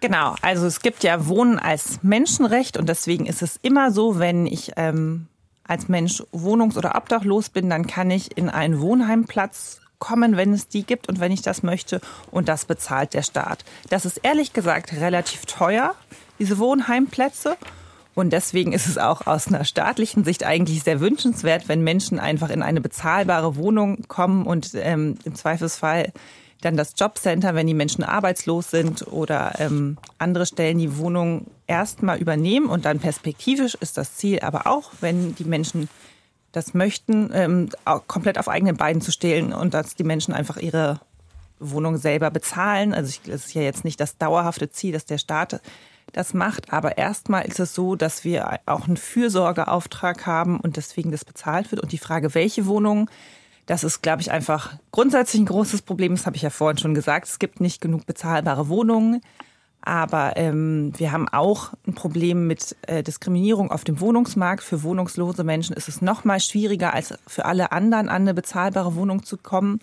Genau, 0.01 0.35
also 0.43 0.67
es 0.67 0.81
gibt 0.81 1.05
ja 1.05 1.27
Wohnen 1.27 1.59
als 1.59 2.03
Menschenrecht 2.03 2.77
und 2.77 2.89
deswegen 2.89 3.27
ist 3.27 3.43
es 3.43 3.59
immer 3.63 3.93
so, 3.93 4.19
wenn 4.19 4.47
ich 4.47 4.73
ähm, 4.77 5.27
als 5.65 5.89
Mensch 5.89 6.23
wohnungs- 6.33 6.77
oder 6.77 6.97
obdachlos 6.97 7.51
bin, 7.51 7.71
dann 7.71 7.87
kann 7.87 8.11
ich 8.11 8.37
in 8.37 8.49
einen 8.49 8.81
Wohnheimplatz 8.81 9.81
kommen, 10.03 10.37
wenn 10.37 10.53
es 10.53 10.67
die 10.67 10.83
gibt 10.83 11.09
und 11.09 11.21
wenn 11.21 11.31
ich 11.31 11.43
das 11.43 11.63
möchte 11.63 12.01
und 12.33 12.49
das 12.49 12.65
bezahlt 12.65 13.15
der 13.15 13.23
Staat. 13.23 13.65
Das 13.89 14.05
ist 14.05 14.19
ehrlich 14.25 14.53
gesagt 14.53 14.93
relativ 14.93 15.47
teuer, 15.47 15.95
diese 16.41 16.59
Wohnheimplätze. 16.59 17.57
Und 18.17 18.33
deswegen 18.33 18.73
ist 18.73 18.89
es 18.89 18.99
auch 18.99 19.29
aus 19.29 19.47
einer 19.47 19.65
staatlichen 19.65 20.25
Sicht 20.25 20.43
eigentlich 20.45 20.83
sehr 20.83 20.99
wünschenswert, 20.99 21.69
wenn 21.69 21.85
Menschen 21.85 22.19
einfach 22.19 22.51
in 22.51 22.63
eine 22.63 22.81
bezahlbare 22.81 23.55
Wohnung 23.55 24.03
kommen 24.09 24.45
und 24.45 24.73
ähm, 24.75 25.19
im 25.25 25.37
Zweifelsfall 25.37 26.13
dann 26.61 26.77
das 26.77 26.95
Jobcenter, 26.97 27.55
wenn 27.55 27.69
die 27.69 27.75
Menschen 27.75 28.03
arbeitslos 28.03 28.71
sind 28.71 29.07
oder 29.07 29.61
ähm, 29.61 29.99
andere 30.19 30.47
Stellen 30.47 30.79
die 30.79 30.97
Wohnung 30.99 31.47
erstmal 31.69 32.19
übernehmen 32.19 32.67
und 32.67 32.85
dann 32.85 32.99
perspektivisch 32.99 33.77
ist 33.77 33.97
das 33.99 34.17
Ziel 34.17 34.41
aber 34.41 34.67
auch, 34.67 34.91
wenn 35.01 35.37
die 35.37 35.45
Menschen 35.45 35.89
das 36.53 36.75
möchten, 36.75 37.31
ähm, 37.33 37.71
komplett 38.07 38.39
auf 38.39 38.49
eigenen 38.49 38.77
Beinen 38.77 39.01
zu 39.01 39.11
stehlen 39.11 39.53
und 39.53 39.75
dass 39.75 39.95
die 39.95 40.05
Menschen 40.05 40.35
einfach 40.35 40.59
ihre 40.59 41.01
Wohnung 41.59 41.97
selber 41.97 42.31
bezahlen. 42.31 42.93
Also 42.93 43.19
es 43.27 43.47
ist 43.47 43.55
ja 43.55 43.63
jetzt 43.63 43.85
nicht 43.85 44.01
das 44.01 44.19
dauerhafte 44.19 44.71
Ziel, 44.71 44.93
dass 44.93 45.07
der 45.07 45.19
Staat 45.19 45.61
das 46.13 46.35
macht. 46.35 46.73
Aber 46.73 46.99
erstmal 46.99 47.47
ist 47.47 47.61
es 47.61 47.75
so, 47.75 47.97
dass 47.97 48.25
wir 48.25 48.61
auch 48.67 48.87
einen 48.87 48.97
Fürsorgeauftrag 48.97 50.27
haben 50.27 50.61
und 50.61 50.77
deswegen 50.77 51.11
das 51.11 51.25
bezahlt 51.25 51.71
wird. 51.73 51.83
Und 51.83 51.93
die 51.93 51.99
Frage, 51.99 52.35
welche 52.35 52.67
Wohnungen, 52.67 53.09
das 53.67 53.85
ist, 53.85 54.03
glaube 54.03 54.23
ich, 54.23 54.31
einfach 54.31 54.75
grundsätzlich 54.91 55.41
ein 55.41 55.47
großes 55.47 55.83
Problem. 55.83 56.15
Das 56.15 56.27
habe 56.27 56.37
ich 56.37 56.43
ja 56.43 56.51
vorhin 56.51 56.79
schon 56.79 56.95
gesagt. 56.95 57.29
Es 57.29 57.39
gibt 57.39 57.61
nicht 57.61 57.81
genug 57.81 58.07
bezahlbare 58.07 58.69
Wohnungen. 58.69 59.21
Aber 59.83 60.37
ähm, 60.37 60.93
wir 60.97 61.13
haben 61.13 61.29
auch 61.29 61.73
ein 61.87 61.95
Problem 61.95 62.47
mit 62.47 62.77
äh, 62.83 63.03
Diskriminierung 63.03 63.71
auf 63.71 63.85
dem 63.85 64.01
Wohnungsmarkt. 64.01 64.63
Für 64.63 64.83
wohnungslose 64.83 65.45
Menschen 65.45 65.77
ist 65.77 65.89
es 65.89 66.01
noch 66.01 66.25
mal 66.25 66.41
schwieriger, 66.41 66.95
als 66.95 67.15
für 67.27 67.45
alle 67.45 67.73
anderen 67.73 68.09
an 68.09 68.23
eine 68.23 68.35
bezahlbare 68.35 68.95
Wohnung 68.95 69.25
zu 69.25 69.37
kommen. 69.37 69.81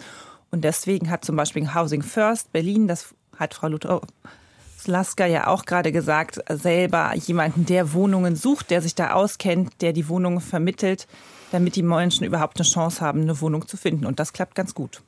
Und 0.51 0.63
deswegen 0.63 1.09
hat 1.09 1.25
zum 1.25 1.35
Beispiel 1.35 1.73
Housing 1.75 2.01
First 2.01 2.51
Berlin, 2.53 2.87
das 2.87 3.13
hat 3.37 3.53
Frau 3.53 3.67
Luther 3.67 4.01
Slaska 4.79 5.25
ja 5.25 5.47
auch 5.47 5.65
gerade 5.65 5.91
gesagt, 5.91 6.39
selber 6.49 7.13
jemanden, 7.15 7.65
der 7.65 7.93
Wohnungen 7.93 8.35
sucht, 8.35 8.69
der 8.69 8.81
sich 8.81 8.95
da 8.95 9.11
auskennt, 9.11 9.81
der 9.81 9.91
die 9.91 10.07
Wohnungen 10.07 10.39
vermittelt, 10.39 11.07
damit 11.51 11.75
die 11.75 11.83
Menschen 11.83 12.23
überhaupt 12.23 12.57
eine 12.57 12.67
Chance 12.67 13.01
haben, 13.01 13.21
eine 13.21 13.41
Wohnung 13.41 13.67
zu 13.67 13.75
finden. 13.75 14.05
Und 14.05 14.19
das 14.19 14.31
klappt 14.31 14.55
ganz 14.55 14.73
gut. 14.73 15.01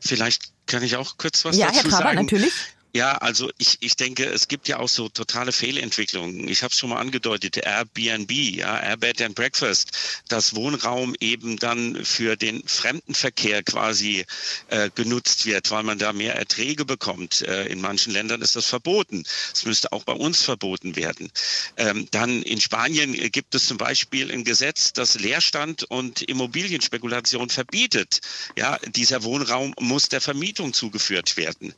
Vielleicht 0.00 0.52
kann 0.66 0.82
ich 0.82 0.96
auch 0.96 1.18
kurz 1.18 1.44
was 1.44 1.56
ja, 1.56 1.66
dazu 1.66 1.76
Herr 1.76 1.90
Kramer, 1.90 2.02
sagen. 2.04 2.16
natürlich. 2.16 2.52
Ja, 2.92 3.12
also 3.18 3.50
ich, 3.58 3.78
ich 3.80 3.94
denke, 3.94 4.24
es 4.24 4.48
gibt 4.48 4.66
ja 4.66 4.80
auch 4.80 4.88
so 4.88 5.08
totale 5.08 5.52
Fehlentwicklungen. 5.52 6.48
Ich 6.48 6.64
habe 6.64 6.72
es 6.72 6.78
schon 6.78 6.90
mal 6.90 6.98
angedeutet, 6.98 7.56
Airbnb, 7.56 8.32
ja, 8.32 8.76
Airbed 8.78 9.22
and 9.22 9.36
Breakfast, 9.36 9.92
dass 10.26 10.56
Wohnraum 10.56 11.14
eben 11.20 11.56
dann 11.56 12.04
für 12.04 12.34
den 12.34 12.66
Fremdenverkehr 12.66 13.62
quasi 13.62 14.24
äh, 14.68 14.90
genutzt 14.92 15.46
wird, 15.46 15.70
weil 15.70 15.84
man 15.84 16.00
da 16.00 16.12
mehr 16.12 16.34
Erträge 16.34 16.84
bekommt. 16.84 17.42
Äh, 17.42 17.66
in 17.66 17.80
manchen 17.80 18.12
Ländern 18.12 18.42
ist 18.42 18.56
das 18.56 18.66
verboten. 18.66 19.22
Es 19.54 19.64
müsste 19.64 19.92
auch 19.92 20.02
bei 20.02 20.14
uns 20.14 20.42
verboten 20.42 20.96
werden. 20.96 21.30
Ähm, 21.76 22.08
dann 22.10 22.42
in 22.42 22.60
Spanien 22.60 23.12
gibt 23.30 23.54
es 23.54 23.68
zum 23.68 23.76
Beispiel 23.76 24.32
ein 24.32 24.42
Gesetz, 24.42 24.92
das 24.92 25.14
Leerstand 25.14 25.84
und 25.84 26.22
Immobilienspekulation 26.22 27.50
verbietet. 27.50 28.18
Ja, 28.56 28.78
dieser 28.84 29.22
Wohnraum 29.22 29.74
muss 29.78 30.08
der 30.08 30.20
Vermietung 30.20 30.72
zugeführt 30.72 31.36
werden. 31.36 31.72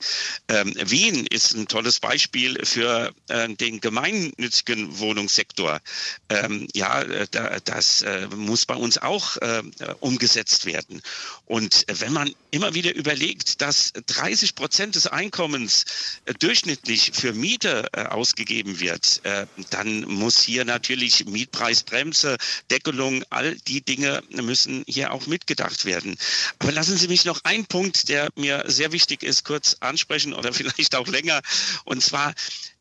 Ähm, 0.48 0.72
wie 0.86 1.01
Wien 1.02 1.26
ist 1.26 1.54
ein 1.54 1.66
tolles 1.66 1.98
Beispiel 1.98 2.64
für 2.64 3.12
äh, 3.28 3.48
den 3.48 3.80
gemeinnützigen 3.80 5.00
Wohnungssektor. 5.00 5.80
Ähm, 6.28 6.68
ja, 6.74 7.02
äh, 7.02 7.26
da, 7.28 7.58
das 7.58 8.02
äh, 8.02 8.28
muss 8.36 8.66
bei 8.66 8.76
uns 8.76 8.98
auch 8.98 9.36
äh, 9.38 9.62
umgesetzt 9.98 10.64
werden. 10.64 11.02
Und 11.46 11.84
wenn 11.88 12.12
man 12.12 12.32
immer 12.52 12.74
wieder 12.74 12.94
überlegt, 12.94 13.60
dass 13.62 13.92
30 14.06 14.54
Prozent 14.54 14.94
des 14.94 15.08
Einkommens 15.08 15.86
äh, 16.24 16.34
durchschnittlich 16.34 17.10
für 17.14 17.32
Miete 17.32 17.88
äh, 17.92 18.04
ausgegeben 18.04 18.78
wird, 18.78 19.22
dann 19.70 20.02
muss 20.02 20.42
hier 20.42 20.64
natürlich 20.64 21.24
Mietpreisbremse, 21.26 22.36
Deckelung, 22.70 23.24
all 23.30 23.56
die 23.56 23.80
Dinge 23.80 24.22
müssen 24.30 24.84
hier 24.86 25.12
auch 25.12 25.26
mitgedacht 25.26 25.84
werden. 25.84 26.16
Aber 26.58 26.72
lassen 26.72 26.96
Sie 26.96 27.08
mich 27.08 27.24
noch 27.24 27.40
einen 27.44 27.66
Punkt, 27.66 28.08
der 28.08 28.28
mir 28.36 28.64
sehr 28.66 28.92
wichtig 28.92 29.22
ist, 29.22 29.44
kurz 29.44 29.76
ansprechen 29.80 30.32
oder 30.34 30.52
vielleicht 30.52 30.91
auch 30.94 31.08
länger. 31.08 31.40
Und 31.84 32.02
zwar 32.02 32.34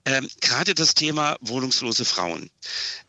ähm, 0.06 0.28
gerade 0.42 0.74
das 0.74 0.94
Thema 0.94 1.38
wohnungslose 1.42 2.06
Frauen. 2.06 2.50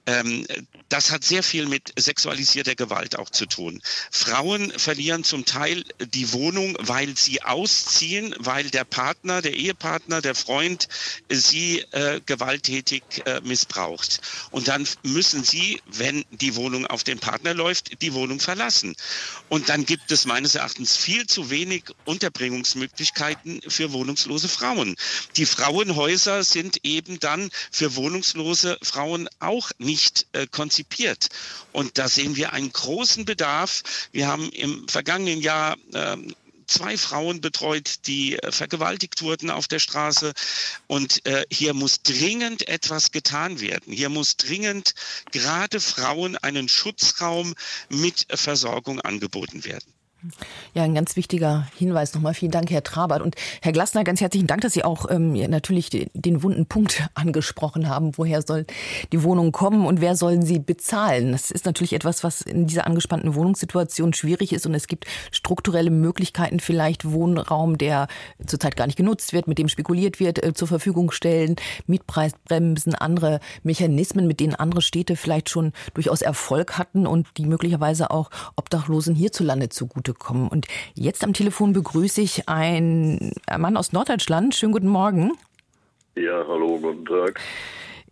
Ähm, 0.06 0.46
das 0.88 1.10
hat 1.10 1.24
sehr 1.24 1.42
viel 1.42 1.66
mit 1.66 1.92
sexualisierter 1.98 2.74
Gewalt 2.74 3.18
auch 3.18 3.30
zu 3.30 3.46
tun. 3.46 3.80
Frauen 4.10 4.72
verlieren 4.76 5.24
zum 5.24 5.44
Teil 5.44 5.84
die 6.12 6.32
Wohnung, 6.32 6.76
weil 6.80 7.16
sie 7.16 7.42
ausziehen, 7.42 8.34
weil 8.38 8.68
der 8.70 8.84
Partner, 8.84 9.40
der 9.42 9.54
Ehepartner, 9.54 10.20
der 10.20 10.34
Freund 10.34 10.88
sie 11.30 11.80
äh, 11.92 12.20
gewalttätig 12.26 13.02
äh, 13.24 13.40
missbraucht. 13.42 14.20
Und 14.50 14.68
dann 14.68 14.86
müssen 15.02 15.44
sie, 15.44 15.80
wenn 15.86 16.24
die 16.30 16.56
Wohnung 16.56 16.86
auf 16.86 17.04
den 17.04 17.20
Partner 17.20 17.54
läuft, 17.54 18.02
die 18.02 18.12
Wohnung 18.12 18.40
verlassen. 18.40 18.96
Und 19.48 19.68
dann 19.68 19.86
gibt 19.86 20.10
es 20.10 20.26
meines 20.26 20.56
Erachtens 20.56 20.96
viel 20.96 21.26
zu 21.26 21.48
wenig 21.48 21.84
Unterbringungsmöglichkeiten 22.04 23.60
für 23.68 23.92
wohnungslose 23.92 24.48
Frauen. 24.48 24.96
Die 25.36 25.46
Frauenhäuser 25.46 26.42
sind 26.44 26.84
eben 26.84 27.20
dann 27.20 27.50
für 27.70 27.94
wohnungslose 27.94 28.78
Frauen 28.82 29.28
auch 29.38 29.70
nicht 29.78 29.91
äh, 30.32 30.46
konzipiert 30.46 30.72
konzipiert. 30.72 31.28
Und 31.72 31.98
da 31.98 32.08
sehen 32.08 32.36
wir 32.36 32.52
einen 32.52 32.72
großen 32.72 33.24
Bedarf. 33.24 33.82
Wir 34.12 34.26
haben 34.26 34.50
im 34.50 34.88
vergangenen 34.88 35.40
Jahr 35.40 35.76
ähm, 35.94 36.34
zwei 36.66 36.96
Frauen 36.96 37.40
betreut, 37.40 38.06
die 38.06 38.38
äh, 38.38 38.52
vergewaltigt 38.52 39.22
wurden 39.22 39.50
auf 39.50 39.68
der 39.68 39.78
Straße. 39.78 40.32
Und 40.86 41.26
äh, 41.26 41.44
hier 41.50 41.74
muss 41.74 42.02
dringend 42.02 42.68
etwas 42.68 43.10
getan 43.10 43.60
werden. 43.60 43.92
Hier 43.92 44.08
muss 44.08 44.36
dringend 44.36 44.94
gerade 45.30 45.80
Frauen 45.80 46.36
einen 46.36 46.68
Schutzraum 46.68 47.54
mit 47.88 48.26
Versorgung 48.30 49.00
angeboten 49.00 49.64
werden. 49.64 49.92
Ja, 50.74 50.84
ein 50.84 50.94
ganz 50.94 51.16
wichtiger 51.16 51.66
Hinweis 51.76 52.14
nochmal. 52.14 52.34
Vielen 52.34 52.52
Dank, 52.52 52.70
Herr 52.70 52.84
Trabert. 52.84 53.22
Und 53.22 53.34
Herr 53.60 53.72
Glasner, 53.72 54.04
ganz 54.04 54.20
herzlichen 54.20 54.46
Dank, 54.46 54.60
dass 54.60 54.72
Sie 54.72 54.84
auch 54.84 55.10
ähm, 55.10 55.32
natürlich 55.32 55.90
den, 55.90 56.10
den 56.14 56.42
wunden 56.42 56.66
Punkt 56.66 57.02
angesprochen 57.14 57.88
haben. 57.88 58.16
Woher 58.16 58.40
soll 58.42 58.66
die 59.12 59.22
Wohnung 59.24 59.50
kommen 59.50 59.84
und 59.84 60.00
wer 60.00 60.14
sollen 60.14 60.42
sie 60.42 60.60
bezahlen? 60.60 61.32
Das 61.32 61.50
ist 61.50 61.66
natürlich 61.66 61.92
etwas, 61.92 62.22
was 62.22 62.40
in 62.40 62.66
dieser 62.66 62.86
angespannten 62.86 63.34
Wohnungssituation 63.34 64.12
schwierig 64.12 64.52
ist. 64.52 64.64
Und 64.64 64.74
es 64.74 64.86
gibt 64.86 65.06
strukturelle 65.32 65.90
Möglichkeiten, 65.90 66.60
vielleicht 66.60 67.10
Wohnraum, 67.10 67.76
der 67.76 68.06
zurzeit 68.46 68.76
gar 68.76 68.86
nicht 68.86 68.96
genutzt 68.96 69.32
wird, 69.32 69.48
mit 69.48 69.58
dem 69.58 69.68
spekuliert 69.68 70.20
wird, 70.20 70.42
äh, 70.42 70.54
zur 70.54 70.68
Verfügung 70.68 71.10
stellen. 71.10 71.56
Mietpreisbremsen, 71.86 72.94
andere 72.94 73.40
Mechanismen, 73.64 74.28
mit 74.28 74.38
denen 74.38 74.54
andere 74.54 74.82
Städte 74.82 75.16
vielleicht 75.16 75.50
schon 75.50 75.72
durchaus 75.94 76.22
Erfolg 76.22 76.78
hatten 76.78 77.06
und 77.08 77.26
die 77.36 77.46
möglicherweise 77.46 78.10
auch 78.12 78.30
Obdachlosen 78.56 79.16
hierzulande 79.16 79.68
zugute 79.68 80.11
bekommen. 80.12 80.48
Und 80.48 80.66
jetzt 80.94 81.24
am 81.24 81.32
Telefon 81.32 81.72
begrüße 81.72 82.20
ich 82.20 82.48
einen 82.48 83.32
Mann 83.58 83.76
aus 83.76 83.92
Norddeutschland. 83.92 84.54
Schönen 84.54 84.72
guten 84.72 84.88
Morgen. 84.88 85.32
Ja, 86.14 86.44
hallo, 86.46 86.78
guten 86.78 87.04
Tag. 87.04 87.40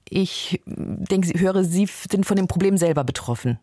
Ich 0.09 0.61
denke, 0.67 1.29
Sie 1.29 1.39
höre, 1.39 1.63
Sie 1.65 1.87
sind 1.87 2.27
von 2.27 2.37
dem 2.37 2.49
Problem 2.49 2.77
selber 2.77 3.05
betroffen. 3.05 3.59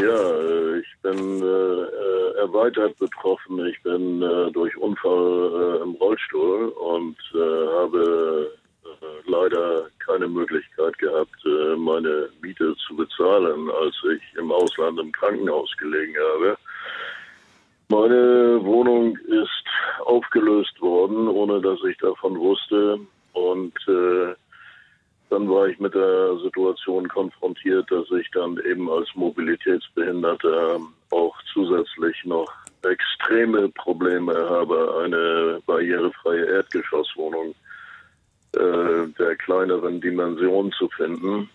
Ja, 0.00 0.06
äh, 0.06 0.78
ich 0.78 1.02
bin 1.02 1.42
äh, 1.42 2.38
erweitert 2.38 2.96
betroffen. 2.98 3.66
Ich 3.66 3.82
bin 3.82 4.22
äh, 4.22 4.50
durch 4.52 4.74
Unfall 4.76 5.78
äh, 5.78 5.82
im 5.82 5.94
Rollstuhl 5.96 6.68
und 6.68 7.16
äh, 7.34 7.38
habe 7.38 8.50
äh, 8.54 8.59
leider 9.26 9.88
keine 10.04 10.28
Möglichkeit 10.28 10.98
gehabt, 10.98 11.44
meine 11.76 12.28
Miete 12.40 12.74
zu 12.86 12.96
bezahlen, 12.96 13.70
als 13.70 13.94
ich 14.12 14.38
im 14.38 14.50
Ausland 14.50 14.98
im 14.98 15.12
Krankenhaus 15.12 15.70
gelegen 15.78 16.14
habe. 16.34 16.56
Meine 17.88 18.60
Wohnung 18.62 19.16
ist 19.26 19.66
aufgelöst 20.04 20.80
worden, 20.80 21.26
ohne 21.26 21.60
dass 21.60 21.78
ich 21.88 21.96
davon 21.98 22.38
wusste. 22.38 23.00
Und 23.32 23.74
äh, 23.88 24.34
dann 25.28 25.48
war 25.48 25.66
ich 25.66 25.78
mit 25.80 25.94
der 25.94 26.36
Situation 26.38 27.08
konfrontiert, 27.08 27.90
dass 27.90 28.10
ich 28.12 28.30
dann 28.30 28.58
eben 28.64 28.88
als 28.90 29.08
Mobilitätsbehinderter 29.14 30.80
auch 31.10 31.36
zusätzlich 31.52 32.16
noch 32.24 32.52
extreme 32.82 33.68
Probleme 33.70 34.34
habe, 34.48 35.02
eine 35.04 35.60
barrierefreie 35.66 36.44
Erdgeschosswohnung 36.46 37.50
äh, 37.50 37.69
der 38.52 39.36
kleineren 39.36 40.00
Dimension 40.00 40.72
zu 40.72 40.88
finden. 40.90 41.48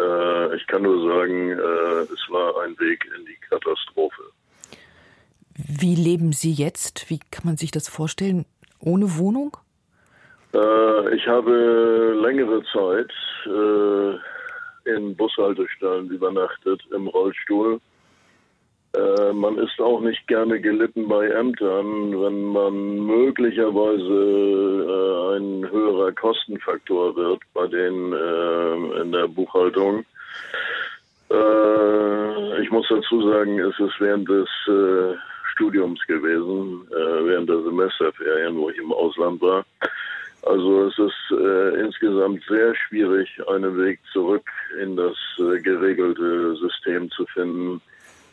Äh, 0.00 0.56
ich 0.56 0.66
kann 0.66 0.82
nur 0.82 1.08
sagen, 1.08 1.50
äh, 1.50 2.12
es 2.12 2.30
war 2.30 2.62
ein 2.62 2.78
Weg 2.78 3.06
in 3.16 3.24
die 3.24 3.36
Katastrophe. 3.48 4.22
Wie 5.56 5.94
leben 5.94 6.32
Sie 6.32 6.52
jetzt? 6.52 7.08
Wie 7.08 7.18
kann 7.30 7.46
man 7.46 7.56
sich 7.56 7.70
das 7.70 7.88
vorstellen? 7.88 8.44
Ohne 8.78 9.16
Wohnung? 9.16 9.56
Äh, 10.52 11.14
ich 11.14 11.26
habe 11.26 12.18
längere 12.20 12.62
Zeit 12.72 13.10
äh, 13.46 14.90
in 14.94 15.16
Bushaltestellen 15.16 16.10
übernachtet 16.10 16.82
im 16.94 17.08
Rollstuhl. 17.08 17.80
Äh, 18.96 19.32
man 19.32 19.58
ist 19.58 19.78
auch 19.80 20.00
nicht 20.00 20.26
gerne 20.26 20.60
gelitten 20.60 21.08
bei 21.08 21.28
Ämtern, 21.28 22.20
wenn 22.20 22.44
man 22.46 23.06
möglicherweise 23.06 24.14
äh, 24.88 25.36
ein 25.36 25.70
höherer 25.70 26.12
Kostenfaktor 26.12 27.14
wird 27.14 27.42
bei 27.52 27.66
denen 27.66 28.12
äh, 28.12 29.02
in 29.02 29.12
der 29.12 29.28
Buchhaltung. 29.28 30.04
Äh, 31.30 32.62
ich 32.62 32.70
muss 32.70 32.86
dazu 32.88 33.28
sagen, 33.28 33.58
es 33.58 33.78
ist 33.78 34.00
während 34.00 34.28
des 34.28 34.48
Studiums 35.56 36.00
gewesen, 36.06 36.86
äh, 36.90 37.26
während 37.26 37.48
der 37.48 37.62
Semesterferien, 37.62 38.56
wo 38.56 38.68
ich 38.68 38.76
im 38.76 38.92
Ausland 38.92 39.40
war. 39.40 39.64
Also 40.42 40.86
es 40.86 40.98
ist 40.98 41.38
äh, 41.38 41.80
insgesamt 41.80 42.44
sehr 42.46 42.74
schwierig, 42.74 43.28
einen 43.48 43.76
Weg 43.78 43.98
zurück 44.12 44.48
in 44.80 44.96
das 44.96 45.16
äh, 45.38 45.58
geregelte 45.60 46.54
System 46.56 47.10
zu 47.10 47.24
finden, 47.26 47.80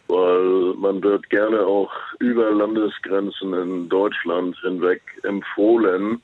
weil 0.07 0.73
man 0.75 1.01
wird 1.03 1.29
gerne 1.29 1.65
auch 1.65 1.91
über 2.19 2.51
Landesgrenzen 2.51 3.53
in 3.53 3.89
Deutschland 3.89 4.55
hinweg 4.61 5.01
empfohlen. 5.23 6.21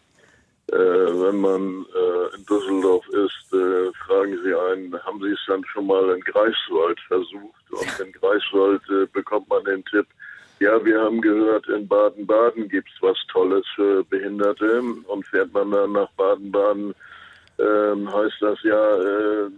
Äh, 0.71 0.75
wenn 0.75 1.41
man 1.41 1.86
äh, 1.95 2.36
in 2.36 2.45
Düsseldorf 2.45 3.07
ist, 3.09 3.53
äh, 3.53 3.91
fragen 4.05 4.38
sie 4.43 4.53
einen, 4.53 5.03
haben 5.03 5.19
Sie 5.19 5.32
es 5.32 5.39
dann 5.47 5.65
schon 5.65 5.88
mal 5.88 6.09
in 6.11 6.21
Greifswald 6.21 6.99
versucht? 7.07 7.71
Und 7.71 8.05
in 8.05 8.11
Greifswald 8.11 8.82
bekommt 9.13 9.49
man 9.49 9.63
den 9.63 9.84
Tipp, 9.86 10.05
ja, 10.59 10.84
wir 10.84 10.99
haben 11.01 11.21
gehört, 11.21 11.67
in 11.69 11.88
Baden-Baden 11.88 12.67
gibt 12.67 12.89
es 12.89 13.01
was 13.01 13.17
Tolles 13.32 13.65
für 13.75 14.03
Behinderte. 14.03 14.82
Und 15.07 15.25
fährt 15.25 15.53
man 15.53 15.71
dann 15.71 15.93
nach 15.93 16.11
Baden-Baden, 16.17 16.93
äh, 17.57 18.11
heißt 18.13 18.41
das 18.41 18.61
ja 18.63 18.95
äh, 18.97 19.49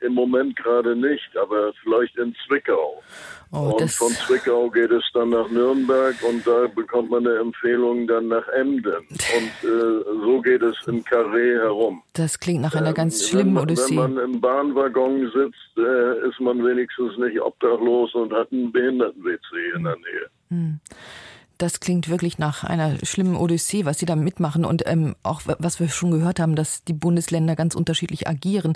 im 0.00 0.14
Moment 0.14 0.56
gerade 0.56 0.94
nicht, 0.94 1.36
aber 1.36 1.72
vielleicht 1.82 2.16
in 2.16 2.34
Zwickau. 2.46 3.02
Oh, 3.50 3.76
und 3.80 3.90
von 3.90 4.12
Zwickau 4.12 4.68
geht 4.68 4.90
es 4.90 5.04
dann 5.14 5.30
nach 5.30 5.48
Nürnberg 5.48 6.14
und 6.22 6.46
da 6.46 6.66
bekommt 6.66 7.10
man 7.10 7.26
eine 7.26 7.38
Empfehlung 7.38 8.06
dann 8.06 8.28
nach 8.28 8.46
Emden. 8.48 8.92
Und 9.08 9.68
äh, 9.68 10.04
so 10.22 10.40
geht 10.42 10.60
es 10.62 10.76
im 10.86 11.02
Carré 11.02 11.58
herum. 11.58 12.02
Das 12.12 12.38
klingt 12.38 12.60
nach 12.60 12.74
einer 12.74 12.92
ganz 12.92 13.22
ähm, 13.22 13.28
schlimmen 13.28 13.56
Odyssee. 13.56 13.96
Wenn 13.96 14.14
man 14.14 14.24
im 14.24 14.40
Bahnwaggon 14.40 15.30
sitzt, 15.32 15.78
äh, 15.78 16.28
ist 16.28 16.38
man 16.40 16.62
wenigstens 16.62 17.16
nicht 17.16 17.40
obdachlos 17.40 18.14
und 18.14 18.34
hat 18.34 18.52
einen 18.52 18.70
Behinderten-WC 18.70 19.76
in 19.76 19.84
der 19.84 19.96
Nähe. 19.96 20.30
Hm. 20.50 20.80
Das 21.58 21.80
klingt 21.80 22.08
wirklich 22.08 22.38
nach 22.38 22.62
einer 22.62 23.04
schlimmen 23.04 23.34
Odyssee, 23.34 23.84
was 23.84 23.98
Sie 23.98 24.06
da 24.06 24.14
mitmachen 24.14 24.64
und 24.64 24.84
ähm, 24.86 25.16
auch 25.24 25.42
was 25.44 25.80
wir 25.80 25.88
schon 25.88 26.12
gehört 26.12 26.38
haben, 26.38 26.54
dass 26.54 26.84
die 26.84 26.92
Bundesländer 26.92 27.56
ganz 27.56 27.74
unterschiedlich 27.74 28.28
agieren. 28.28 28.74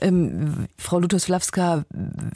Ähm, 0.00 0.66
Frau 0.76 0.98
Lutoslawska, 0.98 1.84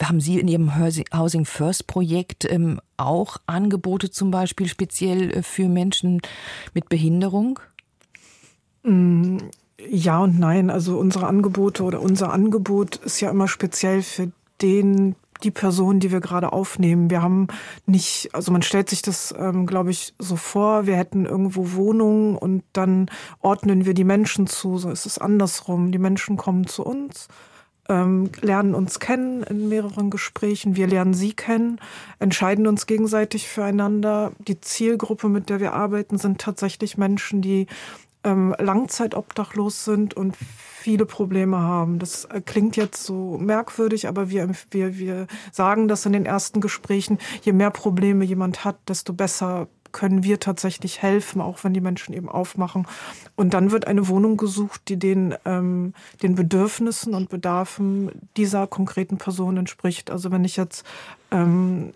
haben 0.01 0.21
Sie 0.21 0.39
in 0.39 0.47
Ihrem 0.47 0.79
Housing 0.79 1.45
First 1.45 1.89
Projekt 1.89 2.51
ähm, 2.51 2.81
auch 2.97 3.39
Angebote 3.47 4.11
zum 4.11 4.31
Beispiel 4.31 4.69
speziell 4.69 5.33
äh, 5.33 5.43
für 5.43 5.69
Menschen 5.69 6.23
mit 6.75 6.89
Behinderung? 6.89 7.59
Mm, 8.85 9.39
ja 9.91 10.21
und 10.21 10.39
nein. 10.39 10.71
Also 10.71 10.97
unsere 10.97 11.27
Angebote 11.27 11.83
oder 11.83 12.01
unser 12.01 12.33
Angebot 12.33 12.97
ist 12.97 13.21
ja 13.21 13.31
immer 13.31 13.49
speziell 13.49 14.03
für 14.03 14.31
den 14.61 15.17
die 15.45 15.51
Person, 15.51 16.01
die 16.01 16.11
wir 16.11 16.21
gerade 16.21 16.53
aufnehmen. 16.53 17.11
Wir 17.11 17.23
haben 17.23 17.49
nicht, 17.87 18.31
also 18.33 18.53
man 18.53 18.63
stellt 18.63 18.89
sich 18.89 19.03
das, 19.03 19.35
ähm, 19.39 19.67
glaube 19.67 19.91
ich, 19.91 20.15
so 20.19 20.37
vor, 20.37 20.87
wir 20.87 20.97
hätten 20.97 21.27
irgendwo 21.27 21.73
Wohnungen 21.73 22.37
und 22.37 22.63
dann 22.73 23.11
ordnen 23.41 23.85
wir 23.85 23.95
die 23.95 24.05
Menschen 24.05 24.47
zu. 24.47 24.79
So 24.79 24.91
ist 24.91 25.07
es 25.07 25.19
andersrum. 25.19 25.93
Die 25.93 25.99
Menschen 25.99 26.37
kommen 26.37 26.67
zu 26.67 26.85
uns, 26.85 27.29
ähm, 27.89 28.31
lernen 28.41 28.75
uns 28.75 29.01
kennen 29.01 29.43
in 29.43 29.69
mehreren 29.69 30.11
Gesprächen. 30.11 30.77
Wir 30.77 30.87
lernen 30.87 31.15
sie 31.15 31.33
kennen, 31.33 31.81
entscheiden 32.19 32.67
uns 32.67 32.87
gegenseitig 32.87 33.49
füreinander. 33.49 34.33
Die 34.39 34.61
Zielgruppe, 34.61 35.29
mit 35.29 35.49
der 35.49 35.61
wir 35.61 35.73
arbeiten, 35.73 36.19
sind 36.19 36.41
tatsächlich 36.41 36.97
Menschen, 36.97 37.43
die 37.43 37.67
ähm, 38.25 38.55
langzeitobdachlos 38.59 39.85
sind 39.85 40.15
und 40.15 40.37
viele 40.83 41.07
Probleme 41.07 41.59
haben. 41.59 41.99
Das 41.99 42.25
äh, 42.27 42.41
klingt 42.41 42.77
jetzt 42.77 43.05
so 43.05 43.39
merkwürdig, 43.39 44.09
aber 44.09 44.31
wir, 44.31 44.51
wir, 44.71 44.99
wir 44.99 45.27
sagen 45.53 45.89
das 45.89 46.05
in 46.07 46.13
den 46.13 46.27
ersten 46.27 46.61
Gesprächen, 46.61 47.19
je 47.43 47.53
mehr 47.53 47.71
Probleme 47.71 48.25
jemand 48.25 48.65
hat, 48.65 48.77
desto 48.89 49.13
besser 49.13 49.69
können 49.93 50.25
wir 50.25 50.41
tatsächlich 50.41 51.03
helfen, 51.03 51.41
auch 51.41 51.63
wenn 51.63 51.75
die 51.75 51.81
Menschen 51.81 52.15
eben 52.15 52.29
aufmachen. 52.29 52.87
Und 53.37 53.55
dann 53.55 53.71
wird 53.71 53.87
eine 53.87 54.09
Wohnung 54.09 54.37
gesucht, 54.39 54.83
die 54.89 54.99
den, 54.99 55.35
ähm, 55.45 55.93
den 56.23 56.35
Bedürfnissen 56.35 57.15
und 57.15 57.29
Bedarfen 57.29 58.11
dieser 58.37 58.67
konkreten 58.67 59.19
Person 59.19 59.59
entspricht. 59.59 60.11
Also 60.11 60.33
wenn 60.33 60.45
ich 60.45 60.57
jetzt 60.57 60.85
ähm, 61.31 61.93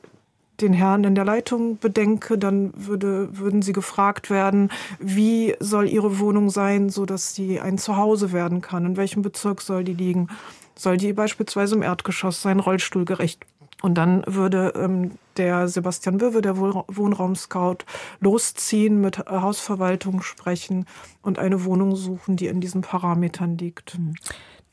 den 0.60 0.72
Herrn 0.72 1.04
in 1.04 1.14
der 1.14 1.24
Leitung 1.24 1.78
bedenke, 1.78 2.38
dann 2.38 2.72
würde, 2.76 3.36
würden 3.36 3.62
Sie 3.62 3.72
gefragt 3.72 4.30
werden, 4.30 4.70
wie 4.98 5.54
soll 5.60 5.88
Ihre 5.88 6.18
Wohnung 6.18 6.50
sein, 6.50 6.88
so 6.88 7.06
dass 7.06 7.34
sie 7.34 7.60
ein 7.60 7.78
Zuhause 7.78 8.32
werden 8.32 8.60
kann? 8.60 8.86
In 8.86 8.96
welchem 8.96 9.22
Bezirk 9.22 9.60
soll 9.60 9.84
die 9.84 9.94
liegen? 9.94 10.28
Soll 10.74 10.96
die 10.96 11.12
beispielsweise 11.12 11.74
im 11.74 11.82
Erdgeschoss 11.82 12.42
sein, 12.42 12.60
rollstuhlgerecht? 12.60 13.44
Und 13.82 13.94
dann 13.94 14.24
würde 14.26 14.72
ähm, 14.76 15.12
der 15.36 15.68
Sebastian 15.68 16.18
Böwe, 16.18 16.40
der 16.40 16.56
Wohnraumscout, 16.56 17.78
losziehen, 18.20 19.00
mit 19.00 19.18
Hausverwaltung 19.18 20.22
sprechen 20.22 20.86
und 21.22 21.38
eine 21.38 21.64
Wohnung 21.64 21.94
suchen, 21.94 22.36
die 22.36 22.46
in 22.46 22.60
diesen 22.60 22.80
Parametern 22.80 23.58
liegt. 23.58 23.98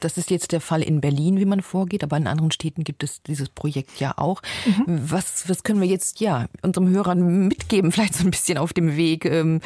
Das 0.03 0.17
ist 0.17 0.29
jetzt 0.29 0.51
der 0.51 0.61
Fall 0.61 0.81
in 0.81 1.01
Berlin, 1.01 1.39
wie 1.39 1.45
man 1.45 1.61
vorgeht, 1.61 2.03
aber 2.03 2.17
in 2.17 2.27
anderen 2.27 2.51
Städten 2.51 2.83
gibt 2.83 3.03
es 3.03 3.21
dieses 3.23 3.49
Projekt 3.49 3.99
ja 3.99 4.13
auch. 4.17 4.41
Mhm. 4.65 4.99
Was, 5.11 5.47
was 5.49 5.63
können 5.63 5.81
wir 5.81 5.87
jetzt 5.87 6.19
ja 6.19 6.47
unserem 6.61 6.89
Hörern 6.89 7.47
mitgeben, 7.47 7.91
vielleicht 7.93 8.15
so 8.15 8.23
ein 8.23 8.31
bisschen 8.31 8.57
auf 8.57 8.73
dem 8.73 8.95
Weg, 8.95 9.25
ähm, 9.25 9.61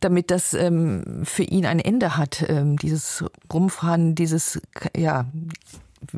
damit 0.00 0.30
das 0.30 0.54
ähm, 0.54 1.22
für 1.24 1.44
ihn 1.44 1.66
ein 1.66 1.80
Ende 1.80 2.16
hat, 2.16 2.44
ähm, 2.48 2.76
dieses 2.78 3.24
Rumfahren, 3.52 4.14
dieses 4.14 4.60
ja 4.96 5.26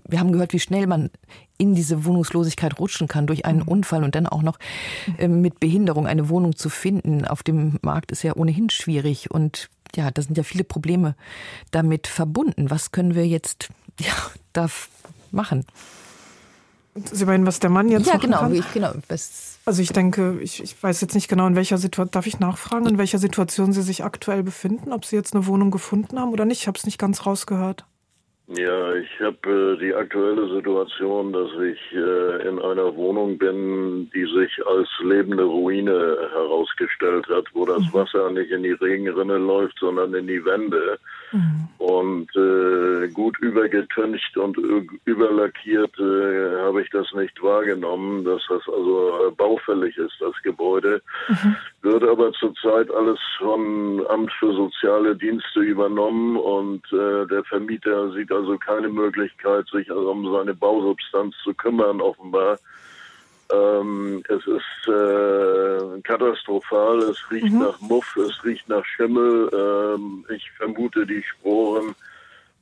wir 0.06 0.20
haben 0.20 0.32
gehört, 0.32 0.52
wie 0.52 0.60
schnell 0.60 0.86
man 0.86 1.10
in 1.56 1.74
diese 1.74 2.04
Wohnungslosigkeit 2.04 2.78
rutschen 2.78 3.08
kann 3.08 3.26
durch 3.26 3.44
einen 3.44 3.60
mhm. 3.60 3.68
Unfall 3.68 4.04
und 4.04 4.14
dann 4.14 4.26
auch 4.26 4.42
noch 4.42 4.58
äh, 5.18 5.28
mit 5.28 5.60
Behinderung 5.60 6.06
eine 6.06 6.28
Wohnung 6.28 6.56
zu 6.56 6.68
finden 6.68 7.24
auf 7.24 7.42
dem 7.42 7.78
Markt 7.82 8.12
ist 8.12 8.22
ja 8.22 8.36
ohnehin 8.36 8.70
schwierig 8.70 9.30
und 9.30 9.68
ja, 9.96 10.10
da 10.10 10.22
sind 10.22 10.36
ja 10.36 10.44
viele 10.44 10.64
Probleme 10.64 11.14
damit 11.70 12.06
verbunden. 12.06 12.70
Was 12.70 12.92
können 12.92 13.14
wir 13.14 13.26
jetzt 13.26 13.68
ja, 14.00 14.12
da 14.52 14.68
machen? 15.30 15.64
Sie 17.12 17.24
meinen, 17.26 17.46
was 17.46 17.60
der 17.60 17.70
Mann 17.70 17.90
jetzt 17.90 18.06
ja, 18.06 18.16
genau, 18.16 18.40
kann? 18.40 18.54
Ich, 18.54 18.72
genau. 18.72 18.92
Also 19.64 19.82
ich 19.82 19.92
denke, 19.92 20.38
ich, 20.40 20.62
ich 20.62 20.82
weiß 20.82 21.00
jetzt 21.00 21.14
nicht 21.14 21.28
genau, 21.28 21.46
in 21.46 21.54
welcher 21.54 21.78
Situation, 21.78 22.10
darf 22.10 22.26
ich 22.26 22.40
nachfragen, 22.40 22.86
in 22.86 22.98
welcher 22.98 23.18
Situation 23.18 23.72
Sie 23.72 23.82
sich 23.82 24.02
aktuell 24.02 24.42
befinden, 24.42 24.92
ob 24.92 25.04
Sie 25.04 25.14
jetzt 25.14 25.34
eine 25.34 25.46
Wohnung 25.46 25.70
gefunden 25.70 26.18
haben 26.18 26.32
oder 26.32 26.44
nicht? 26.44 26.62
Ich 26.62 26.66
habe 26.66 26.78
es 26.78 26.86
nicht 26.86 26.98
ganz 26.98 27.26
rausgehört. 27.26 27.84
Ja, 28.56 28.94
ich 28.94 29.10
habe 29.20 29.76
äh, 29.76 29.78
die 29.78 29.94
aktuelle 29.94 30.48
Situation, 30.54 31.34
dass 31.34 31.50
ich 31.60 31.78
äh, 31.92 32.48
in 32.48 32.58
einer 32.58 32.96
Wohnung 32.96 33.36
bin, 33.36 34.10
die 34.14 34.24
sich 34.24 34.66
als 34.66 34.88
lebende 35.04 35.42
Ruine 35.42 36.16
herausgestellt 36.32 37.26
hat, 37.28 37.44
wo 37.52 37.66
das 37.66 37.82
mhm. 37.82 37.92
Wasser 37.92 38.30
nicht 38.30 38.50
in 38.50 38.62
die 38.62 38.72
Regenrinne 38.72 39.36
läuft, 39.36 39.78
sondern 39.78 40.14
in 40.14 40.26
die 40.26 40.42
Wände. 40.46 40.98
Mhm. 41.32 41.68
Und 41.76 42.34
äh, 42.36 43.08
gut 43.08 43.38
übergetüncht 43.40 44.34
und 44.38 44.56
überlackiert 45.04 45.98
äh, 45.98 46.62
habe 46.62 46.80
ich 46.80 46.88
das 46.88 47.06
nicht 47.12 47.42
wahrgenommen, 47.42 48.24
dass 48.24 48.40
das 48.48 48.62
also 48.66 49.28
äh, 49.28 49.30
baufällig 49.30 49.94
ist, 49.98 50.14
das 50.20 50.34
Gebäude. 50.42 51.02
Mhm. 51.28 51.56
Wird 51.98 52.10
aber 52.10 52.32
zurzeit 52.34 52.88
alles 52.92 53.18
vom 53.38 54.06
Amt 54.06 54.30
für 54.38 54.52
soziale 54.52 55.16
Dienste 55.16 55.58
übernommen 55.58 56.36
und 56.36 56.84
äh, 56.92 57.26
der 57.26 57.42
Vermieter 57.42 58.12
sieht 58.12 58.30
also 58.30 58.56
keine 58.56 58.88
Möglichkeit, 58.88 59.66
sich 59.66 59.90
also 59.90 60.08
um 60.08 60.32
seine 60.32 60.54
Bausubstanz 60.54 61.34
zu 61.42 61.52
kümmern, 61.54 62.00
offenbar. 62.00 62.60
Ähm, 63.52 64.22
es 64.28 64.46
ist 64.46 64.88
äh, 64.88 66.00
katastrophal, 66.02 66.98
es 66.98 67.18
riecht 67.32 67.52
mhm. 67.52 67.62
nach 67.62 67.80
Muff, 67.80 68.16
es 68.16 68.44
riecht 68.44 68.68
nach 68.68 68.84
Schimmel. 68.84 69.50
Ähm, 69.52 70.24
ich 70.32 70.48
vermute, 70.52 71.04
die 71.04 71.24
Sporen 71.24 71.96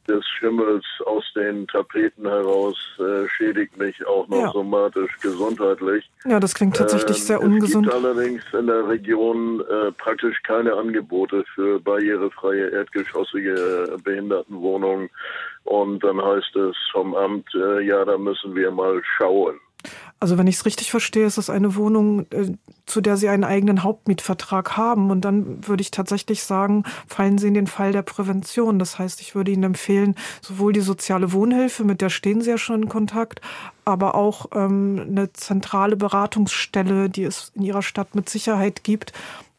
des 0.08 0.24
Schimmels 0.26 0.84
aus 1.04 1.24
den 1.34 1.66
Tapeten 1.68 2.26
heraus 2.26 2.76
äh, 2.98 3.28
schädigt 3.28 3.76
mich 3.76 4.06
auch 4.06 4.28
noch 4.28 4.38
ja. 4.38 4.50
somatisch 4.52 5.18
gesundheitlich. 5.20 6.08
Ja, 6.24 6.40
das 6.40 6.54
klingt 6.54 6.76
tatsächlich 6.76 7.18
ähm, 7.18 7.24
sehr 7.24 7.42
ungesund. 7.42 7.86
Es 7.86 7.92
gibt 7.92 8.04
allerdings 8.04 8.42
in 8.52 8.66
der 8.66 8.88
Region 8.88 9.60
äh, 9.60 9.92
praktisch 9.92 10.42
keine 10.42 10.74
Angebote 10.74 11.44
für 11.54 11.80
barrierefreie 11.80 12.68
erdgeschossige 12.68 13.96
Behindertenwohnungen. 14.02 15.10
Und 15.64 16.02
dann 16.04 16.22
heißt 16.22 16.54
es 16.56 16.76
vom 16.92 17.14
Amt, 17.14 17.48
äh, 17.54 17.80
ja, 17.80 18.04
da 18.04 18.16
müssen 18.16 18.54
wir 18.54 18.70
mal 18.70 19.02
schauen. 19.16 19.58
Also 20.18 20.38
wenn 20.38 20.46
ich 20.46 20.56
es 20.56 20.64
richtig 20.64 20.90
verstehe, 20.90 21.26
ist 21.26 21.36
es 21.36 21.50
eine 21.50 21.74
Wohnung, 21.76 22.26
äh, 22.30 22.52
zu 22.86 23.00
der 23.00 23.16
Sie 23.16 23.28
einen 23.28 23.44
eigenen 23.44 23.82
Hauptmietvertrag 23.82 24.76
haben. 24.76 25.10
Und 25.10 25.22
dann 25.26 25.66
würde 25.66 25.82
ich 25.82 25.90
tatsächlich 25.90 26.42
sagen, 26.42 26.84
fallen 27.06 27.36
Sie 27.36 27.48
in 27.48 27.54
den 27.54 27.66
Fall 27.66 27.92
der 27.92 28.02
Prävention. 28.02 28.78
Das 28.78 28.98
heißt, 28.98 29.20
ich 29.20 29.34
würde 29.34 29.50
Ihnen 29.50 29.64
empfehlen, 29.64 30.14
sowohl 30.40 30.72
die 30.72 30.80
soziale 30.80 31.32
Wohnhilfe, 31.32 31.84
mit 31.84 32.00
der 32.00 32.08
stehen 32.08 32.40
Sie 32.40 32.50
ja 32.50 32.58
schon 32.58 32.84
in 32.84 32.88
Kontakt, 32.88 33.40
aber 33.84 34.14
auch 34.14 34.46
ähm, 34.54 35.04
eine 35.06 35.32
zentrale 35.32 35.96
Beratungsstelle, 35.96 37.10
die 37.10 37.24
es 37.24 37.52
in 37.54 37.62
Ihrer 37.62 37.82
Stadt 37.82 38.14
mit 38.14 38.30
Sicherheit 38.30 38.84
gibt, 38.84 39.12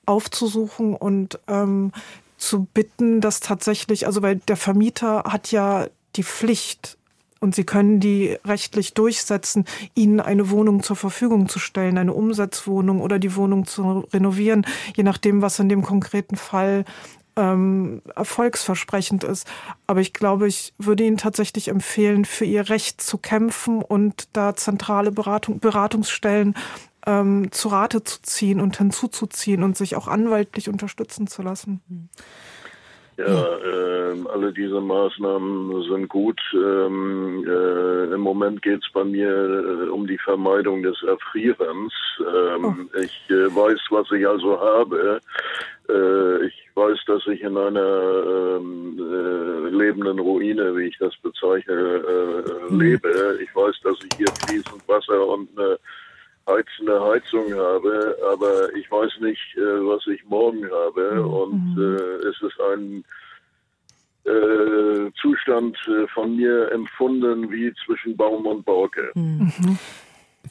aufzusuchen 0.07 0.95
und 0.95 1.39
ähm, 1.47 1.91
zu 2.37 2.67
bitten, 2.73 3.21
dass 3.21 3.39
tatsächlich, 3.41 4.05
also 4.07 4.21
weil 4.21 4.37
der 4.37 4.57
Vermieter 4.57 5.23
hat 5.27 5.51
ja 5.51 5.87
die 6.15 6.23
Pflicht, 6.23 6.96
und 7.39 7.55
Sie 7.55 7.63
können 7.63 7.99
die 7.99 8.37
rechtlich 8.45 8.93
durchsetzen, 8.93 9.65
Ihnen 9.95 10.19
eine 10.19 10.49
Wohnung 10.49 10.83
zur 10.83 10.95
Verfügung 10.95 11.49
zu 11.49 11.59
stellen, 11.59 11.97
eine 11.97 12.13
Umsatzwohnung 12.13 13.01
oder 13.01 13.19
die 13.19 13.35
Wohnung 13.35 13.65
zu 13.65 14.05
renovieren, 14.13 14.65
je 14.95 15.03
nachdem, 15.03 15.41
was 15.41 15.59
in 15.59 15.69
dem 15.69 15.83
konkreten 15.83 16.35
Fall 16.35 16.85
ähm, 17.37 18.01
erfolgsversprechend 18.15 19.23
ist. 19.23 19.47
Aber 19.85 20.01
ich 20.01 20.13
glaube, 20.13 20.47
ich 20.47 20.73
würde 20.77 21.05
Ihnen 21.05 21.17
tatsächlich 21.17 21.69
empfehlen, 21.69 22.25
für 22.25 22.45
Ihr 22.45 22.69
Recht 22.69 23.01
zu 23.01 23.17
kämpfen 23.17 23.81
und 23.81 24.27
da 24.33 24.55
zentrale 24.55 25.11
Beratung, 25.11 25.59
Beratungsstellen 25.59 26.55
ähm, 27.05 27.51
zu 27.51 27.69
Rate 27.69 28.03
zu 28.03 28.21
ziehen 28.21 28.59
und 28.59 28.77
hinzuzuziehen 28.77 29.63
und 29.63 29.77
sich 29.77 29.95
auch 29.95 30.07
anwaltlich 30.07 30.67
unterstützen 30.67 31.27
zu 31.27 31.41
lassen. 31.41 31.81
Mhm. 31.87 32.09
Ja, 33.17 33.25
äh, 33.25 34.15
alle 34.31 34.53
diese 34.53 34.79
Maßnahmen 34.79 35.83
sind 35.89 36.07
gut. 36.07 36.39
Ähm, 36.53 37.43
äh, 37.47 38.13
Im 38.13 38.21
Moment 38.21 38.61
geht 38.61 38.83
es 38.83 38.93
bei 38.93 39.03
mir 39.03 39.27
äh, 39.27 39.89
um 39.89 40.05
die 40.05 40.19
Vermeidung 40.19 40.83
des 40.83 41.01
Erfrierens. 41.01 41.93
Ähm, 42.19 42.89
oh. 42.93 42.99
Ich 42.99 43.29
äh, 43.31 43.55
weiß, 43.55 43.79
was 43.89 44.11
ich 44.11 44.27
also 44.27 44.59
habe. 44.59 45.19
Äh, 45.89 46.45
ich 46.45 46.53
weiß, 46.75 46.99
dass 47.07 47.25
ich 47.25 47.41
in 47.41 47.57
einer 47.57 48.57
ähm, 48.59 48.99
äh, 48.99 49.69
lebenden 49.69 50.19
Ruine, 50.19 50.75
wie 50.77 50.85
ich 50.85 50.97
das 50.99 51.15
bezeichne, 51.17 52.03
mhm. 52.69 52.79
lebe. 52.79 53.39
Ich 53.41 53.55
weiß, 53.55 53.75
dass 53.83 53.97
ich 54.03 54.17
hier 54.17 54.31
fließend 54.45 54.87
Wasser 54.87 55.25
und 55.25 55.49
eine 55.57 55.79
heizende 56.47 57.01
Heizung 57.03 57.53
habe, 57.53 58.17
aber 58.31 58.73
ich 58.75 58.89
weiß 58.89 59.19
nicht, 59.19 59.55
äh, 59.55 59.59
was 59.59 60.07
ich 60.07 60.23
morgen 60.25 60.65
habe. 60.71 61.15
Mhm. 61.15 61.33
Und 61.33 61.75
mhm. 61.75 61.97
äh, 61.97 62.27
es 62.27 62.41
ist 62.41 62.59
ein 62.73 63.03
äh, 64.25 65.11
Zustand 65.21 65.77
äh, 65.87 66.07
von 66.07 66.35
mir 66.35 66.71
empfunden 66.71 67.51
wie 67.51 67.73
zwischen 67.85 68.15
Baum 68.15 68.45
und 68.45 68.65
Borke. 68.65 69.11
Mhm. 69.15 69.77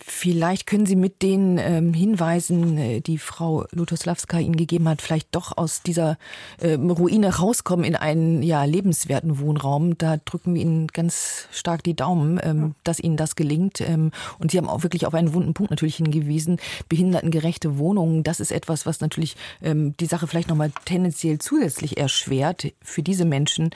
Vielleicht 0.04 0.66
können 0.66 0.86
Sie 0.86 0.96
mit 0.96 1.22
den 1.22 1.58
ähm, 1.58 1.94
Hinweisen, 1.94 2.78
äh, 2.78 3.00
die 3.00 3.18
Frau 3.18 3.66
Lutoslawska 3.72 4.38
Ihnen 4.38 4.56
gegeben 4.56 4.88
hat, 4.88 5.02
vielleicht 5.02 5.34
doch 5.34 5.56
aus 5.56 5.82
dieser 5.82 6.18
ähm, 6.60 6.90
Ruine 6.90 7.36
rauskommen 7.36 7.84
in 7.84 7.96
einen 7.96 8.42
ja, 8.42 8.64
lebenswerten 8.64 9.38
Wohnraum. 9.38 9.96
Da 9.98 10.16
drücken 10.16 10.54
wir 10.54 10.62
Ihnen 10.62 10.88
ganz 10.88 11.48
stark 11.52 11.82
die 11.82 11.94
Daumen, 11.94 12.40
ähm, 12.42 12.74
dass 12.84 13.00
Ihnen 13.00 13.16
das 13.16 13.36
gelingt. 13.36 13.80
Ähm, 13.80 14.10
und 14.38 14.50
Sie 14.50 14.58
haben 14.58 14.68
auch 14.68 14.82
wirklich 14.82 15.06
auf 15.06 15.14
einen 15.14 15.34
wunden 15.34 15.54
Punkt 15.54 15.70
natürlich 15.70 15.96
hingewiesen. 15.96 16.58
Behindertengerechte 16.88 17.78
Wohnungen, 17.78 18.22
das 18.22 18.40
ist 18.40 18.52
etwas, 18.52 18.86
was 18.86 19.00
natürlich 19.00 19.36
ähm, 19.62 19.94
die 19.98 20.06
Sache 20.06 20.26
vielleicht 20.26 20.48
nochmal 20.48 20.72
tendenziell 20.84 21.38
zusätzlich 21.38 21.96
erschwert, 21.96 22.72
für 22.82 23.02
diese 23.02 23.24
Menschen, 23.24 23.70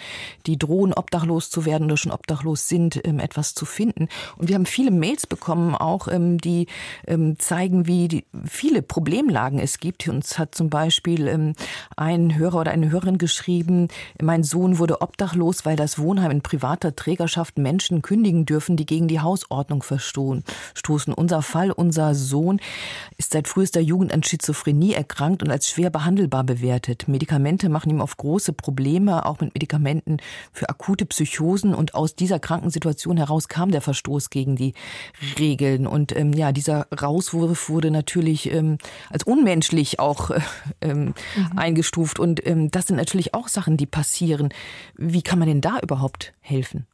die 0.46 0.58
drohen, 0.58 0.92
obdachlos 0.92 1.50
zu 1.50 1.64
werden 1.64 1.86
oder 1.86 1.96
schon 1.96 2.12
obdachlos 2.12 2.68
sind, 2.68 3.00
ähm, 3.04 3.18
etwas 3.18 3.54
zu 3.54 3.64
finden. 3.64 4.08
Und 4.36 4.48
wir 4.48 4.54
haben 4.54 4.66
viele 4.66 4.90
Mails 4.90 5.26
bekommen, 5.26 5.74
auch 5.74 6.08
die 6.38 6.66
ähm, 7.06 7.38
zeigen, 7.38 7.86
wie 7.86 8.24
viele 8.44 8.82
Problemlagen 8.82 9.58
es 9.58 9.78
gibt. 9.78 10.08
Uns 10.08 10.38
hat 10.38 10.54
zum 10.54 10.70
Beispiel 10.70 11.28
ähm, 11.28 11.54
ein 11.96 12.36
Hörer 12.36 12.60
oder 12.60 12.70
eine 12.72 12.90
Hörerin 12.90 13.18
geschrieben, 13.18 13.88
mein 14.20 14.42
Sohn 14.42 14.78
wurde 14.78 15.00
obdachlos, 15.02 15.64
weil 15.64 15.76
das 15.76 15.98
Wohnheim 15.98 16.30
in 16.30 16.42
privater 16.42 16.94
Trägerschaft 16.96 17.58
Menschen 17.58 18.02
kündigen 18.02 18.46
dürfen, 18.46 18.76
die 18.76 18.86
gegen 18.86 19.08
die 19.08 19.20
Hausordnung 19.20 19.82
verstoßen. 19.82 21.14
Unser 21.14 21.42
Fall, 21.42 21.70
unser 21.70 22.14
Sohn 22.14 22.60
ist 23.16 23.32
seit 23.32 23.48
frühester 23.48 23.80
Jugend 23.80 24.12
an 24.12 24.22
Schizophrenie 24.22 24.94
erkrankt 24.94 25.42
und 25.42 25.50
als 25.50 25.68
schwer 25.68 25.90
behandelbar 25.90 26.44
bewertet. 26.44 27.08
Medikamente 27.08 27.68
machen 27.68 27.90
ihm 27.90 28.00
oft 28.00 28.16
große 28.16 28.52
Probleme, 28.52 29.26
auch 29.26 29.40
mit 29.40 29.54
Medikamenten 29.54 30.18
für 30.52 30.68
akute 30.68 31.06
Psychosen. 31.06 31.74
Und 31.74 31.94
aus 31.94 32.14
dieser 32.14 32.38
Krankensituation 32.38 33.16
heraus 33.16 33.48
kam 33.48 33.70
der 33.70 33.80
Verstoß 33.80 34.30
gegen 34.30 34.56
die 34.56 34.74
Regeln. 35.38 35.86
Und 35.86 35.99
Und 36.00 36.16
ähm, 36.16 36.32
ja, 36.32 36.50
dieser 36.50 36.86
Rauswurf 36.90 37.68
wurde 37.68 37.90
natürlich 37.90 38.50
ähm, 38.50 38.78
als 39.10 39.24
unmenschlich 39.24 40.00
auch 40.00 40.30
äh, 40.30 40.40
ähm, 40.80 41.12
mhm. 41.36 41.58
eingestuft. 41.58 42.18
Und 42.18 42.46
ähm, 42.46 42.70
das 42.70 42.86
sind 42.86 42.96
natürlich 42.96 43.34
auch 43.34 43.48
Sachen, 43.48 43.76
die 43.76 43.84
passieren. 43.84 44.48
Wie 44.96 45.20
kann 45.20 45.38
man 45.38 45.46
denn 45.46 45.60
da 45.60 45.78
überhaupt 45.82 46.32
helfen? 46.40 46.86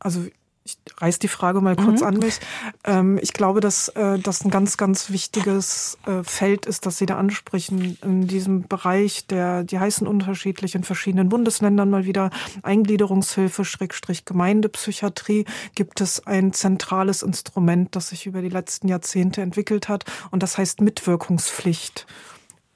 Also 0.00 0.26
ich 0.66 0.78
reiß 0.98 1.20
die 1.20 1.28
Frage 1.28 1.60
mal 1.60 1.76
kurz 1.76 2.00
mhm. 2.00 2.06
an 2.06 2.18
mich. 2.18 2.40
Ähm, 2.84 3.18
ich 3.22 3.32
glaube, 3.32 3.60
dass 3.60 3.88
äh, 3.88 4.18
das 4.18 4.44
ein 4.44 4.50
ganz, 4.50 4.76
ganz 4.76 5.10
wichtiges 5.10 5.96
äh, 6.06 6.24
Feld 6.24 6.66
ist, 6.66 6.86
das 6.86 6.98
Sie 6.98 7.06
da 7.06 7.16
ansprechen. 7.16 7.96
In 8.02 8.26
diesem 8.26 8.66
Bereich, 8.66 9.26
der, 9.28 9.62
die 9.62 9.78
heißen 9.78 10.06
unterschiedlich 10.06 10.74
in 10.74 10.82
verschiedenen 10.82 11.28
Bundesländern 11.28 11.88
mal 11.88 12.04
wieder 12.04 12.30
Eingliederungshilfe, 12.62 13.64
Schrägstrich 13.64 14.24
Gemeindepsychiatrie, 14.24 15.44
gibt 15.74 16.00
es 16.00 16.26
ein 16.26 16.52
zentrales 16.52 17.22
Instrument, 17.22 17.94
das 17.94 18.08
sich 18.08 18.26
über 18.26 18.42
die 18.42 18.48
letzten 18.48 18.88
Jahrzehnte 18.88 19.42
entwickelt 19.42 19.88
hat. 19.88 20.04
Und 20.32 20.42
das 20.42 20.58
heißt 20.58 20.80
Mitwirkungspflicht. 20.80 22.06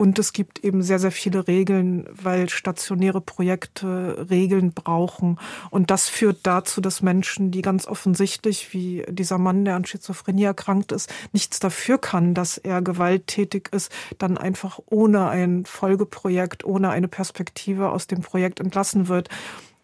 Und 0.01 0.19
es 0.19 0.33
gibt 0.33 0.65
eben 0.65 0.83
sehr, 0.83 0.99
sehr 0.99 1.13
viele 1.13 1.47
Regeln, 1.47 2.09
weil 2.11 2.49
stationäre 2.49 3.21
Projekte 3.21 4.29
Regeln 4.31 4.73
brauchen. 4.73 5.39
Und 5.69 5.91
das 5.91 6.09
führt 6.09 6.39
dazu, 6.45 6.81
dass 6.81 7.03
Menschen, 7.03 7.51
die 7.51 7.61
ganz 7.61 7.87
offensichtlich, 7.87 8.73
wie 8.73 9.05
dieser 9.11 9.37
Mann, 9.37 9.67
der 9.67 9.75
an 9.75 9.85
Schizophrenie 9.85 10.45
erkrankt 10.45 10.93
ist, 10.93 11.13
nichts 11.33 11.61
dafür 11.61 11.99
kann, 11.99 12.33
dass 12.33 12.57
er 12.57 12.81
gewalttätig 12.81 13.69
ist, 13.73 13.93
dann 14.17 14.39
einfach 14.39 14.81
ohne 14.87 15.29
ein 15.29 15.67
Folgeprojekt, 15.67 16.65
ohne 16.65 16.89
eine 16.89 17.09
Perspektive 17.09 17.91
aus 17.91 18.07
dem 18.07 18.23
Projekt 18.23 18.59
entlassen 18.59 19.09
wird. 19.09 19.29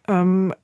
Ähm, 0.08 0.54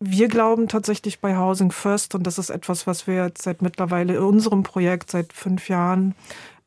wir 0.00 0.26
glauben 0.26 0.66
tatsächlich 0.66 1.20
bei 1.20 1.36
Housing 1.36 1.70
First, 1.70 2.16
und 2.16 2.26
das 2.26 2.38
ist 2.38 2.50
etwas, 2.50 2.88
was 2.88 3.06
wir 3.06 3.24
jetzt 3.26 3.42
seit 3.42 3.62
mittlerweile 3.62 4.16
in 4.16 4.22
unserem 4.22 4.64
Projekt 4.64 5.12
seit 5.12 5.32
fünf 5.32 5.68
Jahren 5.68 6.16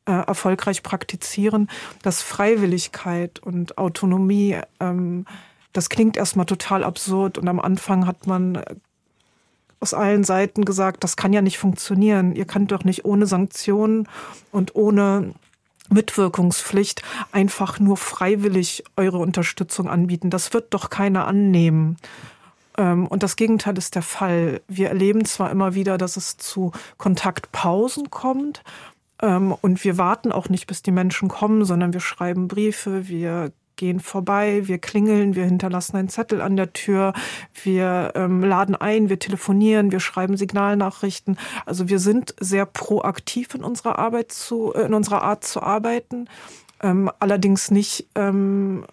äh, 0.08 0.26
erfolgreich 0.26 0.82
praktizieren, 0.82 1.68
dass 2.00 2.22
Freiwilligkeit 2.22 3.40
und 3.40 3.76
Autonomie, 3.76 4.56
ähm, 4.80 5.26
das 5.74 5.90
klingt 5.90 6.16
erstmal 6.16 6.46
total 6.46 6.82
absurd 6.82 7.36
und 7.36 7.46
am 7.46 7.60
Anfang 7.60 8.06
hat 8.06 8.26
man 8.26 8.54
äh, 8.54 8.74
aus 9.80 9.92
allen 9.92 10.24
Seiten 10.24 10.64
gesagt, 10.64 11.04
das 11.04 11.16
kann 11.16 11.34
ja 11.34 11.42
nicht 11.42 11.58
funktionieren. 11.58 12.34
Ihr 12.34 12.46
könnt 12.46 12.72
doch 12.72 12.84
nicht 12.84 13.04
ohne 13.04 13.26
Sanktionen 13.26 14.08
und 14.50 14.74
ohne 14.74 15.34
Mitwirkungspflicht 15.90 17.02
einfach 17.30 17.78
nur 17.78 17.98
freiwillig 17.98 18.84
eure 18.96 19.18
Unterstützung 19.18 19.88
anbieten. 19.88 20.30
Das 20.30 20.54
wird 20.54 20.72
doch 20.72 20.88
keiner 20.88 21.26
annehmen. 21.26 21.98
Ähm, 22.78 23.06
und 23.06 23.22
das 23.22 23.36
Gegenteil 23.36 23.76
ist 23.76 23.94
der 23.94 24.02
Fall. 24.02 24.62
Wir 24.68 24.88
erleben 24.88 25.26
zwar 25.26 25.50
immer 25.50 25.74
wieder, 25.74 25.98
dass 25.98 26.16
es 26.16 26.38
zu 26.38 26.72
Kontaktpausen 26.96 28.10
kommt, 28.10 28.62
und 29.20 29.82
wir 29.82 29.98
warten 29.98 30.32
auch 30.32 30.48
nicht, 30.48 30.66
bis 30.66 30.82
die 30.82 30.92
Menschen 30.92 31.28
kommen, 31.28 31.64
sondern 31.64 31.92
wir 31.92 32.00
schreiben 32.00 32.48
Briefe, 32.48 33.08
wir 33.08 33.52
gehen 33.78 34.00
vorbei, 34.00 34.62
wir 34.66 34.78
klingeln, 34.78 35.34
wir 35.34 35.44
hinterlassen 35.44 35.96
einen 35.96 36.10
Zettel 36.10 36.42
an 36.42 36.56
der 36.56 36.74
Tür, 36.74 37.14
wir 37.62 38.12
ähm, 38.14 38.42
laden 38.42 38.74
ein, 38.74 39.08
wir 39.08 39.18
telefonieren, 39.18 39.90
wir 39.90 40.00
schreiben 40.00 40.36
Signalnachrichten. 40.36 41.38
Also 41.64 41.88
wir 41.88 41.98
sind 41.98 42.34
sehr 42.38 42.66
proaktiv 42.66 43.54
in 43.54 43.64
unserer 43.64 43.98
Arbeit 43.98 44.32
zu, 44.32 44.74
äh, 44.74 44.82
in 44.82 44.92
unserer 44.94 45.22
Art 45.22 45.44
zu 45.44 45.62
arbeiten. 45.62 46.28
Ähm, 46.82 47.10
allerdings 47.20 47.70
nicht, 47.70 48.08
ähm, 48.14 48.84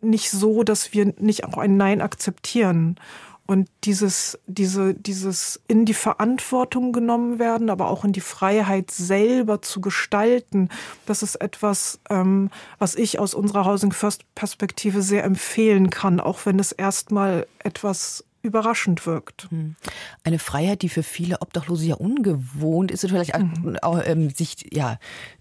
nicht 0.00 0.30
so, 0.30 0.62
dass 0.62 0.94
wir 0.94 1.12
nicht 1.18 1.44
auch 1.44 1.58
ein 1.58 1.76
Nein 1.76 2.00
akzeptieren. 2.00 2.96
Und 3.50 3.70
dieses, 3.84 4.38
diese, 4.46 4.92
dieses 4.92 5.58
in 5.68 5.86
die 5.86 5.94
Verantwortung 5.94 6.92
genommen 6.92 7.38
werden, 7.38 7.70
aber 7.70 7.88
auch 7.88 8.04
in 8.04 8.12
die 8.12 8.20
Freiheit 8.20 8.90
selber 8.90 9.62
zu 9.62 9.80
gestalten, 9.80 10.68
das 11.06 11.22
ist 11.22 11.36
etwas, 11.36 11.98
ähm, 12.10 12.50
was 12.78 12.94
ich 12.94 13.18
aus 13.18 13.32
unserer 13.32 13.64
Housing 13.64 13.92
First 13.92 14.22
Perspektive 14.34 15.00
sehr 15.00 15.24
empfehlen 15.24 15.88
kann, 15.88 16.20
auch 16.20 16.44
wenn 16.44 16.58
es 16.58 16.72
erstmal 16.72 17.46
etwas 17.60 18.22
überraschend 18.42 19.06
wirkt. 19.06 19.46
Hm. 19.50 19.76
Eine 20.24 20.38
Freiheit, 20.38 20.82
die 20.82 20.90
für 20.90 21.02
viele 21.02 21.40
Obdachlose 21.40 21.86
ja 21.86 21.94
ungewohnt 21.94 22.90
ist, 22.90 23.00
vielleicht 23.00 23.36
mhm. 23.38 23.78
auch, 23.80 23.98
ähm, 24.04 24.28
sich 24.28 24.66
ja 24.74 24.98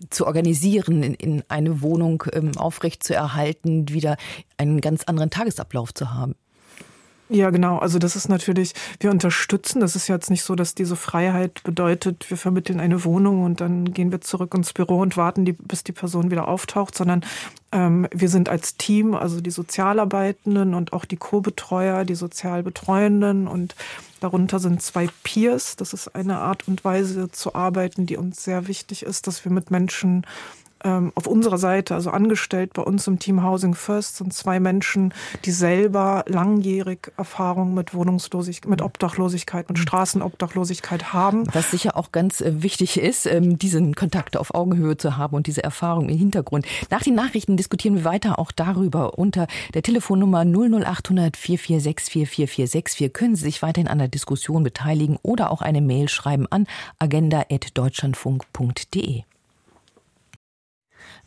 zu 0.10 0.26
organisieren, 0.26 1.04
in, 1.04 1.14
in 1.14 1.44
eine 1.50 1.82
Wohnung 1.82 2.24
ähm, 2.32 2.56
aufrecht 2.58 3.04
zu 3.04 3.14
erhalten, 3.14 3.90
wieder 3.90 4.16
einen 4.56 4.80
ganz 4.80 5.04
anderen 5.04 5.30
Tagesablauf 5.30 5.94
zu 5.94 6.14
haben. 6.14 6.36
Ja, 7.30 7.50
genau. 7.50 7.78
Also 7.78 8.00
das 8.00 8.16
ist 8.16 8.30
natürlich, 8.30 8.74
wir 9.02 9.12
unterstützen. 9.12 9.82
Das 9.82 9.98
ist 9.98 10.08
jetzt 10.08 10.30
nicht 10.30 10.44
so, 10.44 10.56
dass 10.56 10.76
diese 10.76 10.96
Freiheit 10.96 11.62
bedeutet, 11.64 12.30
wir 12.30 12.38
vermitteln 12.38 12.80
eine 12.80 13.04
Wohnung 13.04 13.44
und 13.44 13.60
dann 13.60 13.94
gehen 13.94 14.12
wir 14.12 14.22
zurück 14.22 14.54
ins 14.54 14.72
Büro 14.72 15.00
und 15.00 15.18
warten, 15.18 15.44
die, 15.44 15.52
bis 15.52 15.84
die 15.84 15.92
Person 15.92 16.32
wieder 16.32 16.48
auftaucht, 16.48 16.96
sondern 16.96 17.26
ähm, 17.74 18.08
wir 18.12 18.30
sind 18.30 18.48
als 18.48 18.78
Team, 18.78 19.14
also 19.14 19.42
die 19.42 19.52
Sozialarbeitenden 19.52 20.74
und 20.74 20.94
auch 20.94 21.04
die 21.04 21.18
Co-Betreuer, 21.18 22.06
die 22.06 22.16
Sozialbetreuenden 22.16 23.48
und 23.48 23.76
darunter 24.22 24.60
sind 24.60 24.82
zwei 24.82 25.10
Peers. 25.24 25.76
Das 25.76 25.92
ist 25.92 26.16
eine 26.16 26.38
Art 26.38 26.66
und 26.70 26.86
Weise 26.86 27.30
zu 27.30 27.56
arbeiten, 27.56 28.06
die 28.06 28.16
uns 28.16 28.42
sehr 28.42 28.68
wichtig 28.68 29.04
ist, 29.04 29.28
dass 29.28 29.44
wir 29.44 29.52
mit 29.52 29.70
Menschen 29.70 30.26
ähm, 30.88 31.12
auf 31.16 31.28
unserer 31.28 31.58
Seite, 31.58 31.96
also 31.96 32.12
angestellt 32.12 32.72
bei 32.74 32.82
uns 32.82 33.06
im 33.08 33.20
Team 33.20 33.44
Housing 33.44 33.76
First, 33.76 34.16
sind 34.18 34.34
zwei 34.34 34.62
Menschen, 34.62 35.14
die 35.44 35.52
selber 35.52 36.24
langjährig 36.28 37.12
Erfahrung 37.18 37.74
mit 37.74 37.94
Wohnungslosigkeit, 37.94 38.70
mit 38.70 38.82
Obdachlosigkeit, 38.82 39.68
mit 39.68 39.78
Straßenobdachlosigkeit 39.80 41.12
haben. 41.14 41.44
Was 41.54 41.72
sicher 41.72 41.98
auch 41.98 42.14
ganz 42.14 42.40
äh, 42.42 42.64
wichtig 42.64 42.98
ist, 43.00 43.26
ähm, 43.26 43.58
diesen 43.58 43.96
Kontakt 43.96 44.38
auf 44.38 44.56
Augenhöhe 44.56 44.96
zu 44.96 45.18
haben 45.18 45.36
und 45.36 45.48
diese 45.48 45.62
Erfahrung 45.64 46.08
im 46.10 46.18
Hintergrund. 46.18 46.66
Nach 46.90 47.02
den 47.02 47.16
Nachrichten 47.16 47.58
diskutieren 47.58 47.96
wir 47.96 48.06
weiter 48.06 48.40
auch 48.40 48.54
darüber. 48.54 49.18
Unter 49.18 49.48
der 49.74 49.84
Telefonnummer 49.84 50.46
00800 50.46 51.36
446 51.36 52.30
4464 52.30 53.12
können 53.12 53.36
Sie 53.36 53.44
sich 53.44 53.62
weiterhin 53.62 53.90
an 53.90 53.98
der 53.98 54.08
Diskussion 54.08 54.64
beteiligen 54.64 55.18
oder 55.22 55.52
auch 55.52 55.62
eine 55.62 55.82
Mail 55.82 56.08
schreiben 56.08 56.48
an 56.50 56.66
agenda.deutschlandfunk.de. 57.00 59.24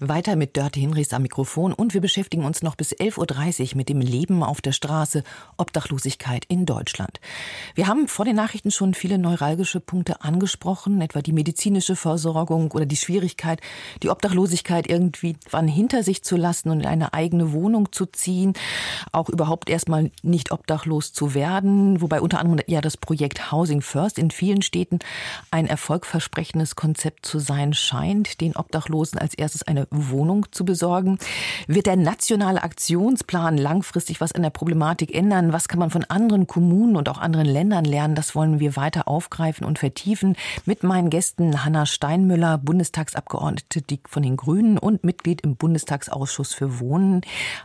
Weiter 0.02 0.34
mit 0.34 0.56
Dörte 0.56 0.80
Hinrichs 0.80 1.12
am 1.12 1.20
Mikrofon 1.20 1.74
und 1.74 1.92
wir 1.92 2.00
beschäftigen 2.00 2.46
uns 2.46 2.62
noch 2.62 2.74
bis 2.74 2.94
11.30 2.94 3.72
Uhr 3.72 3.76
mit 3.76 3.90
dem 3.90 4.00
Leben 4.00 4.42
auf 4.42 4.62
der 4.62 4.72
Straße, 4.72 5.22
Obdachlosigkeit 5.58 6.46
in 6.48 6.64
Deutschland. 6.64 7.20
Wir 7.74 7.86
haben 7.86 8.08
vor 8.08 8.24
den 8.24 8.34
Nachrichten 8.36 8.70
schon 8.70 8.94
viele 8.94 9.18
neuralgische 9.18 9.78
Punkte 9.78 10.22
angesprochen, 10.22 11.02
etwa 11.02 11.20
die 11.20 11.34
medizinische 11.34 11.96
Versorgung 11.96 12.70
oder 12.70 12.86
die 12.86 12.96
Schwierigkeit, 12.96 13.60
die 14.02 14.08
Obdachlosigkeit 14.08 14.88
irgendwie 14.88 15.36
wann 15.50 15.68
hinter 15.68 16.02
sich 16.02 16.22
zu 16.22 16.38
lassen 16.38 16.70
und 16.70 16.80
in 16.80 16.86
eine 16.86 17.12
eigene 17.12 17.52
Wohnung 17.52 17.92
zu 17.92 18.06
ziehen, 18.06 18.54
auch 19.12 19.28
überhaupt 19.28 19.68
erstmal 19.68 20.10
nicht 20.22 20.50
obdachlos 20.50 21.12
zu 21.12 21.34
werden, 21.34 22.00
wobei 22.00 22.22
unter 22.22 22.38
anderem 22.38 22.64
ja 22.66 22.80
das 22.80 22.96
Projekt 22.96 23.52
Housing 23.52 23.82
First 23.82 24.18
in 24.18 24.30
vielen 24.30 24.62
Städten 24.62 25.00
ein 25.50 25.66
erfolgversprechendes 25.66 26.74
Konzept 26.74 27.26
zu 27.26 27.38
sein 27.38 27.74
scheint, 27.74 28.40
den 28.40 28.56
Obdachlosen 28.56 29.18
als 29.18 29.34
erstes 29.34 29.62
eine 29.62 29.89
Wohnung 29.90 30.46
zu 30.52 30.64
besorgen. 30.64 31.18
Wird 31.66 31.86
der 31.86 31.96
nationale 31.96 32.62
Aktionsplan 32.62 33.58
langfristig 33.58 34.20
was 34.20 34.32
an 34.32 34.42
der 34.42 34.50
Problematik 34.50 35.12
ändern? 35.14 35.52
Was 35.52 35.66
kann 35.66 35.80
man 35.80 35.90
von 35.90 36.04
anderen 36.04 36.46
Kommunen 36.46 36.94
und 36.94 37.08
auch 37.08 37.18
anderen 37.18 37.46
Ländern 37.46 37.84
lernen? 37.84 38.14
Das 38.14 38.36
wollen 38.36 38.60
wir 38.60 38.76
weiter 38.76 39.08
aufgreifen 39.08 39.66
und 39.66 39.80
vertiefen 39.80 40.36
mit 40.64 40.84
meinen 40.84 41.10
Gästen 41.10 41.64
Hanna 41.64 41.86
Steinmüller, 41.86 42.58
Bundestagsabgeordnete 42.58 43.82
von 44.06 44.22
den 44.22 44.36
Grünen 44.36 44.78
und 44.78 45.02
Mitglied 45.02 45.40
im 45.40 45.56
Bundestagsausschuss 45.56 46.54
für 46.54 46.78
Wohnen. 46.78 47.22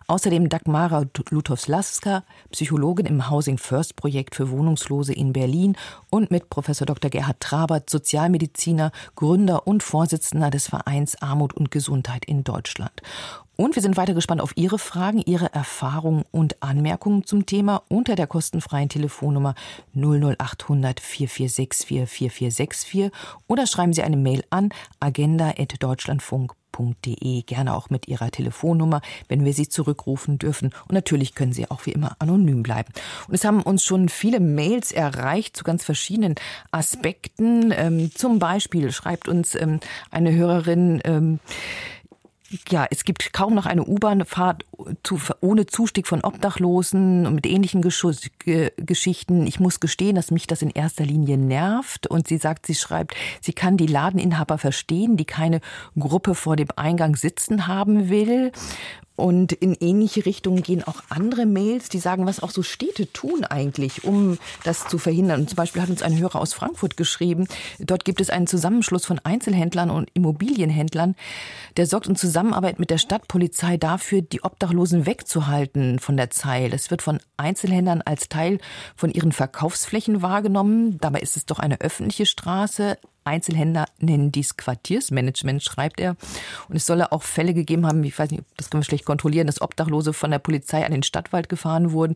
Außerdem 0.07 0.49
Dagmara 0.49 1.05
Lutowslaska, 1.30 2.23
Psychologin 2.51 3.05
im 3.05 3.30
Housing 3.30 3.59
First 3.59 3.95
Projekt 3.95 4.36
für 4.36 4.49
Wohnungslose 4.49 5.13
in 5.13 5.32
Berlin 5.32 5.78
und 6.09 6.32
mit 6.32 6.49
Professor 6.49 6.88
Dr. 6.88 7.11
Gerhard 7.11 7.39
Trabert, 7.39 7.89
Sozialmediziner, 7.89 8.91
Gründer 9.15 9.67
und 9.67 9.84
Vorsitzender 9.84 10.49
des 10.49 10.67
Vereins 10.67 11.21
Armut 11.21 11.53
und 11.53 11.69
Gesundheit 11.69 12.14
Gesundheit 12.16 12.26
in 12.26 12.43
Deutschland. 12.43 13.01
Und 13.57 13.76
wir 13.76 13.82
sind 13.82 13.95
weiter 13.95 14.13
gespannt 14.13 14.41
auf 14.41 14.51
Ihre 14.57 14.78
Fragen, 14.78 15.24
Ihre 15.26 15.53
Erfahrungen 15.53 16.26
und 16.32 16.61
Anmerkungen 16.61 17.26
zum 17.26 17.45
Thema 17.45 17.84
unter 17.88 18.18
der 18.18 18.28
kostenfreien 18.28 18.89
Telefonnummer 18.89 19.55
00800 19.93 20.99
4464 20.99 21.88
4464 21.88 23.11
oder 23.47 23.66
schreiben 23.66 23.93
Sie 23.93 24.03
eine 24.03 24.18
Mail 24.18 24.43
an 24.49 24.72
agenda.deutschlandfunk.de, 24.99 27.43
gerne 27.43 27.74
auch 27.74 27.89
mit 27.89 28.09
Ihrer 28.09 28.30
Telefonnummer, 28.30 28.99
wenn 29.30 29.45
wir 29.45 29.53
Sie 29.53 29.70
zurückrufen 29.70 30.38
dürfen. 30.38 30.72
Und 30.89 30.91
natürlich 30.91 31.34
können 31.34 31.53
Sie 31.53 31.72
auch 31.72 31.86
wie 31.86 31.93
immer 31.93 32.18
anonym 32.20 32.61
bleiben. 32.61 32.91
Und 33.30 33.36
es 33.36 33.45
haben 33.45 33.61
uns 33.61 33.86
schon 33.86 34.09
viele 34.09 34.41
Mails 34.41 34.91
erreicht 34.91 35.55
zu 35.55 35.63
ganz 35.63 35.86
verschiedenen 35.86 36.36
Aspekten. 36.72 37.74
Ähm, 37.74 38.11
zum 38.13 38.39
Beispiel 38.39 38.91
schreibt 38.91 39.30
uns 39.30 39.55
ähm, 39.55 39.80
eine 40.11 40.34
Hörerin, 40.34 40.99
ähm, 41.05 41.39
ja, 42.69 42.85
es 42.89 43.03
gibt 43.03 43.33
kaum 43.33 43.55
noch 43.55 43.65
eine 43.65 43.83
U-Bahn-Fahrt 43.83 44.65
zu, 45.03 45.19
ohne 45.41 45.65
Zustieg 45.65 46.07
von 46.07 46.21
Obdachlosen 46.21 47.25
und 47.25 47.35
mit 47.35 47.45
ähnlichen 47.45 47.81
Gesch 47.81 48.05
Geschichten. 48.77 49.47
Ich 49.47 49.59
muss 49.59 49.79
gestehen, 49.79 50.15
dass 50.15 50.31
mich 50.31 50.47
das 50.47 50.61
in 50.61 50.69
erster 50.69 51.05
Linie 51.05 51.37
nervt. 51.37 52.07
Und 52.07 52.27
sie 52.27 52.37
sagt, 52.37 52.65
sie 52.67 52.75
schreibt, 52.75 53.15
sie 53.41 53.53
kann 53.53 53.77
die 53.77 53.87
Ladeninhaber 53.87 54.57
verstehen, 54.57 55.17
die 55.17 55.25
keine 55.25 55.59
Gruppe 55.97 56.35
vor 56.35 56.55
dem 56.55 56.67
Eingang 56.75 57.15
sitzen 57.15 57.67
haben 57.67 58.09
will. 58.09 58.51
Und 59.16 59.53
in 59.53 59.76
ähnliche 59.80 60.26
Richtungen 60.26 60.61
gehen 60.61 60.84
auch 60.84 61.01
andere 61.09 61.45
Mails, 61.45 61.88
die 61.89 61.99
sagen, 61.99 62.26
was 62.26 62.43
auch 62.43 62.51
so 62.51 62.63
Städte 62.63 63.11
tun 63.11 63.45
eigentlich, 63.45 64.03
um 64.03 64.38
das 64.63 64.88
zu 64.88 64.97
verhindern. 64.97 65.41
Und 65.41 65.49
zum 65.49 65.55
Beispiel 65.55 65.82
hat 65.82 65.89
uns 65.89 66.01
ein 66.01 66.18
Hörer 66.18 66.41
aus 66.41 66.53
Frankfurt 66.53 66.97
geschrieben, 66.97 67.47
dort 67.80 68.03
gibt 68.03 68.20
es 68.20 68.30
einen 68.30 68.47
Zusammenschluss 68.47 69.05
von 69.05 69.20
Einzelhändlern 69.24 69.89
und 69.89 70.09
Immobilienhändlern, 70.13 71.16
der 71.78 71.86
sorgt 71.86 72.07
in 72.07 72.16
Zusammenarbeit 72.16 72.80
mit 72.80 72.89
der 72.89 72.97
Stadtpolizei 72.97 73.78
dafür, 73.78 74.22
die 74.22 74.43
Obdachlosen 74.43 75.05
wegzuhalten 75.05 75.99
von 75.99 76.18
der 76.18 76.30
Zeil. 76.30 76.74
Es 76.74 76.91
wird 76.91 77.01
von 77.01 77.20
Einzelhändlern 77.38 78.01
als 78.01 78.28
Teil 78.28 78.59
von 78.95 79.11
ihren 79.11 79.32
Verkaufsflächen 79.32 80.22
wahrgenommen. 80.22 80.97
Dabei 80.99 81.20
ist 81.20 81.38
es 81.38 81.45
doch 81.45 81.59
eine 81.59 81.80
öffentliche 81.80 82.26
Straße. 82.26 82.97
Einzelhändler 83.26 83.86
nennen 83.99 84.32
dies 84.32 84.55
Quartiersmanagement, 84.55 85.63
schreibt 85.63 85.99
er. 85.99 86.15
Und 86.69 86.76
es 86.76 86.86
solle 86.86 87.11
auch 87.11 87.23
Fälle 87.23 87.53
gegeben 87.53 87.86
haben, 87.86 88.03
ich 88.03 88.17
weiß 88.17 88.32
nicht, 88.32 88.43
das 88.57 88.69
können 88.69 88.82
wir 88.82 88.86
schlecht 88.86 89.05
kontrollieren, 89.05 89.47
dass 89.47 89.61
Obdachlose 89.61 90.13
von 90.13 90.32
der 90.32 90.39
Polizei 90.39 90.86
an 90.86 90.91
den 90.91 91.03
Stadtwald 91.03 91.49
gefahren 91.49 91.91
wurden. 91.91 92.13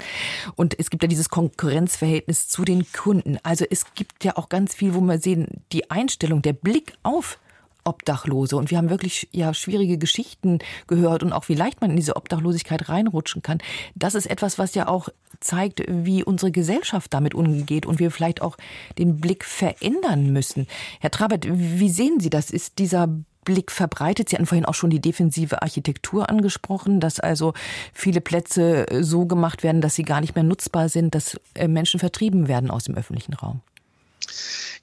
Und 0.55 0.77
es 0.79 0.89
gibt 0.89 1.03
ja 1.03 1.09
dieses 1.09 1.29
Konkurrenzverhältnis 1.29 2.47
zu 2.47 2.63
den 2.63 2.85
Kunden. 2.91 3.37
Also 3.43 3.65
es 3.69 3.93
gibt 3.95 4.23
ja 4.23 4.37
auch 4.37 4.49
ganz 4.49 4.75
viel, 4.75 4.93
wo 4.93 5.01
wir 5.01 5.19
sehen, 5.19 5.63
die 5.71 5.89
Einstellung, 5.91 6.41
der 6.41 6.53
Blick 6.53 6.93
auf 7.03 7.39
Obdachlose. 7.83 8.55
Und 8.55 8.71
wir 8.71 8.77
haben 8.77 8.89
wirklich 8.89 9.27
ja 9.31 9.53
schwierige 9.53 9.97
Geschichten 9.97 10.59
gehört 10.87 11.23
und 11.23 11.33
auch 11.33 11.49
wie 11.49 11.55
leicht 11.55 11.81
man 11.81 11.91
in 11.91 11.95
diese 11.95 12.15
Obdachlosigkeit 12.15 12.89
reinrutschen 12.89 13.41
kann. 13.41 13.59
Das 13.95 14.15
ist 14.15 14.27
etwas, 14.27 14.59
was 14.59 14.75
ja 14.75 14.87
auch 14.87 15.09
zeigt, 15.39 15.83
wie 15.87 16.23
unsere 16.23 16.51
Gesellschaft 16.51 17.13
damit 17.13 17.33
umgeht 17.33 17.85
und 17.85 17.99
wir 17.99 18.11
vielleicht 18.11 18.41
auch 18.41 18.57
den 18.97 19.19
Blick 19.19 19.45
verändern 19.45 20.31
müssen. 20.31 20.67
Herr 20.99 21.11
Trabert, 21.11 21.45
wie 21.49 21.89
sehen 21.89 22.19
Sie 22.19 22.29
das? 22.29 22.49
Ist 22.49 22.79
dieser 22.79 23.07
Blick 23.45 23.71
verbreitet. 23.71 24.29
Sie 24.29 24.35
hatten 24.35 24.45
vorhin 24.45 24.65
auch 24.65 24.75
schon 24.75 24.89
die 24.89 25.01
defensive 25.01 25.61
Architektur 25.61 26.29
angesprochen, 26.29 26.99
dass 26.99 27.19
also 27.19 27.53
viele 27.93 28.21
Plätze 28.21 28.85
so 29.01 29.25
gemacht 29.25 29.63
werden, 29.63 29.81
dass 29.81 29.95
sie 29.95 30.03
gar 30.03 30.21
nicht 30.21 30.35
mehr 30.35 30.43
nutzbar 30.43 30.87
sind, 30.89 31.15
dass 31.15 31.39
äh, 31.55 31.67
Menschen 31.67 31.99
vertrieben 31.99 32.47
werden 32.47 32.69
aus 32.69 32.83
dem 32.83 32.95
öffentlichen 32.95 33.33
Raum. 33.33 33.61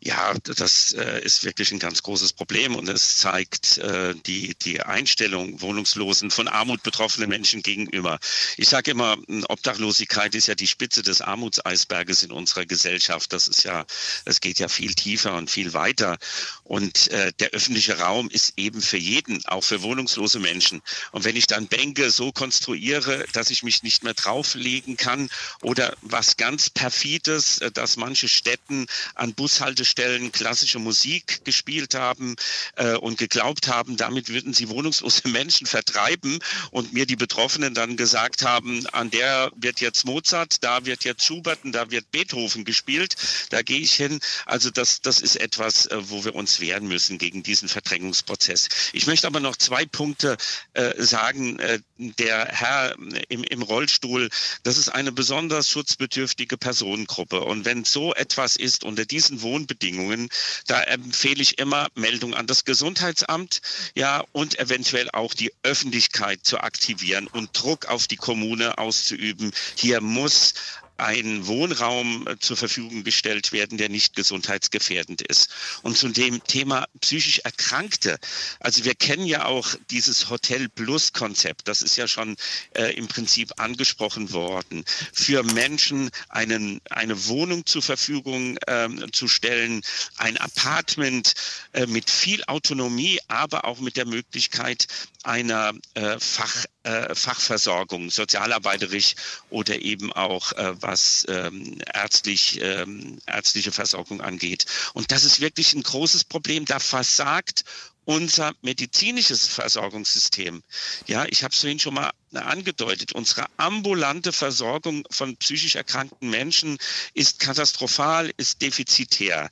Ja, 0.01 0.34
das 0.45 0.93
äh, 0.93 1.20
ist 1.24 1.45
wirklich 1.45 1.72
ein 1.72 1.78
ganz 1.78 2.03
großes 2.03 2.34
Problem 2.34 2.76
und 2.76 2.89
es 2.89 3.16
zeigt 3.16 3.78
äh, 3.78 4.14
die, 4.26 4.55
die 4.55 4.82
Einstellung 4.82 5.61
wohnungslosen, 5.61 6.30
von 6.30 6.49
Armut 6.49 6.82
betroffenen 6.82 7.30
Menschen 7.30 7.62
gegenüber. 7.62 8.18
Ich 8.57 8.68
sage 8.68 8.91
immer, 8.91 9.16
Obdachlosigkeit 9.49 10.34
ist 10.34 10.49
ja 10.49 10.55
die 10.55 10.66
Spitze 10.66 11.03
des 11.03 11.22
Armutseisberges 11.22 12.22
in 12.22 12.30
unserer 12.30 12.66
Gesellschaft. 12.66 13.32
Das 13.32 13.49
ist 13.49 13.64
ja, 13.64 13.87
es 14.26 14.41
geht 14.41 14.59
ja 14.59 14.68
viel 14.68 14.95
tiefer 14.95 15.34
und 15.34 15.51
viel 15.51 15.72
weiter. 15.72 16.18
Und 16.62 17.09
äh, 17.09 17.32
der 17.41 17.51
öffentliche 17.51 17.99
Raum 17.99 18.28
ist 18.28 18.53
eben 18.57 18.82
für 18.82 18.99
jeden, 18.99 19.45
auch 19.47 19.64
für 19.64 19.82
wohnungslose 19.82 20.39
Menschen. 20.39 20.82
Und 21.12 21.24
wenn 21.24 21.37
ich 21.37 21.47
dann 21.47 21.68
Bänke 21.68 22.11
so 22.11 22.32
konstruiere, 22.32 23.24
dass 23.32 23.51
ich 23.51 23.62
mich 23.62 23.82
nicht 23.82 24.05
mehr 24.05 24.14
drauflegen 24.14 24.97
kann 24.97 25.30
oder 25.62 25.97
was 26.03 26.37
ganz 26.37 26.70
perfides, 26.70 27.59
äh, 27.59 27.72
dass 27.72 27.97
manche 27.97 28.28
Städten 28.28 28.87
an 29.14 29.26
Bushaltestellen 29.35 30.33
klassische 30.33 30.79
Musik 30.79 31.45
gespielt 31.45 31.95
haben 31.95 32.37
äh, 32.77 32.95
und 32.95 33.18
geglaubt 33.18 33.68
haben, 33.68 33.97
damit 33.97 34.29
würden 34.29 34.53
sie 34.53 34.68
wohnungslose 34.68 35.29
Menschen 35.29 35.66
vertreiben 35.66 36.39
und 36.70 36.93
mir 36.93 37.07
die 37.07 37.16
Betroffenen 37.16 37.74
dann 37.74 37.97
gesagt 37.97 38.43
haben, 38.43 38.87
an 38.89 39.11
der 39.11 39.51
wird 39.57 39.81
jetzt 39.81 40.05
Mozart, 40.05 40.62
da 40.62 40.85
wird 40.85 41.05
jetzt 41.05 41.24
Schubert 41.24 41.64
und 41.64 41.72
da 41.72 41.91
wird 41.91 42.11
Beethoven 42.11 42.64
gespielt, 42.64 43.16
da 43.51 43.62
gehe 43.62 43.81
ich 43.81 43.93
hin. 43.93 44.20
Also 44.45 44.70
das, 44.70 45.01
das 45.01 45.20
ist 45.20 45.37
etwas, 45.37 45.87
äh, 45.87 45.97
wo 46.11 46.24
wir 46.24 46.35
uns 46.35 46.61
wehren 46.61 46.87
müssen 46.87 47.18
gegen 47.18 47.43
diesen 47.43 47.68
Verdrängungsprozess. 47.68 48.68
Ich 48.93 49.07
möchte 49.07 49.27
aber 49.27 49.41
noch 49.41 49.57
zwei 49.57 49.87
Punkte 49.87 50.37
äh, 50.74 51.03
sagen. 51.03 51.59
Äh, 51.59 51.81
der 51.99 52.47
Herr 52.47 52.95
im, 53.29 53.43
im 53.45 53.62
Rollstuhl, 53.62 54.29
das 54.62 54.77
ist 54.77 54.89
eine 54.89 55.12
besonders 55.12 55.70
schutzbedürftige 55.70 56.57
Personengruppe. 56.57 57.41
Und 57.41 57.64
wenn 57.64 57.85
so 57.85 58.14
etwas 58.14 58.57
ist 58.57 58.85
unter 58.85 59.05
diesen 59.17 59.41
Wohnbedingungen, 59.41 60.29
da 60.67 60.83
empfehle 60.83 61.41
ich 61.41 61.59
immer 61.59 61.89
Meldung 61.95 62.35
an 62.35 62.47
das 62.47 62.67
Gesundheitsamt, 62.67 63.62
ja, 63.95 64.23
und 64.33 64.59
eventuell 64.59 65.09
auch 65.11 65.33
die 65.33 65.53
Öffentlichkeit 65.62 66.41
zu 66.43 66.61
aktivieren 66.61 67.27
und 67.27 67.49
Druck 67.55 67.87
auf 67.87 68.09
die 68.09 68.17
Kommune 68.17 68.77
auszuüben. 68.77 69.53
Hier 69.75 70.03
muss 70.03 70.53
ein 70.99 71.47
Wohnraum 71.47 72.26
äh, 72.26 72.38
zur 72.38 72.57
Verfügung 72.57 73.05
gestellt 73.05 73.53
werden, 73.53 73.78
der 73.78 73.88
nicht 73.88 74.16
gesundheitsgefährdend 74.16 75.22
ist. 75.22 75.51
Und 75.82 75.97
zu 75.97 76.09
dem 76.09 76.42
Thema 76.44 76.86
psychisch 77.01 77.40
Erkrankte, 77.40 78.18
also 78.61 78.84
wir 78.84 78.94
kennen 78.94 79.26
ja 79.26 79.44
auch 79.47 79.74
dieses 79.90 80.30
Hotel 80.30 80.68
Plus 80.68 81.12
Konzept, 81.12 81.68
das 81.68 81.82
ist 81.82 81.97
ja 81.97 82.09
schon 82.09 82.36
äh, 82.74 82.94
im 82.94 83.09
Prinzip 83.09 83.53
angesprochen 83.59 84.32
worden, 84.32 84.84
für 85.12 85.42
Menschen 85.42 86.11
einen, 86.28 86.80
eine 86.90 87.26
Wohnung 87.26 87.66
zur 87.66 87.82
Verfügung 87.82 88.59
ähm, 88.66 89.12
zu 89.12 89.28
stellen, 89.28 89.82
ein 90.16 90.36
Apartment 90.36 91.34
äh, 91.72 91.86
mit 91.86 92.11
viel 92.11 92.42
Autonomie, 92.44 93.20
aber 93.28 93.64
auch 93.64 93.80
mit 93.80 93.97
der 93.97 94.07
Möglichkeit 94.07 94.86
einer 95.27 95.72
äh, 95.95 96.18
Fach, 96.18 96.64
äh, 96.85 97.14
Fachversorgung, 97.14 98.11
sozialarbeiterisch 98.11 99.14
oder 99.51 99.81
eben 99.81 100.12
auch 100.12 100.53
äh, 100.53 100.81
was 100.81 101.27
ähm, 101.29 101.79
ärztlich, 101.93 102.61
ähm, 102.62 103.18
ärztliche 103.27 103.72
Versorgung 103.72 104.20
angeht. 104.20 104.66
Und 104.95 105.11
das 105.12 105.24
ist 105.24 105.41
wirklich 105.41 105.74
ein 105.74 105.83
großes 105.83 106.24
Problem. 106.24 106.64
Da 106.64 106.79
versagt 106.79 107.64
unser 108.05 108.55
medizinisches 108.62 109.49
Versorgungssystem. 109.49 110.62
Ja, 111.07 111.27
ich 111.29 111.43
habe 111.43 111.53
es 111.53 111.61
vorhin 111.61 111.81
schon 111.81 111.95
mal 111.95 112.12
angedeutet. 112.33 113.12
Unsere 113.12 113.47
ambulante 113.57 114.33
Versorgung 114.33 115.07
von 115.11 115.37
psychisch 115.37 115.77
erkrankten 115.77 116.31
Menschen 116.31 116.79
ist 117.14 117.39
katastrophal, 117.39 118.33
ist 118.37 118.62
defizitär. 118.62 119.51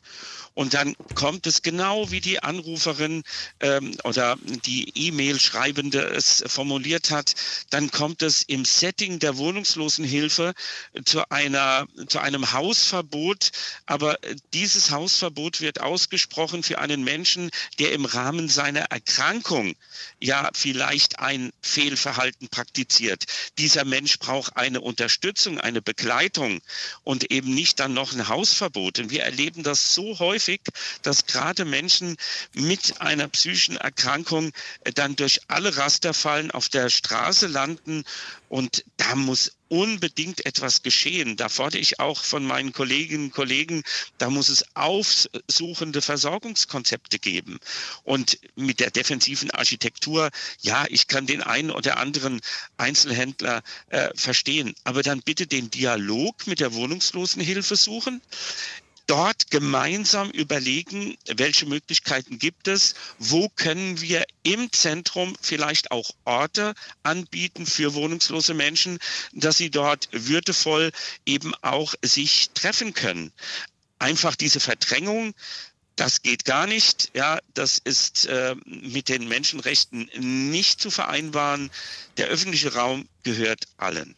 Und 0.55 0.75
dann 0.75 0.95
kommt 1.14 1.49
es 1.49 1.62
genau 1.62 2.12
wie 2.12 2.20
die 2.20 2.41
Anruferin 2.41 3.25
ähm, 3.59 3.97
oder 4.05 4.37
die 4.64 4.89
E-Mail-Schreibende 4.95 6.01
es 6.01 6.45
formuliert 6.47 7.11
hat, 7.11 7.35
dann 7.70 7.91
kommt 7.91 8.22
es 8.22 8.43
im 8.43 8.64
Setting 8.64 9.18
der 9.18 9.37
Wohnungslosenhilfe 9.37 10.55
zu 11.05 11.29
einer, 11.29 11.87
zu 12.07 12.20
einem 12.20 12.53
Hausverbot. 12.53 13.51
Aber 13.87 14.16
dieses 14.53 14.93
Hausverbot 14.93 15.61
wird 15.61 15.81
ausgesprochen 15.81 16.62
für 16.62 16.79
einen 16.79 17.03
Menschen, 17.03 17.51
der 17.81 17.93
im 17.93 18.05
Rahmen 18.05 18.49
seiner 18.49 18.83
Erkrankung 18.83 19.75
ja 20.20 20.51
vielleicht 20.55 21.18
ein 21.18 21.53
Fehlverhalten 21.62 22.49
praktiziert. 22.49 22.64
Dieser 23.59 23.85
Mensch 23.85 24.19
braucht 24.19 24.57
eine 24.57 24.81
Unterstützung, 24.81 25.61
eine 25.61 25.83
Begleitung 25.83 26.61
und 27.03 27.31
eben 27.31 27.55
nicht 27.55 27.81
dann 27.81 27.95
noch 27.95 28.12
ein 28.12 28.29
Hausverbot. 28.29 28.99
Und 28.99 29.11
wir 29.11 29.23
erleben 29.23 29.62
das 29.62 29.95
so 29.95 30.19
häufig 30.19 30.35
häufig, 30.35 30.61
dass 31.03 31.27
gerade 31.27 31.65
Menschen 31.65 32.17
mit 32.55 33.01
einer 33.01 33.29
psychischen 33.29 33.77
Erkrankung 33.77 34.53
äh, 34.85 34.93
dann 34.93 35.17
durch 35.17 35.41
alle 35.49 35.77
Raster 35.77 36.15
fallen, 36.15 36.51
auf 36.51 36.69
der 36.69 36.91
Straße 36.91 37.47
landen 37.47 38.05
und 38.49 38.85
da 38.97 39.15
muss 39.15 39.53
unbedingt 39.69 40.45
etwas 40.47 40.83
geschehen. 40.83 41.37
Da 41.37 41.49
fordere 41.49 41.81
ich 41.81 42.01
auch 42.01 42.23
von 42.23 42.45
meinen 42.45 42.73
Kolleginnen 42.73 43.27
und 43.27 43.33
Kollegen, 43.33 43.83
da 44.19 44.31
muss 44.31 44.49
es 44.49 44.65
aufsuchende 44.75 46.03
Versorgungskonzepte 46.03 47.19
geben. 47.19 47.59
Und 48.03 48.39
mit 48.57 48.81
der 48.81 48.91
defensiven 48.91 49.51
Architektur, 49.51 50.31
ja, 50.61 50.85
ich 50.89 51.09
kann 51.09 51.27
den 51.27 51.43
einen 51.43 51.71
oder 51.71 51.99
anderen 51.99 52.41
Einzelhändler 52.77 53.62
äh, 53.89 54.11
verstehen, 54.15 54.75
aber 54.85 55.03
dann 55.03 55.23
bitte 55.23 55.47
den 55.47 55.71
Dialog 55.71 56.47
mit 56.47 56.61
der 56.61 56.75
Wohnungslosenhilfe 56.75 57.77
suchen 57.77 58.21
dort 59.07 59.50
gemeinsam 59.50 60.30
überlegen, 60.30 61.16
welche 61.26 61.66
Möglichkeiten 61.66 62.38
gibt 62.38 62.68
es, 62.68 62.94
wo 63.18 63.48
können 63.48 64.00
wir 64.00 64.24
im 64.42 64.72
Zentrum 64.72 65.36
vielleicht 65.40 65.90
auch 65.90 66.11
Orte 66.24 66.74
anbieten 67.02 67.66
für 67.66 67.94
wohnungslose 67.94 68.55
Menschen, 68.55 68.98
dass 69.32 69.57
sie 69.57 69.70
dort 69.70 70.09
würdevoll 70.12 70.92
eben 71.26 71.55
auch 71.62 71.94
sich 72.02 72.50
treffen 72.55 72.94
können. 72.94 73.32
Einfach 73.98 74.36
diese 74.36 74.61
Verdrängung, 74.61 75.34
das 75.96 76.22
geht 76.22 76.44
gar 76.44 76.66
nicht. 76.66 77.11
Ja, 77.14 77.38
das 77.55 77.78
ist 77.78 78.26
äh, 78.26 78.57
mit 78.64 79.09
den 79.09 79.28
Menschenrechten 79.28 80.11
nicht 80.18 80.80
zu 80.80 80.90
vereinbaren. 80.90 81.70
Der 82.16 82.26
öffentliche 82.26 82.74
Raum 82.74 83.09
gehört 83.22 83.66
allen. 83.76 84.16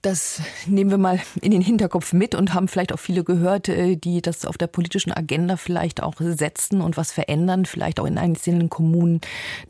Das 0.00 0.40
nehmen 0.66 0.90
wir 0.90 0.98
mal 0.98 1.20
in 1.42 1.50
den 1.50 1.60
Hinterkopf 1.60 2.12
mit 2.12 2.36
und 2.36 2.54
haben 2.54 2.68
vielleicht 2.68 2.92
auch 2.92 3.00
viele 3.00 3.24
gehört, 3.24 3.68
äh, 3.68 3.96
die 3.96 4.22
das 4.22 4.44
auf 4.44 4.56
der 4.56 4.68
politischen 4.68 5.12
Agenda 5.12 5.56
vielleicht 5.56 6.02
auch 6.02 6.14
setzen 6.20 6.80
und 6.80 6.96
was 6.96 7.10
verändern, 7.10 7.66
vielleicht 7.66 7.98
auch 7.98 8.06
in 8.06 8.16
einzelnen 8.16 8.70
Kommunen 8.70 9.20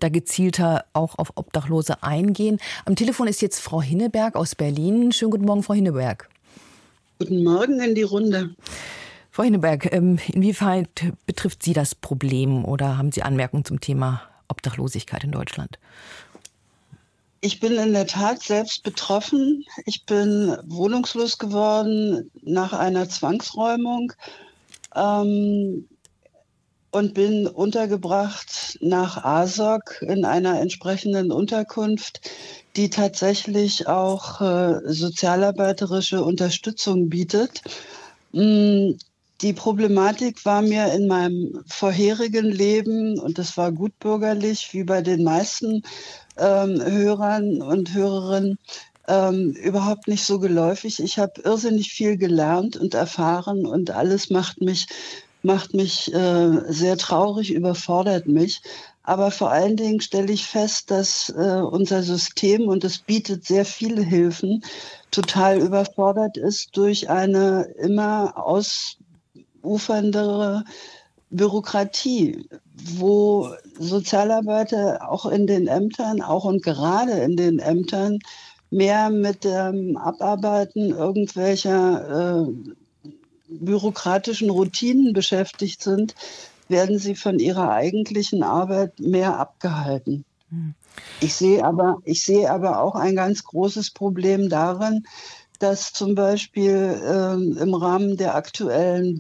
da 0.01 0.11
gezielter 0.11 0.85
auch 0.93 1.19
auf 1.19 1.33
Obdachlose 1.37 2.03
eingehen. 2.03 2.59
Am 2.85 2.95
Telefon 2.95 3.27
ist 3.27 3.41
jetzt 3.41 3.61
Frau 3.61 3.81
Hinneberg 3.81 4.37
aus 4.37 4.55
Berlin. 4.55 5.13
Schönen 5.13 5.31
guten 5.31 5.47
Morgen, 5.47 5.63
Frau 5.63 5.73
Hinneberg. 5.73 6.29
Guten 7.19 7.43
Morgen 7.43 7.81
in 7.81 7.95
die 7.95 8.03
Runde. 8.03 8.51
Frau 9.31 9.45
Hinneberg, 9.45 9.91
ähm, 9.93 10.19
inwieweit 10.31 11.13
betrifft 11.25 11.63
Sie 11.63 11.73
das 11.73 11.95
Problem 11.95 12.67
oder 12.67 12.99
haben 12.99 13.13
Sie 13.13 13.23
Anmerkungen 13.23 13.65
zum 13.65 13.81
Thema 13.81 14.23
Obdachlosigkeit 14.49 15.25
in 15.25 15.33
Deutschland? 15.33 15.79
Ich 17.41 17.61
bin 17.61 17.75
in 17.75 17.93
der 17.93 18.07
Tat 18.07 18.43
selbst 18.43 18.83
betroffen. 18.83 19.65
Ich 19.87 20.07
bin 20.07 20.57
wohnungslos 20.65 21.39
geworden 21.39 22.31
nach 22.43 22.73
einer 22.73 23.09
Zwangsräumung 23.09 24.13
ähm, 24.97 25.89
und 26.91 27.15
bin 27.15 27.47
untergebracht 27.47 28.79
nach 28.81 29.23
ASOC 29.23 30.03
in 30.03 30.25
einer 30.25 30.61
entsprechenden 30.61 31.31
Unterkunft, 31.31 32.29
die 32.75 32.91
tatsächlich 32.91 33.87
auch 33.87 34.41
äh, 34.41 34.81
sozialarbeiterische 34.87 36.25
Unterstützung 36.25 37.09
bietet. 37.09 37.63
Mm, 38.33 38.95
die 39.43 39.53
Problematik 39.53 40.45
war 40.45 40.63
mir 40.63 40.93
in 40.93 41.07
meinem 41.07 41.63
vorherigen 41.69 42.47
Leben, 42.47 43.21
und 43.21 43.39
das 43.39 43.57
war 43.57 43.71
gutbürgerlich, 43.71 44.71
wie 44.73 44.83
bei 44.83 45.03
den 45.03 45.23
meisten 45.23 45.85
ähm, 46.39 46.83
Hörern 46.83 47.63
und 47.63 47.95
Hörerinnen, 47.95 48.59
ähm, 49.09 49.53
überhaupt 49.53 50.07
nicht 50.07 50.25
so 50.25 50.39
geläufig. 50.39 51.03
Ich 51.03 51.19
habe 51.19 51.41
irrsinnig 51.43 51.93
viel 51.93 52.17
gelernt 52.17 52.77
und 52.77 52.95
erfahren 52.95 53.67
und 53.67 53.91
alles 53.91 54.31
macht 54.31 54.61
mich, 54.61 54.87
macht 55.43 55.75
mich 55.75 56.13
äh, 56.13 56.61
sehr 56.69 56.99
traurig, 56.99 57.53
überfordert 57.53 58.27
mich. 58.27 58.61
Aber 59.03 59.31
vor 59.31 59.51
allen 59.51 59.77
Dingen 59.77 60.03
stelle 60.03 60.31
ich 60.31 60.47
fest, 60.47 60.91
dass 60.91 61.31
äh, 61.31 61.63
unser 61.63 62.03
System, 62.03 62.69
und 62.69 62.85
es 62.85 62.99
bietet 62.99 63.47
sehr 63.47 63.65
viele 63.65 64.03
Hilfen, 64.03 64.63
total 65.11 65.59
überfordert 65.59 66.37
ist 66.37 66.77
durch 66.77 67.09
eine 67.09 67.63
immer 67.79 68.35
aus 68.37 68.99
ufernde 69.63 70.65
Bürokratie, 71.31 72.49
wo 72.97 73.51
Sozialarbeiter 73.79 75.11
auch 75.11 75.27
in 75.27 75.47
den 75.47 75.67
Ämtern, 75.67 76.23
auch 76.23 76.45
und 76.45 76.63
gerade 76.63 77.13
in 77.13 77.37
den 77.37 77.59
Ämtern, 77.59 78.19
mehr 78.71 79.11
mit 79.11 79.45
dem 79.45 79.97
Abarbeiten 79.97 80.91
irgendwelcher 80.91 82.47
äh, 82.47 83.11
bürokratischen 83.49 84.51
Routinen 84.51 85.13
beschäftigt 85.13 85.83
sind, 85.83 86.15
werden 86.69 86.99
sie 86.99 87.15
von 87.15 87.39
ihrer 87.39 87.71
eigentlichen 87.71 88.43
Arbeit 88.43 89.01
mehr 89.01 89.39
abgehalten. 89.39 90.25
Hm. 90.51 90.75
Ich 91.21 91.35
sehe 91.35 91.65
aber, 91.65 91.99
ich 92.05 92.25
sehe 92.25 92.51
aber 92.51 92.81
auch 92.81 92.95
ein 92.95 93.17
ganz 93.17 93.45
großes 93.45 93.93
Problem 93.93 94.49
darin, 94.49 95.05
dass 95.59 95.93
zum 95.93 96.15
Beispiel 96.15 97.01
äh, 97.03 97.61
im 97.61 97.75
Rahmen 97.75 98.17
der 98.17 98.35
aktuellen 98.35 99.17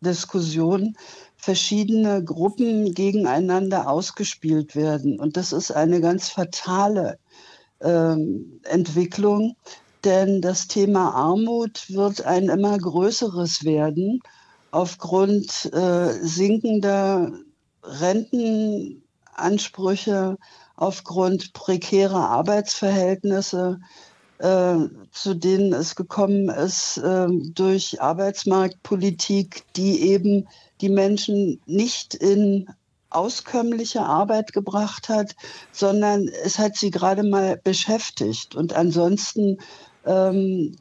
Bürgergelddiskussion 0.00 0.96
verschiedene 1.36 2.24
Gruppen 2.24 2.94
gegeneinander 2.94 3.88
ausgespielt 3.88 4.76
werden. 4.76 5.20
Und 5.20 5.36
das 5.36 5.52
ist 5.52 5.70
eine 5.70 6.00
ganz 6.00 6.30
fatale 6.30 7.18
äh, 7.80 8.16
Entwicklung, 8.64 9.54
denn 10.04 10.40
das 10.40 10.68
Thema 10.68 11.14
Armut 11.14 11.90
wird 11.90 12.24
ein 12.24 12.48
immer 12.48 12.78
größeres 12.78 13.64
werden 13.64 14.20
aufgrund 14.70 15.68
äh, 15.72 16.12
sinkender 16.22 17.32
Rentenansprüche, 17.82 20.36
aufgrund 20.76 21.52
prekärer 21.54 22.30
Arbeitsverhältnisse, 22.30 23.80
äh, 24.38 24.76
zu 25.22 25.34
denen 25.34 25.72
es 25.72 25.96
gekommen 25.96 26.48
ist 26.48 26.98
äh, 26.98 27.26
durch 27.54 28.00
Arbeitsmarktpolitik, 28.00 29.64
die 29.76 30.02
eben 30.02 30.48
die 30.80 30.88
Menschen 30.88 31.60
nicht 31.66 32.14
in 32.14 32.68
auskömmliche 33.10 34.02
Arbeit 34.02 34.52
gebracht 34.52 35.08
hat, 35.08 35.34
sondern 35.72 36.28
es 36.28 36.58
hat 36.58 36.76
sie 36.76 36.90
gerade 36.90 37.22
mal 37.22 37.56
beschäftigt. 37.56 38.54
Und 38.54 38.74
ansonsten 38.74 39.58
ähm, 40.04 40.76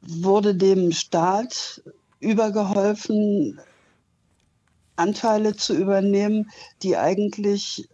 wurde 0.00 0.54
dem 0.54 0.92
Staat 0.92 1.82
übergeholfen, 2.20 3.60
Anteile 4.96 5.56
zu 5.56 5.74
übernehmen, 5.74 6.50
die 6.82 6.96
eigentlich 6.96 7.88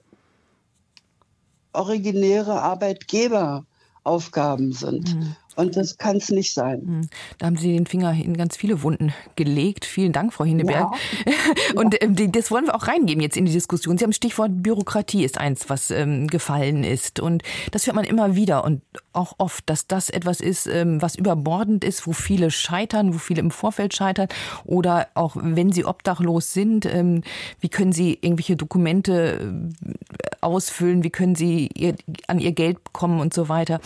originäre 1.72 2.60
Arbeitgeber 2.60 3.64
Aufgaben 4.04 4.72
sind. 4.72 5.14
Mhm. 5.14 5.36
Und 5.58 5.76
das 5.76 5.98
kann 5.98 6.18
es 6.18 6.30
nicht 6.30 6.54
sein. 6.54 6.82
Mhm. 6.84 7.08
Da 7.38 7.46
haben 7.46 7.56
Sie 7.56 7.72
den 7.72 7.86
Finger 7.86 8.12
in 8.12 8.36
ganz 8.36 8.56
viele 8.56 8.80
Wunden 8.84 9.12
gelegt. 9.34 9.84
Vielen 9.84 10.12
Dank, 10.12 10.32
Frau 10.32 10.44
Hinneberg. 10.44 10.92
Ja. 11.26 11.32
Und 11.74 12.00
ähm, 12.00 12.14
das 12.30 12.52
wollen 12.52 12.66
wir 12.66 12.76
auch 12.76 12.86
reingeben 12.86 13.20
jetzt 13.20 13.36
in 13.36 13.44
die 13.44 13.52
Diskussion. 13.52 13.98
Sie 13.98 14.04
haben 14.04 14.12
Stichwort 14.12 14.62
Bürokratie 14.62 15.24
ist 15.24 15.36
eins, 15.36 15.68
was 15.68 15.90
ähm, 15.90 16.28
gefallen 16.28 16.84
ist. 16.84 17.18
Und 17.18 17.42
das 17.72 17.88
hört 17.88 17.96
man 17.96 18.04
immer 18.04 18.36
wieder 18.36 18.62
und 18.62 18.82
auch 19.12 19.34
oft, 19.38 19.68
dass 19.68 19.88
das 19.88 20.10
etwas 20.10 20.40
ist, 20.40 20.68
ähm, 20.68 21.02
was 21.02 21.16
überbordend 21.16 21.82
ist, 21.82 22.06
wo 22.06 22.12
viele 22.12 22.52
scheitern, 22.52 23.12
wo 23.12 23.18
viele 23.18 23.40
im 23.40 23.50
Vorfeld 23.50 23.94
scheitern. 23.94 24.28
Oder 24.64 25.08
auch 25.14 25.34
wenn 25.40 25.72
sie 25.72 25.84
obdachlos 25.84 26.52
sind, 26.52 26.86
ähm, 26.86 27.22
wie 27.58 27.68
können 27.68 27.90
sie 27.90 28.16
irgendwelche 28.20 28.54
Dokumente 28.54 29.74
äh, 29.84 29.92
ausfüllen, 30.40 31.02
wie 31.02 31.10
können 31.10 31.34
sie 31.34 31.68
ihr, 31.74 31.96
an 32.28 32.38
ihr 32.38 32.52
Geld 32.52 32.78
kommen 32.92 33.18
und 33.18 33.34
so 33.34 33.48
weiter. 33.48 33.80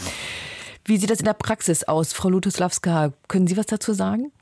Wie 0.85 0.97
sieht 0.97 1.11
das 1.11 1.21
in 1.21 1.27
der 1.27 1.35
Praxis 1.35 1.85
aus, 1.85 2.13
Frau 2.13 2.29
Lutoslawska? 2.29 3.13
Können 3.29 3.47
Sie 3.47 3.57
was 3.57 3.67
dazu 3.67 3.93
sagen? 3.93 4.33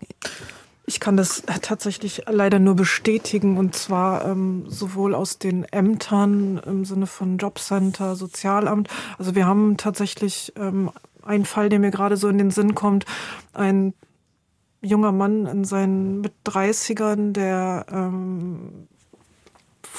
Ich 0.87 0.99
kann 0.99 1.17
das 1.17 1.45
tatsächlich 1.63 2.25
leider 2.27 2.59
nur 2.59 2.75
bestätigen 2.75 3.59
und 3.59 3.77
zwar 3.77 4.25
ähm, 4.25 4.65
sowohl 4.67 5.15
aus 5.15 5.39
den 5.39 5.65
Ämtern 5.65 6.61
im 6.67 6.85
Sinne 6.85 7.07
von 7.07 7.39
Jobcenter, 7.39 8.17
Sozialamt. 8.17 8.89
Also 9.17 9.35
wir 9.35 9.47
haben 9.47 9.77
tatsächlich 9.77 10.53
ähm, 10.57 10.91
einen 11.23 11.45
Fall, 11.45 11.69
der 11.69 11.79
mir 11.79 11.91
gerade 11.91 12.17
so 12.17 12.29
in 12.29 12.39
den 12.39 12.51
Sinn 12.51 12.75
kommt. 12.75 13.05
Ein 13.53 13.95
junger 14.81 15.13
Mann 15.13 15.47
in 15.47 15.65
seinen 15.65 16.23
mit 16.23 16.33
30ern, 16.47 17.33
der 17.33 17.87
ähm, 17.93 18.89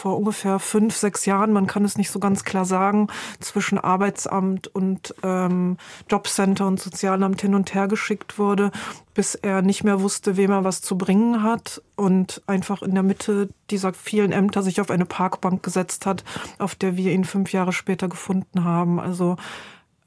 vor 0.02 0.18
ungefähr 0.18 0.58
fünf, 0.58 0.95
sechs 0.95 1.28
Jahren, 1.28 1.54
man 1.54 1.68
kann 1.68 1.86
es 1.86 1.95
nicht 1.95 2.10
so 2.10 2.18
ganz 2.18 2.43
klar 2.43 2.66
sagen, 2.66 3.06
zwischen 3.39 3.78
Arbeitsamt 3.78 4.68
und 4.68 5.14
ähm, 5.22 5.78
Jobcenter 6.10 6.66
und 6.66 6.80
Sozialamt 6.80 7.39
hin 7.39 7.54
und 7.54 7.76
her 7.76 7.88
geschickt 7.88 8.39
wurde, 8.39 8.72
bis 9.14 9.36
er 9.36 9.62
nicht 9.62 9.84
mehr 9.84 10.02
wusste, 10.02 10.38
wem 10.38 10.49
er 10.49 10.64
was 10.64 10.82
zu 10.82 10.97
bringen 10.97 11.43
hat 11.43 11.84
und 11.95 12.41
einfach 12.47 12.82
in 12.82 12.95
der 12.95 13.04
Mitte 13.04 13.49
dieser 13.70 13.93
vielen 13.93 14.32
Ämter 14.32 14.64
sich 14.64 14.82
auf 14.82 14.89
eine 14.89 15.06
Parkbank 15.06 15.62
gesetzt 15.62 16.08
hat, 16.08 16.24
auf 16.58 16.74
der 16.74 16.97
wir 16.97 17.12
ihn 17.12 17.24
fünf 17.24 17.54
Jahre 17.54 17.72
später 17.72 18.08
gefunden 18.08 18.64
haben. 18.64 18.99
Also 18.99 19.36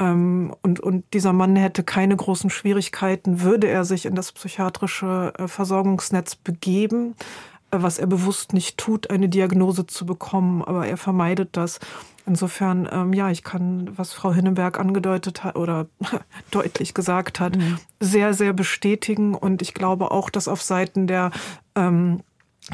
ähm, 0.01 0.53
und, 0.63 0.81
und 0.81 1.05
dieser 1.15 1.33
Mann 1.33 1.55
hätte 1.55 1.85
keine 1.85 2.17
großen 2.17 2.51
Schwierigkeiten, 2.51 3.43
würde 3.43 3.69
er 3.69 3.85
sich 3.85 4.07
in 4.07 4.17
das 4.17 4.33
psychiatrische 4.33 5.33
äh, 5.39 5.47
Versorgungsnetz 5.47 6.35
begeben 6.35 7.15
was 7.83 7.99
er 7.99 8.07
bewusst 8.07 8.53
nicht 8.53 8.79
tut, 8.79 9.11
eine 9.11 9.29
Diagnose 9.29 9.87
zu 9.87 10.07
bekommen, 10.07 10.63
aber 10.63 10.87
er 10.87 10.97
vermeidet 10.97 11.51
das. 11.53 11.81
Insofern, 12.27 12.89
ähm, 12.91 13.13
ja, 13.13 13.31
ich 13.31 13.45
kann, 13.45 13.91
was 13.97 14.15
Frau 14.15 14.33
Hinneberg 14.33 14.79
angedeutet 14.81 15.45
hat 15.45 15.57
oder 15.57 15.87
deutlich 16.51 16.95
gesagt 16.95 17.39
hat, 17.39 17.57
mhm. 17.57 17.79
sehr, 18.01 18.33
sehr 18.33 18.53
bestätigen. 18.53 19.35
Und 19.35 19.61
ich 19.61 19.75
glaube 19.75 20.11
auch, 20.11 20.31
dass 20.31 20.49
auf 20.49 20.63
Seiten 20.63 21.07
der 21.07 21.33
ähm, 21.75 22.23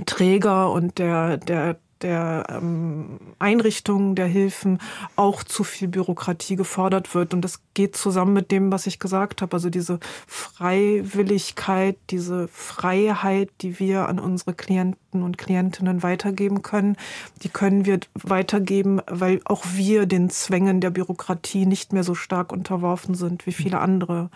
Träger 0.07 0.71
und 0.71 0.99
der, 0.99 1.37
der 1.37 1.79
der 2.03 2.47
ähm, 2.49 3.19
Einrichtungen 3.39 4.15
der 4.15 4.27
Hilfen 4.27 4.79
auch 5.17 5.43
zu 5.43 5.65
viel 5.65 5.89
Bürokratie 5.89 6.57
gefordert 6.57 7.15
wird. 7.15 7.35
Und 7.35 7.43
das 7.43 7.61
geht 7.75 7.97
zusammen 7.97 8.33
mit 8.33 8.51
dem, 8.51 8.73
was 8.73 8.87
ich 8.87 8.99
gesagt 8.99 9.43
habe. 9.43 9.55
Also 9.55 9.71
diese 9.71 10.01
Freiwilligkeit, 10.27 11.97
diese 12.11 12.49
Freiheit, 12.49 13.51
die 13.61 13.79
wir 13.79 14.09
an 14.09 14.19
unsere 14.19 14.55
Klienten 14.55 15.23
und 15.23 15.39
Klientinnen 15.39 16.03
weitergeben 16.03 16.63
können, 16.63 16.97
die 17.43 17.49
können 17.49 17.85
wir 17.85 18.01
weitergeben, 18.15 19.01
weil 19.07 19.41
auch 19.45 19.65
wir 19.75 20.07
den 20.07 20.31
Zwängen 20.31 20.81
der 20.81 20.91
Bürokratie 20.91 21.67
nicht 21.67 21.93
mehr 21.93 22.05
so 22.05 22.15
stark 22.15 22.53
unterworfen 22.53 23.15
sind 23.15 23.47
wie 23.47 23.53
viele 23.53 23.81
andere 23.81 24.31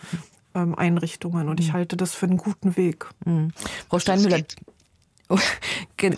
ähm, 0.54 0.74
Einrichtungen. 0.74 1.48
Und 1.48 1.60
ich 1.60 1.68
mhm. 1.68 1.74
halte 1.74 1.96
das 1.96 2.14
für 2.14 2.26
einen 2.26 2.36
guten 2.36 2.76
Weg. 2.76 3.06
Mhm. 3.24 3.52
Frau 3.88 3.98
Steinmüller, 3.98 4.38
Oh, 5.30 5.38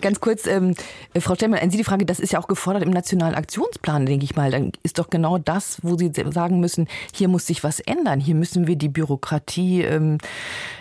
ganz 0.01 0.19
kurz, 0.19 0.47
ähm, 0.47 0.75
Frau 1.17 1.35
Stemmel, 1.35 1.59
an 1.59 1.71
Sie 1.71 1.77
die 1.77 1.85
Frage, 1.85 2.05
das 2.05 2.19
ist 2.19 2.33
ja 2.33 2.39
auch 2.39 2.47
gefordert 2.47 2.83
im 2.83 2.89
Nationalen 2.89 3.35
Aktionsplan, 3.35 4.05
denke 4.05 4.25
ich 4.25 4.35
mal. 4.35 4.51
Dann 4.51 4.73
ist 4.83 4.99
doch 4.99 5.09
genau 5.09 5.37
das, 5.37 5.77
wo 5.81 5.97
Sie 5.97 6.11
sagen 6.31 6.59
müssen, 6.59 6.87
hier 7.13 7.29
muss 7.29 7.47
sich 7.47 7.63
was 7.63 7.79
ändern. 7.79 8.19
Hier 8.19 8.35
müssen 8.35 8.67
wir 8.67 8.75
die 8.75 8.89
Bürokratie 8.89 9.83
ähm, 9.83 10.17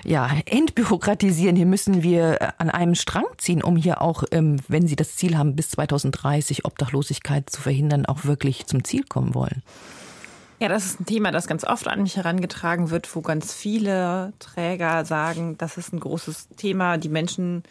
ja, 0.05 0.29
entbürokratisieren. 0.47 1.55
Hier 1.55 1.67
müssen 1.67 2.03
wir 2.03 2.41
äh, 2.41 2.49
an 2.59 2.71
einem 2.71 2.97
Strang 2.97 3.27
ziehen, 3.39 3.63
um 3.63 3.77
hier 3.77 4.03
auch, 4.03 4.25
ähm, 4.33 4.57
wenn 4.67 4.89
Sie 4.89 4.97
das 4.97 5.15
Ziel 5.15 5.39
haben, 5.39 5.55
bis 5.55 5.71
2030 5.71 6.65
Obdachlosigkeit 6.65 7.49
zu 7.49 7.61
verhindern, 7.61 8.07
auch 8.07 8.25
wirklich 8.25 8.67
zum 8.67 8.83
Ziel 8.83 9.05
kommen 9.05 9.35
wollen. 9.35 9.63
Ja, 10.59 10.69
das 10.69 10.87
ist 10.87 11.01
ein 11.01 11.07
Thema, 11.07 11.33
das 11.33 11.47
ganz 11.47 11.65
oft 11.65 11.87
an 11.87 12.03
mich 12.03 12.17
herangetragen 12.17 12.91
wird, 12.91 13.15
wo 13.15 13.21
ganz 13.21 13.53
viele 13.53 14.33
Träger 14.39 15.05
sagen, 15.05 15.59
das 15.59 15.77
ist 15.77 15.93
ein 15.93 16.01
großes 16.01 16.49
Thema. 16.57 16.97
Die 16.97 17.11
Menschen 17.11 17.63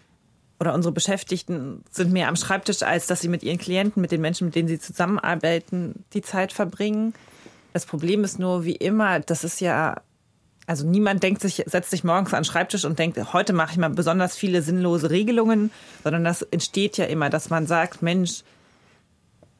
oder 0.60 0.74
unsere 0.74 0.94
Beschäftigten 0.94 1.84
sind 1.92 2.14
mehr 2.14 2.28
am 2.28 2.36
Schreibtisch, 2.36 2.84
als 2.84 3.08
dass 3.08 3.22
sie 3.22 3.28
mit 3.28 3.44
ihren 3.44 3.58
Klienten, 3.58 4.02
mit 4.02 4.12
den 4.12 4.22
Menschen, 4.22 4.46
mit 4.46 4.56
denen 4.56 4.68
sie 4.68 4.80
zusammenarbeiten, 4.80 6.06
die 6.14 6.22
Zeit 6.22 6.54
verbringen. 6.54 7.14
Das 7.74 7.86
Problem 7.86 8.24
ist 8.24 8.40
nur, 8.40 8.64
wie 8.64 8.76
immer, 8.76 9.20
das 9.20 9.44
ist 9.44 9.60
ja, 9.60 10.02
also 10.66 10.88
niemand 10.88 11.24
denkt 11.24 11.42
sich, 11.42 11.64
setzt 11.66 11.92
sich 11.92 12.04
morgens 12.04 12.34
an 12.34 12.40
den 12.40 12.46
Schreibtisch 12.46 12.86
und 12.86 12.98
denkt, 12.98 13.34
heute 13.34 13.52
mache 13.54 13.74
ich 13.74 13.78
mal 13.78 13.90
besonders 13.90 14.38
viele 14.38 14.62
sinnlose 14.62 15.10
Regelungen, 15.10 15.72
sondern 16.04 16.24
das 16.24 16.42
entsteht 16.42 16.98
ja 16.98 17.06
immer, 17.06 17.30
dass 17.30 17.50
man 17.50 17.68
sagt, 17.68 18.02
Mensch, 18.02 18.44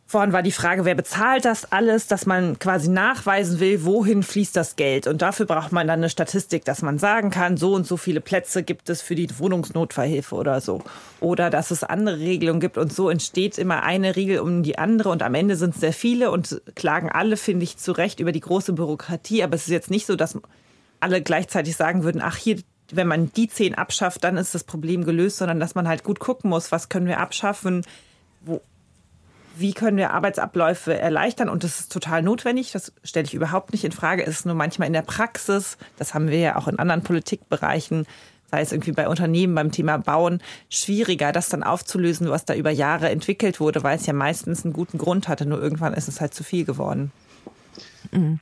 Vorhin 0.08 0.34
war 0.34 0.44
die 0.44 0.52
Frage, 0.52 0.86
wer 0.86 0.94
bezahlt 0.94 1.46
das 1.46 1.72
alles, 1.72 2.06
dass 2.06 2.28
man 2.28 2.60
quasi 2.60 2.90
nachweisen 2.90 3.60
will, 3.60 3.86
wohin 3.86 4.22
fließt 4.22 4.56
das 4.56 4.76
Geld. 4.76 5.08
Und 5.08 5.24
dafür 5.24 5.48
braucht 5.48 5.72
man 5.72 5.88
dann 5.88 6.00
eine 6.00 6.12
Statistik, 6.12 6.64
dass 6.64 6.84
man 6.84 7.00
sagen 7.00 7.32
kann, 7.32 7.58
so 7.58 7.74
und 7.74 7.88
so 7.88 7.98
viele 7.98 8.22
Plätze 8.22 8.62
gibt 8.62 8.88
es 8.92 9.02
für 9.02 9.16
die 9.16 9.28
Wohnungsnotfallhilfe 9.40 10.36
oder 10.36 10.62
so. 10.62 10.84
Oder 11.22 11.50
dass 11.50 11.72
es 11.72 11.84
andere 11.84 12.20
Regelungen 12.20 12.60
gibt 12.60 12.78
und 12.78 12.94
so 12.94 13.10
entsteht 13.10 13.58
immer 13.58 13.82
eine 13.82 14.16
Regel 14.16 14.42
um 14.42 14.62
die 14.62 14.78
andere 14.78 15.10
und 15.10 15.24
am 15.24 15.34
Ende 15.34 15.56
sind 15.56 15.74
es 15.74 15.82
sehr 15.82 15.94
viele 15.94 16.30
und 16.30 16.62
klagen 16.76 17.10
alle, 17.12 17.36
finde 17.36 17.64
ich, 17.64 17.78
zu 17.78 17.92
Recht 17.92 18.20
über 18.20 18.32
die 18.32 18.42
große 18.42 18.74
Bürokratie. 18.74 19.42
Aber 19.42 19.56
es 19.56 19.64
ist 19.64 19.72
jetzt 19.72 19.90
nicht 19.90 20.06
so, 20.06 20.16
dass 20.16 20.38
alle 21.00 21.24
gleichzeitig 21.24 21.76
sagen 21.76 22.04
würden, 22.04 22.22
ach 22.24 22.38
hier, 22.38 22.58
wenn 22.92 23.08
man 23.08 23.32
die 23.34 23.48
zehn 23.48 23.74
abschafft, 23.74 24.24
dann 24.24 24.38
ist 24.38 24.54
das 24.54 24.66
Problem 24.66 25.04
gelöst, 25.04 25.38
sondern 25.38 25.60
dass 25.60 25.74
man 25.74 25.88
halt 25.88 26.04
gut 26.04 26.20
gucken 26.20 26.52
muss, 26.52 26.72
was 26.72 26.90
können 26.90 27.08
wir 27.08 27.20
abschaffen, 27.20 27.82
wo, 28.42 28.62
wie 29.58 29.74
können 29.74 29.98
wir 29.98 30.12
Arbeitsabläufe 30.12 30.98
erleichtern? 30.98 31.50
Und 31.50 31.64
das 31.64 31.80
ist 31.80 31.92
total 31.92 32.22
notwendig. 32.22 32.72
Das 32.72 32.94
stelle 33.04 33.26
ich 33.26 33.34
überhaupt 33.34 33.72
nicht 33.72 33.84
in 33.84 33.92
Frage. 33.92 34.26
Es 34.26 34.40
ist 34.40 34.46
nur 34.46 34.56
manchmal 34.56 34.88
in 34.88 34.94
der 34.94 35.02
Praxis, 35.02 35.78
das 35.98 36.14
haben 36.14 36.30
wir 36.30 36.40
ja 36.40 36.56
auch 36.56 36.68
in 36.68 36.80
anderen 36.80 37.02
Politikbereichen, 37.02 38.06
sei 38.52 38.62
es 38.62 38.72
irgendwie 38.72 38.92
bei 38.92 39.08
Unternehmen 39.08 39.56
beim 39.56 39.72
Thema 39.72 39.98
Bauen, 39.98 40.42
schwieriger, 40.70 41.32
das 41.32 41.50
dann 41.50 41.64
aufzulösen, 41.64 42.30
was 42.30 42.46
da 42.46 42.54
über 42.54 42.72
Jahre 42.72 43.10
entwickelt 43.10 43.60
wurde, 43.60 43.84
weil 43.84 43.98
es 43.98 44.06
ja 44.06 44.14
meistens 44.14 44.64
einen 44.64 44.74
guten 44.74 44.98
Grund 44.98 45.28
hatte. 45.28 45.46
Nur 45.46 45.62
irgendwann 45.62 45.94
ist 45.94 46.08
es 46.08 46.22
halt 46.22 46.34
zu 46.34 46.44
viel 46.44 46.66
geworden. 46.66 47.12
Mhm. 48.12 48.40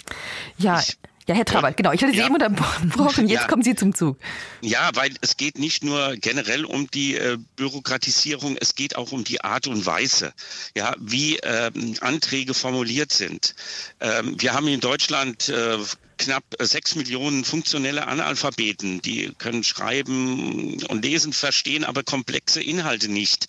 Ja. 0.57 0.80
Ich 0.80 0.97
ja, 1.28 1.36
Herr 1.36 1.45
Trabert, 1.45 1.78
genau. 1.78 1.91
Ich 1.91 2.01
hatte 2.01 2.11
Sie 2.11 2.19
ja. 2.19 2.26
eben 2.26 2.36
unterbrochen. 2.36 3.28
Jetzt 3.28 3.41
ja. 3.41 3.47
kommen 3.47 3.63
Sie 3.63 3.76
zum 3.76 3.95
Zug. 3.95 4.17
Ja, 4.61 4.89
weil 4.93 5.13
es 5.21 5.38
geht 5.38 5.57
nicht 5.57 5.84
nur 5.84 6.15
generell 6.17 6.65
um 6.65 6.89
die 6.91 7.15
äh, 7.15 7.38
Bürokratisierung, 7.55 8.57
es 8.59 8.76
geht 8.76 8.95
auch 8.95 9.11
um 9.11 9.24
die 9.24 9.41
Art 9.41 9.67
und 9.67 9.86
Weise, 9.86 10.34
ja, 10.76 10.95
wie 10.99 11.38
ähm, 11.38 11.95
Anträge 12.01 12.53
formuliert 12.53 13.11
sind. 13.11 13.55
Ähm, 13.99 14.36
wir 14.39 14.53
haben 14.53 14.67
in 14.67 14.80
Deutschland 14.80 15.49
äh, 15.49 15.78
knapp 16.18 16.43
sechs 16.59 16.95
Millionen 16.95 17.43
funktionelle 17.45 18.07
Analphabeten. 18.07 19.01
Die 19.01 19.34
können 19.38 19.64
schreiben 19.64 20.84
und 20.84 21.03
lesen, 21.03 21.34
verstehen 21.34 21.84
aber 21.84 22.03
komplexe 22.03 22.61
Inhalte 22.61 23.09
nicht. 23.09 23.47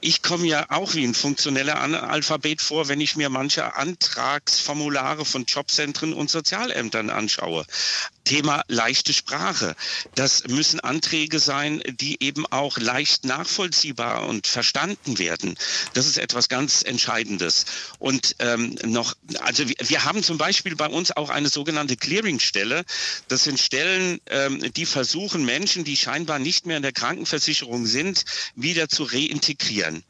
Ich 0.00 0.22
komme 0.22 0.46
ja 0.46 0.66
auch 0.70 0.94
wie 0.94 1.04
ein 1.04 1.14
funktioneller 1.14 1.80
Analphabet 1.80 2.60
vor, 2.60 2.88
wenn 2.88 3.00
ich 3.00 3.16
mir 3.16 3.28
manche 3.28 3.74
Antragsformulare 3.74 5.24
von 5.24 5.44
Jobzentren 5.44 6.12
und 6.12 6.30
Sozialämtern 6.30 7.10
anschaue. 7.10 7.64
Thema 8.26 8.62
leichte 8.68 9.14
Sprache. 9.14 9.74
Das 10.14 10.46
müssen 10.48 10.80
Anträge 10.80 11.38
sein, 11.38 11.82
die 11.86 12.22
eben 12.22 12.44
auch 12.46 12.76
leicht 12.76 13.24
nachvollziehbar 13.24 14.28
und 14.28 14.46
verstanden 14.46 15.18
werden. 15.18 15.56
Das 15.94 16.06
ist 16.06 16.18
etwas 16.18 16.48
ganz 16.48 16.82
Entscheidendes. 16.82 17.64
Und 17.98 18.36
ähm, 18.40 18.76
noch, 18.84 19.14
also 19.40 19.66
wir, 19.68 19.76
wir 19.78 20.04
haben 20.04 20.22
zum 20.22 20.36
Beispiel 20.36 20.76
bei 20.76 20.88
uns 20.88 21.16
auch 21.16 21.30
eine 21.30 21.48
sogenannte 21.48 21.96
Clearingstelle. 21.96 22.84
Das 23.28 23.44
sind 23.44 23.58
Stellen, 23.58 24.20
ähm, 24.26 24.72
die 24.74 24.86
versuchen, 24.86 25.44
Menschen, 25.44 25.84
die 25.84 25.96
scheinbar 25.96 26.38
nicht 26.38 26.66
mehr 26.66 26.76
in 26.76 26.82
der 26.82 26.92
Krankenversicherung 26.92 27.86
sind, 27.86 28.24
wieder 28.56 28.88
zu 28.88 29.04
reintegrieren. 29.04 30.04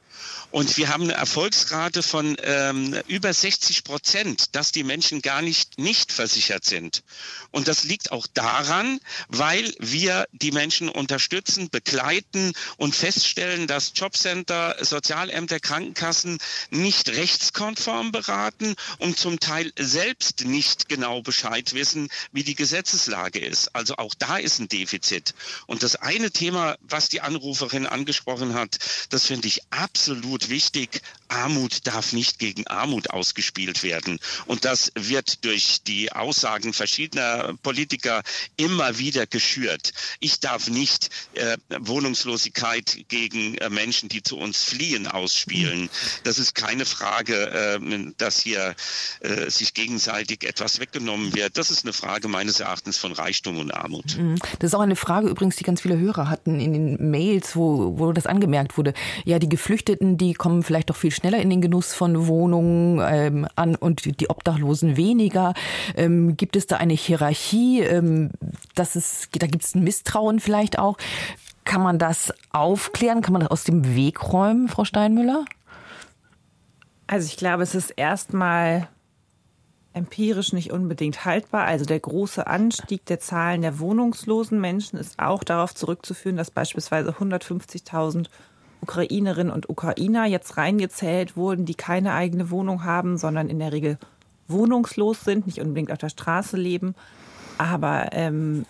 Und 0.57 0.77
wir 0.77 0.89
haben 0.89 1.05
eine 1.05 1.13
Erfolgsrate 1.13 2.03
von 2.03 2.37
ähm, 2.43 2.99
über 3.09 3.33
60 3.33 3.85
Prozent, 3.85 4.55
dass 4.55 4.73
die 4.73 4.85
Menschen 4.85 5.21
gar 5.21 5.43
nicht 5.43 5.79
nicht 5.79 6.13
versichert 6.13 6.65
sind. 6.65 7.03
Und 7.51 7.69
das 7.69 7.85
liegt 7.85 8.13
auch 8.13 8.27
daran, 8.33 9.01
weil 9.29 9.75
wir 9.79 10.27
die 10.33 10.53
Menschen 10.53 10.89
unterstützen, 10.89 11.69
begleiten 11.69 12.53
und 12.77 12.95
feststellen, 12.95 13.67
dass 13.67 13.93
Jobcenter, 13.95 14.77
Sozialämter, 14.81 15.61
Krankenkassen 15.61 16.39
nicht 16.71 17.09
rechtskonform 17.11 18.13
beraten 18.13 18.77
und 18.99 19.19
zum 19.19 19.41
Teil 19.41 19.73
selbst 19.79 20.45
nicht 20.45 20.89
genau 20.89 21.23
Bescheid 21.23 21.75
wissen, 21.75 22.09
wie 22.33 22.45
die 22.45 22.55
Gesetzeslage 22.55 23.41
ist. 23.41 23.75
Also 23.75 23.97
auch 23.97 24.15
da 24.15 24.39
ist 24.39 24.59
ein 24.59 24.69
Defizit. 24.69 25.35
Und 25.67 25.83
das 25.83 25.97
eine 25.97 26.31
Thema, 26.31 26.77
was 26.81 27.09
die 27.09 27.21
Anruferin 27.21 27.87
angesprochen 27.87 28.55
hat, 28.55 28.79
das 29.11 29.27
finde 29.27 29.49
ich 29.49 29.61
absolut 29.71 30.06
wichtig. 30.07 31.01
Armut 31.29 31.87
darf 31.87 32.13
nicht 32.13 32.39
gegen 32.39 32.67
Armut 32.67 33.11
ausgespielt 33.11 33.83
werden. 33.83 34.19
Und 34.47 34.65
das 34.65 34.93
wird 34.95 35.45
durch 35.45 35.83
die 35.83 36.13
Aussagen 36.13 36.73
verschiedener 36.73 37.55
Politiker 37.63 38.23
immer 38.57 38.99
wieder 38.99 39.27
geschürt. 39.27 39.93
Ich 40.21 40.41
darf 40.41 40.69
nicht 40.69 41.11
äh, 41.35 41.57
Wohnungslosigkeit 41.81 43.05
gegen 43.09 43.59
äh, 43.59 43.71
Menschen, 43.71 44.09
die 44.09 44.23
zu 44.23 44.39
uns 44.39 44.63
fliehen, 44.63 45.07
ausspielen. 45.07 45.91
Das 46.25 46.39
ist 46.39 46.55
keine 46.55 46.85
Frage, 46.85 47.51
äh, 47.51 48.13
dass 48.19 48.41
hier 48.41 48.75
äh, 49.21 49.51
sich 49.51 49.75
gegenseitig 49.75 50.45
etwas 50.45 50.81
weggenommen 50.81 51.35
wird. 51.35 51.59
Das 51.59 51.71
ist 51.71 51.85
eine 51.85 51.93
Frage 51.93 52.29
meines 52.29 52.61
Erachtens 52.61 52.99
von 52.99 53.13
Reichtum 53.13 53.59
und 53.59 53.73
Armut. 53.73 54.17
Mhm. 54.17 54.39
Das 54.59 54.71
ist 54.71 54.75
auch 54.75 54.81
eine 54.81 54.97
Frage 54.97 55.29
übrigens, 55.29 55.57
die 55.57 55.65
ganz 55.65 55.81
viele 55.81 55.99
Hörer 55.99 56.29
hatten 56.29 56.61
in 56.61 56.73
den 56.73 57.11
Mails, 57.11 57.57
wo, 57.57 57.99
wo 57.99 58.13
das 58.13 58.27
angemerkt 58.27 58.77
wurde. 58.77 58.95
Ja, 59.25 59.39
die 59.39 59.49
Geflüchteten, 59.49 59.96
die 60.01 60.35
kommen 60.35 60.63
vielleicht 60.63 60.91
doch 60.91 60.97
viel 60.97 61.11
schneller 61.11 61.39
in 61.39 61.51
den 61.51 61.61
Genuss 61.61 61.95
von 61.95 62.27
Wohnungen 62.27 63.01
ähm, 63.03 63.47
an 63.57 63.75
und 63.75 64.21
die 64.21 64.31
Obdachlosen 64.31 64.97
weniger. 64.97 65.55
Ähm, 65.97 66.37
gibt 66.37 66.57
es 66.57 66.67
da 66.67 66.77
eine 66.77 66.95
Hierarchie? 66.95 67.81
Ähm, 67.81 68.31
das 68.75 68.97
ist, 68.97 69.29
da 69.39 69.47
gibt 69.47 69.65
es 69.65 69.75
ein 69.75 69.85
Misstrauen 69.85 70.41
vielleicht 70.41 70.79
auch. 70.79 70.99
Kann 71.65 71.83
man 71.83 71.99
das 71.99 72.33
aufklären? 72.51 73.23
Kann 73.23 73.33
man 73.33 73.43
das 73.43 73.51
aus 73.51 73.65
dem 73.65 73.97
Weg 73.97 74.33
räumen, 74.33 74.69
Frau 74.69 74.85
Steinmüller? 74.85 75.45
Also 77.07 77.27
ich 77.27 77.37
glaube, 77.37 77.63
es 77.63 77.75
ist 77.75 77.91
erstmal 77.91 78.89
empirisch 79.97 80.53
nicht 80.53 80.73
unbedingt 80.73 81.25
haltbar. 81.25 81.65
Also 81.65 81.87
der 81.87 81.99
große 81.99 82.47
Anstieg 82.47 83.07
der 83.07 83.19
Zahlen 83.19 83.63
der 83.63 83.79
wohnungslosen 83.79 84.61
Menschen 84.61 84.99
ist 84.99 85.19
auch 85.19 85.43
darauf 85.43 85.75
zurückzuführen, 85.75 86.37
dass 86.37 86.51
beispielsweise 86.51 87.13
150.000 87.13 88.27
Ukrainerinnen 88.87 89.53
und 89.53 89.69
Ukrainer 89.69 90.27
jetzt 90.27 90.57
reingezählt 90.57 91.37
wurden, 91.37 91.65
die 91.65 91.75
keine 91.75 92.13
eigene 92.15 92.51
Wohnung 92.51 92.85
haben, 92.85 93.19
sondern 93.19 93.49
in 93.49 93.59
der 93.59 93.73
Regel 93.73 93.99
wohnungslos 94.47 95.25
sind, 95.25 95.47
nicht 95.47 95.61
unbedingt 95.61 95.91
auf 95.91 95.99
der 95.99 96.09
Straße 96.09 96.57
leben, 96.57 96.95
aber 97.59 98.11
ähm, 98.13 98.65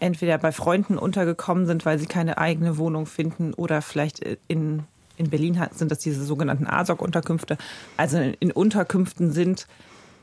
entweder 0.00 0.38
bei 0.38 0.50
Freunden 0.50 0.98
untergekommen 0.98 1.66
sind, 1.66 1.86
weil 1.86 2.00
sie 2.00 2.06
keine 2.06 2.38
eigene 2.38 2.78
Wohnung 2.78 3.06
finden 3.06 3.54
oder 3.54 3.80
vielleicht 3.80 4.18
in, 4.48 4.82
in 5.16 5.30
Berlin 5.30 5.60
sind 5.70 5.92
das 5.92 6.00
diese 6.00 6.24
sogenannten 6.24 6.66
ASOC-Unterkünfte, 6.66 7.56
also 7.96 8.18
in, 8.18 8.34
in, 8.34 8.50
Unterkünften 8.50 9.30
sind 9.30 9.68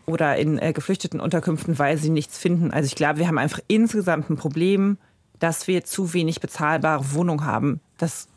oder 0.05 0.35
in 0.35 0.57
äh, 0.57 0.73
geflüchteten 0.73 1.21
Unterkünften, 1.21 1.79
weil 1.79 1.97
sie 1.97 2.09
nichts 2.09 2.37
finden. 2.37 2.71
Also 2.71 2.87
ich 2.87 2.95
glaube, 2.95 3.19
wir 3.19 3.29
haben 3.29 3.37
einfach 3.37 3.61
insgesamt 3.67 4.29
ein 4.29 4.35
Problem, 4.35 4.97
dass 5.39 5.67
wir 5.69 5.85
zu 5.85 6.13
wenig 6.13 6.41
bezahlbare 6.41 7.13
Wohnungen 7.13 7.45
haben. 7.45 7.79
Das 7.97 8.27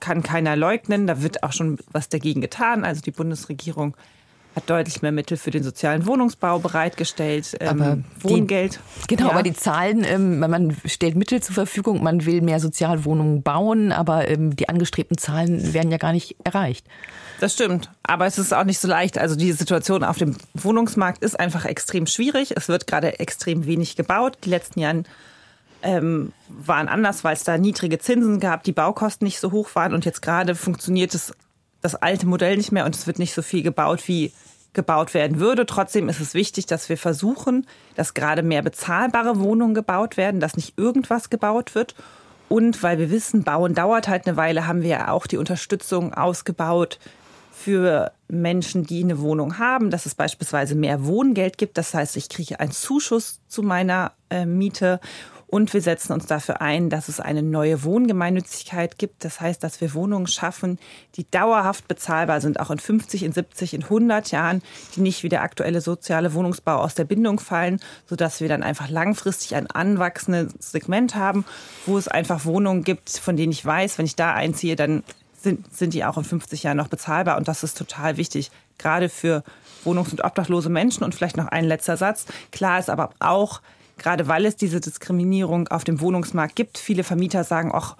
kann 0.00 0.22
keiner 0.22 0.56
leugnen. 0.56 1.06
Da 1.06 1.22
wird 1.22 1.42
auch 1.42 1.52
schon 1.52 1.78
was 1.92 2.08
dagegen 2.08 2.40
getan. 2.40 2.84
Also 2.84 3.00
die 3.00 3.10
Bundesregierung 3.10 3.96
hat 4.58 4.68
deutlich 4.68 5.02
mehr 5.02 5.12
Mittel 5.12 5.36
für 5.36 5.50
den 5.50 5.62
sozialen 5.62 6.06
Wohnungsbau 6.06 6.58
bereitgestellt, 6.58 7.56
ähm, 7.60 8.04
Wohngeld. 8.20 8.80
Die, 9.02 9.14
genau, 9.14 9.28
ja. 9.28 9.32
aber 9.32 9.42
die 9.42 9.52
Zahlen, 9.52 10.04
ähm, 10.04 10.40
man 10.40 10.76
stellt 10.84 11.14
Mittel 11.16 11.40
zur 11.42 11.54
Verfügung, 11.54 12.02
man 12.02 12.26
will 12.26 12.40
mehr 12.40 12.58
Sozialwohnungen 12.58 13.42
bauen, 13.42 13.92
aber 13.92 14.28
ähm, 14.28 14.56
die 14.56 14.68
angestrebten 14.68 15.16
Zahlen 15.16 15.72
werden 15.74 15.92
ja 15.92 15.98
gar 15.98 16.12
nicht 16.12 16.36
erreicht. 16.44 16.86
Das 17.40 17.54
stimmt, 17.54 17.90
aber 18.02 18.26
es 18.26 18.36
ist 18.38 18.52
auch 18.52 18.64
nicht 18.64 18.80
so 18.80 18.88
leicht. 18.88 19.16
Also 19.16 19.36
die 19.36 19.52
Situation 19.52 20.02
auf 20.02 20.18
dem 20.18 20.36
Wohnungsmarkt 20.54 21.22
ist 21.22 21.38
einfach 21.38 21.64
extrem 21.64 22.06
schwierig. 22.06 22.56
Es 22.56 22.68
wird 22.68 22.88
gerade 22.88 23.20
extrem 23.20 23.64
wenig 23.64 23.94
gebaut. 23.94 24.38
Die 24.44 24.50
letzten 24.50 24.80
Jahren 24.80 25.06
ähm, 25.82 26.32
waren 26.48 26.88
anders, 26.88 27.24
weil 27.24 27.34
es 27.34 27.44
da 27.44 27.58
niedrige 27.58 27.98
Zinsen 27.98 28.40
gab, 28.40 28.64
die 28.64 28.72
Baukosten 28.72 29.24
nicht 29.24 29.40
so 29.40 29.52
hoch 29.52 29.74
waren 29.74 29.94
und 29.94 30.04
jetzt 30.04 30.22
gerade 30.22 30.54
funktioniert 30.54 31.14
das, 31.14 31.32
das 31.80 31.94
alte 31.94 32.26
Modell 32.26 32.56
nicht 32.56 32.72
mehr 32.72 32.84
und 32.84 32.94
es 32.94 33.06
wird 33.06 33.18
nicht 33.18 33.34
so 33.34 33.42
viel 33.42 33.62
gebaut, 33.62 34.06
wie 34.06 34.32
gebaut 34.72 35.14
werden 35.14 35.40
würde. 35.40 35.66
Trotzdem 35.66 36.08
ist 36.08 36.20
es 36.20 36.34
wichtig, 36.34 36.66
dass 36.66 36.88
wir 36.88 36.98
versuchen, 36.98 37.66
dass 37.94 38.14
gerade 38.14 38.42
mehr 38.42 38.62
bezahlbare 38.62 39.40
Wohnungen 39.40 39.74
gebaut 39.74 40.16
werden, 40.16 40.40
dass 40.40 40.56
nicht 40.56 40.78
irgendwas 40.78 41.30
gebaut 41.30 41.74
wird. 41.74 41.94
Und 42.48 42.82
weil 42.82 42.98
wir 42.98 43.10
wissen, 43.10 43.44
Bauen 43.44 43.74
dauert 43.74 44.08
halt 44.08 44.26
eine 44.26 44.36
Weile, 44.36 44.66
haben 44.66 44.82
wir 44.82 44.88
ja 44.88 45.10
auch 45.10 45.26
die 45.26 45.36
Unterstützung 45.36 46.14
ausgebaut 46.14 46.98
für 47.52 48.12
Menschen, 48.28 48.84
die 48.84 49.02
eine 49.02 49.20
Wohnung 49.20 49.58
haben, 49.58 49.90
dass 49.90 50.06
es 50.06 50.14
beispielsweise 50.14 50.74
mehr 50.74 51.04
Wohngeld 51.04 51.58
gibt. 51.58 51.76
Das 51.76 51.92
heißt, 51.92 52.16
ich 52.16 52.28
kriege 52.28 52.60
einen 52.60 52.70
Zuschuss 52.70 53.40
zu 53.48 53.62
meiner 53.62 54.12
äh, 54.30 54.46
Miete 54.46 55.00
und 55.50 55.72
wir 55.72 55.80
setzen 55.80 56.12
uns 56.12 56.26
dafür 56.26 56.60
ein, 56.60 56.90
dass 56.90 57.08
es 57.08 57.20
eine 57.20 57.42
neue 57.42 57.82
Wohngemeinnützigkeit 57.82 58.98
gibt. 58.98 59.24
Das 59.24 59.40
heißt, 59.40 59.64
dass 59.64 59.80
wir 59.80 59.94
Wohnungen 59.94 60.26
schaffen, 60.26 60.78
die 61.16 61.28
dauerhaft 61.30 61.88
bezahlbar 61.88 62.42
sind, 62.42 62.60
auch 62.60 62.70
in 62.70 62.78
50, 62.78 63.22
in 63.22 63.32
70, 63.32 63.72
in 63.72 63.84
100 63.84 64.30
Jahren, 64.30 64.62
die 64.94 65.00
nicht 65.00 65.22
wie 65.22 65.30
der 65.30 65.42
aktuelle 65.42 65.80
soziale 65.80 66.34
Wohnungsbau 66.34 66.76
aus 66.76 66.94
der 66.94 67.04
Bindung 67.04 67.40
fallen, 67.40 67.80
sodass 68.06 68.42
wir 68.42 68.48
dann 68.48 68.62
einfach 68.62 68.90
langfristig 68.90 69.54
ein 69.54 69.66
anwachsendes 69.66 70.52
Segment 70.58 71.14
haben, 71.14 71.46
wo 71.86 71.96
es 71.96 72.08
einfach 72.08 72.44
Wohnungen 72.44 72.84
gibt, 72.84 73.08
von 73.08 73.36
denen 73.36 73.52
ich 73.52 73.64
weiß, 73.64 73.96
wenn 73.96 74.06
ich 74.06 74.16
da 74.16 74.34
einziehe, 74.34 74.76
dann 74.76 75.02
sind, 75.40 75.74
sind 75.74 75.94
die 75.94 76.04
auch 76.04 76.18
in 76.18 76.24
50 76.24 76.64
Jahren 76.64 76.76
noch 76.76 76.88
bezahlbar. 76.88 77.38
Und 77.38 77.48
das 77.48 77.62
ist 77.62 77.78
total 77.78 78.18
wichtig, 78.18 78.50
gerade 78.76 79.08
für 79.08 79.42
wohnungs- 79.84 80.10
und 80.10 80.22
obdachlose 80.24 80.68
Menschen. 80.68 81.04
Und 81.04 81.14
vielleicht 81.14 81.38
noch 81.38 81.46
ein 81.46 81.64
letzter 81.64 81.96
Satz. 81.96 82.26
Klar 82.52 82.78
ist 82.78 82.90
aber 82.90 83.10
auch, 83.18 83.62
gerade 83.98 84.28
weil 84.28 84.46
es 84.46 84.56
diese 84.56 84.80
Diskriminierung 84.80 85.68
auf 85.68 85.84
dem 85.84 86.00
Wohnungsmarkt 86.00 86.56
gibt. 86.56 86.78
Viele 86.78 87.04
Vermieter 87.04 87.44
sagen 87.44 87.72
auch, 87.72 87.96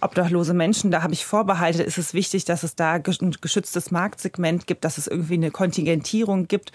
obdachlose 0.00 0.54
Menschen, 0.54 0.90
da 0.90 1.02
habe 1.02 1.12
ich 1.12 1.26
Vorbehalte, 1.26 1.82
ist 1.82 1.98
es 1.98 2.14
wichtig, 2.14 2.44
dass 2.44 2.62
es 2.62 2.74
da 2.74 2.94
ein 2.94 3.02
geschütztes 3.02 3.90
Marktsegment 3.90 4.66
gibt, 4.66 4.84
dass 4.84 4.98
es 4.98 5.06
irgendwie 5.06 5.34
eine 5.34 5.50
Kontingentierung 5.50 6.48
gibt. 6.48 6.72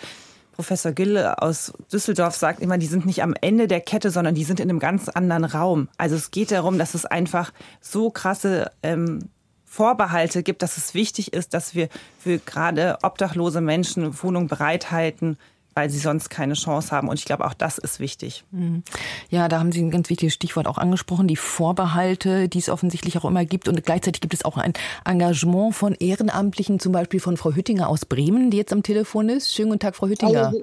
Professor 0.53 0.93
Gille 0.93 1.41
aus 1.41 1.73
Düsseldorf 1.91 2.35
sagt 2.35 2.61
immer, 2.61 2.77
die 2.77 2.85
sind 2.85 3.05
nicht 3.05 3.23
am 3.23 3.33
Ende 3.41 3.67
der 3.67 3.81
Kette, 3.81 4.09
sondern 4.09 4.35
die 4.35 4.45
sind 4.45 4.59
in 4.59 4.69
einem 4.69 4.79
ganz 4.79 5.09
anderen 5.09 5.43
Raum. 5.43 5.89
Also 5.97 6.15
es 6.15 6.31
geht 6.31 6.51
darum, 6.51 6.77
dass 6.77 6.93
es 6.93 7.05
einfach 7.05 7.51
so 7.81 8.09
krasse 8.09 8.71
ähm, 8.81 9.29
Vorbehalte 9.65 10.43
gibt, 10.43 10.61
dass 10.61 10.77
es 10.77 10.93
wichtig 10.93 11.33
ist, 11.33 11.53
dass 11.53 11.75
wir 11.75 11.89
für 12.19 12.37
gerade 12.37 12.97
obdachlose 13.03 13.59
Menschen 13.59 14.23
Wohnungen 14.23 14.47
bereithalten, 14.47 15.37
weil 15.75 15.89
sie 15.89 15.99
sonst 15.99 16.29
keine 16.29 16.53
Chance 16.53 16.91
haben. 16.91 17.09
Und 17.09 17.19
ich 17.19 17.25
glaube, 17.25 17.45
auch 17.45 17.53
das 17.53 17.77
ist 17.77 17.99
wichtig. 17.99 18.45
Mhm. 18.51 18.83
Ja, 19.29 19.49
da 19.49 19.59
haben 19.59 19.73
Sie 19.73 19.81
ein 19.81 19.91
ganz 19.91 20.09
wichtiges 20.09 20.33
Stichwort 20.33 20.67
auch 20.67 20.77
angesprochen, 20.77 21.27
die 21.27 21.35
Vorbehalte, 21.35 22.47
die 22.47 22.59
es 22.59 22.69
offensichtlich 22.69 23.17
auch 23.17 23.25
immer 23.25 23.43
gibt. 23.43 23.67
Und 23.67 23.85
gleichzeitig 23.85 24.21
gibt 24.21 24.33
es 24.33 24.45
auch 24.45 24.57
ein 24.57 24.71
Engagement 25.03 25.75
von 25.75 25.93
Ehrenamtlichen, 25.93 26.79
zum 26.79 26.93
Beispiel 26.93 27.19
von 27.19 27.35
Frau 27.35 27.51
Hüttinger 27.53 27.89
aus 27.89 28.05
Bremen, 28.05 28.51
die 28.51 28.57
jetzt 28.57 28.71
am 28.71 28.83
Telefon 28.83 29.27
ist. 29.27 29.53
Schönen 29.53 29.71
guten 29.71 29.81
Tag, 29.81 29.97
Frau 29.97 30.07
Hüttinger. 30.07 30.53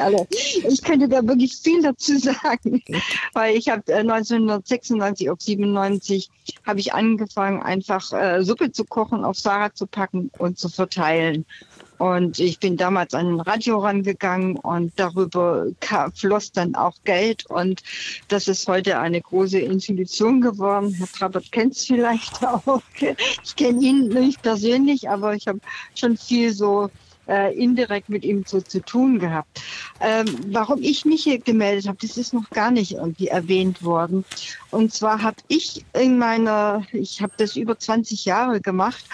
Hallo. 0.00 0.26
Ich 0.68 0.82
könnte 0.82 1.08
da 1.08 1.26
wirklich 1.26 1.56
viel 1.56 1.82
dazu 1.82 2.18
sagen, 2.18 2.82
weil 3.32 3.56
ich 3.56 3.68
habe 3.68 3.94
1996 3.94 5.30
auf 5.30 5.40
97 5.40 6.30
habe 6.66 6.80
ich 6.80 6.94
angefangen, 6.94 7.62
einfach 7.62 8.12
äh, 8.12 8.42
Suppe 8.42 8.72
zu 8.72 8.84
kochen, 8.84 9.24
auf 9.24 9.38
Fahrrad 9.38 9.76
zu 9.76 9.86
packen 9.86 10.30
und 10.38 10.58
zu 10.58 10.68
verteilen. 10.68 11.44
Und 11.98 12.38
ich 12.38 12.58
bin 12.60 12.76
damals 12.76 13.12
an 13.14 13.34
ein 13.34 13.40
Radio 13.40 13.78
rangegangen 13.78 14.56
und 14.56 14.92
darüber 14.96 15.66
floss 16.14 16.52
dann 16.52 16.74
auch 16.74 16.94
Geld. 17.04 17.46
Und 17.46 17.82
das 18.28 18.48
ist 18.48 18.66
heute 18.68 18.98
eine 18.98 19.20
große 19.20 19.58
Institution 19.58 20.40
geworden. 20.40 20.94
Herr 20.94 21.08
Trabert 21.08 21.50
kennt 21.52 21.74
es 21.74 21.84
vielleicht 21.84 22.42
auch. 22.46 22.80
Ich 23.44 23.56
kenne 23.56 23.82
ihn 23.82 24.08
nicht 24.08 24.42
persönlich, 24.42 25.08
aber 25.08 25.34
ich 25.34 25.46
habe 25.48 25.60
schon 25.94 26.16
viel 26.16 26.52
so 26.52 26.88
äh, 27.28 27.54
indirekt 27.54 28.08
mit 28.08 28.24
ihm 28.24 28.44
so 28.46 28.60
zu 28.60 28.80
tun 28.80 29.18
gehabt. 29.18 29.60
Ähm, 30.00 30.26
warum 30.48 30.82
ich 30.82 31.04
mich 31.04 31.24
hier 31.24 31.38
gemeldet 31.38 31.88
habe, 31.88 31.98
das 32.00 32.16
ist 32.16 32.32
noch 32.32 32.50
gar 32.50 32.70
nicht 32.70 32.92
irgendwie 32.92 33.28
erwähnt 33.28 33.82
worden. 33.82 34.24
Und 34.70 34.92
zwar 34.92 35.22
habe 35.22 35.36
ich 35.48 35.84
in 35.94 36.18
meiner, 36.18 36.82
ich 36.92 37.22
habe 37.22 37.32
das 37.36 37.56
über 37.56 37.78
20 37.78 38.24
Jahre 38.24 38.60
gemacht, 38.60 39.04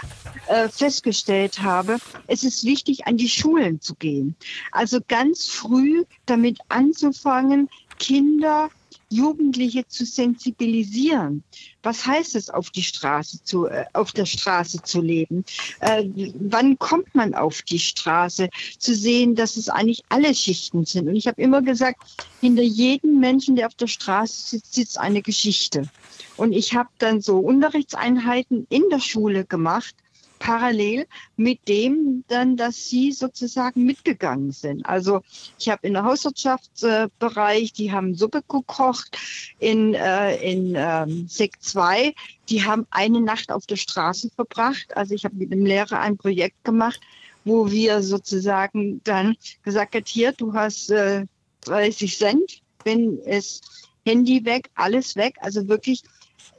äh, 0.46 0.68
festgestellt 0.68 1.62
habe, 1.62 1.98
es 2.26 2.44
ist 2.44 2.64
wichtig, 2.64 3.06
an 3.06 3.16
die 3.16 3.28
Schulen 3.28 3.80
zu 3.80 3.94
gehen. 3.94 4.36
Also 4.72 4.98
ganz 5.06 5.46
früh 5.46 6.04
damit 6.26 6.58
anzufangen, 6.68 7.68
Kinder 7.98 8.70
Jugendliche 9.11 9.86
zu 9.86 10.05
sensibilisieren. 10.05 11.42
Was 11.82 12.07
heißt 12.07 12.34
es, 12.36 12.50
auf 12.50 12.70
die 12.70 12.82
Straße 12.82 13.42
zu, 13.44 13.66
äh, 13.66 13.84
auf 13.92 14.12
der 14.12 14.26
Straße 14.26 14.82
zu 14.82 15.00
leben? 15.00 15.44
Äh, 15.80 16.05
wann 16.34 16.78
kommt 16.78 17.14
man 17.14 17.34
auf 17.34 17.62
die 17.62 17.78
Straße? 17.78 18.48
Zu 18.78 18.94
sehen, 18.94 19.34
dass 19.34 19.57
es 19.57 19.68
eigentlich 19.68 20.02
alle 20.09 20.34
Schichten 20.34 20.84
sind. 20.84 21.09
Und 21.09 21.16
ich 21.16 21.26
habe 21.26 21.40
immer 21.40 21.62
gesagt, 21.62 22.02
hinter 22.40 22.62
jedem 22.62 23.20
Menschen, 23.20 23.57
der 23.57 23.66
auf 23.66 23.74
der 23.74 23.86
Straße 23.86 24.50
sitzt, 24.50 24.74
sitzt 24.74 24.98
eine 24.98 25.22
Geschichte. 25.22 25.88
Und 26.36 26.52
ich 26.52 26.74
habe 26.74 26.88
dann 26.98 27.20
so 27.20 27.38
Unterrichtseinheiten 27.38 28.66
in 28.70 28.82
der 28.90 29.00
Schule 29.00 29.44
gemacht, 29.44 29.94
parallel 30.45 31.07
mit 31.36 31.66
dem 31.68 32.22
dann, 32.28 32.59
dass 32.59 32.90
sie 32.90 33.12
sozusagen 33.12 33.84
mitgegangen 33.84 34.53
sind. 34.53 34.84
Also 34.84 35.22
ich 35.59 35.70
habe 35.70 35.86
in 35.86 35.95
der 35.95 36.05
Hauswirtschaftsbereich, 36.05 37.72
die 37.72 37.90
haben 37.90 38.14
Suppe 38.14 38.42
gekocht, 38.47 39.16
in, 39.59 39.95
äh, 39.95 40.36
in 40.36 40.74
ähm, 40.76 41.26
Sek 41.28 41.62
2, 41.62 42.14
die 42.51 42.62
haben 42.62 42.86
eine 42.90 43.22
Nacht 43.22 43.51
auf 43.51 43.64
der 43.64 43.76
Straße 43.76 44.28
verbracht. 44.36 44.95
Also 44.95 45.14
ich 45.14 45.24
habe 45.24 45.36
mit 45.36 45.51
dem 45.51 45.64
Lehrer 45.64 46.01
ein 46.01 46.18
Projekt 46.18 46.62
gemacht, 46.62 47.01
wo 47.47 47.70
wir 47.70 48.03
sozusagen 48.03 49.01
dann 49.05 49.36
gesagt 49.62 49.95
hat, 49.95 50.09
hier, 50.09 50.32
du 50.32 50.53
hast 50.53 50.90
äh, 50.90 51.24
30 51.62 52.18
Cent, 52.18 52.61
wenn 52.84 53.18
es 53.24 53.62
Handy 54.05 54.45
weg, 54.45 54.68
alles 54.74 55.16
weg, 55.16 55.36
also 55.40 55.66
wirklich 55.68 56.03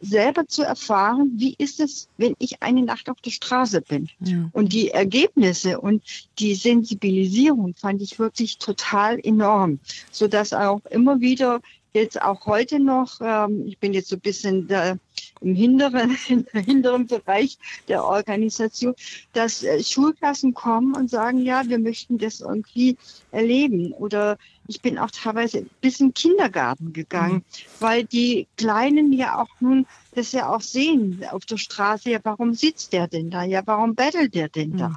selber 0.01 0.47
zu 0.47 0.63
erfahren, 0.63 1.31
wie 1.35 1.55
ist 1.57 1.79
es, 1.79 2.07
wenn 2.17 2.35
ich 2.39 2.61
eine 2.61 2.83
Nacht 2.83 3.09
auf 3.09 3.19
der 3.21 3.31
Straße 3.31 3.81
bin. 3.81 4.09
Ja. 4.19 4.49
Und 4.51 4.73
die 4.73 4.91
Ergebnisse 4.91 5.79
und 5.79 6.03
die 6.39 6.55
Sensibilisierung 6.55 7.73
fand 7.75 8.01
ich 8.01 8.19
wirklich 8.19 8.57
total 8.57 9.19
enorm, 9.19 9.79
so 10.11 10.27
dass 10.27 10.53
auch 10.53 10.85
immer 10.85 11.19
wieder 11.19 11.61
jetzt 11.95 12.21
auch 12.21 12.45
heute 12.45 12.79
noch, 12.79 13.19
ähm, 13.21 13.65
ich 13.65 13.79
bin 13.79 13.93
jetzt 13.93 14.09
so 14.09 14.15
ein 14.15 14.21
bisschen 14.21 14.67
da 14.67 14.97
im 15.41 15.55
hinteren, 15.55 16.11
hinteren 16.53 17.07
Bereich 17.07 17.57
der 17.87 18.03
Organisation, 18.03 18.93
dass 19.33 19.63
äh, 19.63 19.83
Schulklassen 19.83 20.53
kommen 20.53 20.95
und 20.95 21.09
sagen, 21.09 21.39
ja, 21.39 21.63
wir 21.67 21.79
möchten 21.79 22.17
das 22.17 22.41
irgendwie 22.41 22.97
erleben. 23.31 23.91
Oder 23.93 24.37
ich 24.67 24.81
bin 24.81 24.97
auch 24.97 25.11
teilweise 25.11 25.65
bis 25.81 25.99
in 25.99 26.07
den 26.07 26.13
Kindergarten 26.13 26.93
gegangen, 26.93 27.35
mhm. 27.35 27.43
weil 27.79 28.03
die 28.03 28.47
Kleinen 28.57 29.13
ja 29.13 29.41
auch 29.41 29.49
nun 29.59 29.85
das 30.13 30.31
ja 30.31 30.49
auch 30.49 30.61
sehen 30.61 31.23
auf 31.31 31.45
der 31.45 31.57
Straße. 31.57 32.09
Ja, 32.09 32.19
warum 32.23 32.53
sitzt 32.53 32.93
der 32.93 33.07
denn 33.07 33.29
da? 33.29 33.43
Ja, 33.43 33.61
warum 33.65 33.95
bettelt 33.95 34.35
der 34.35 34.49
denn 34.49 34.71
mhm. 34.71 34.77
da? 34.77 34.93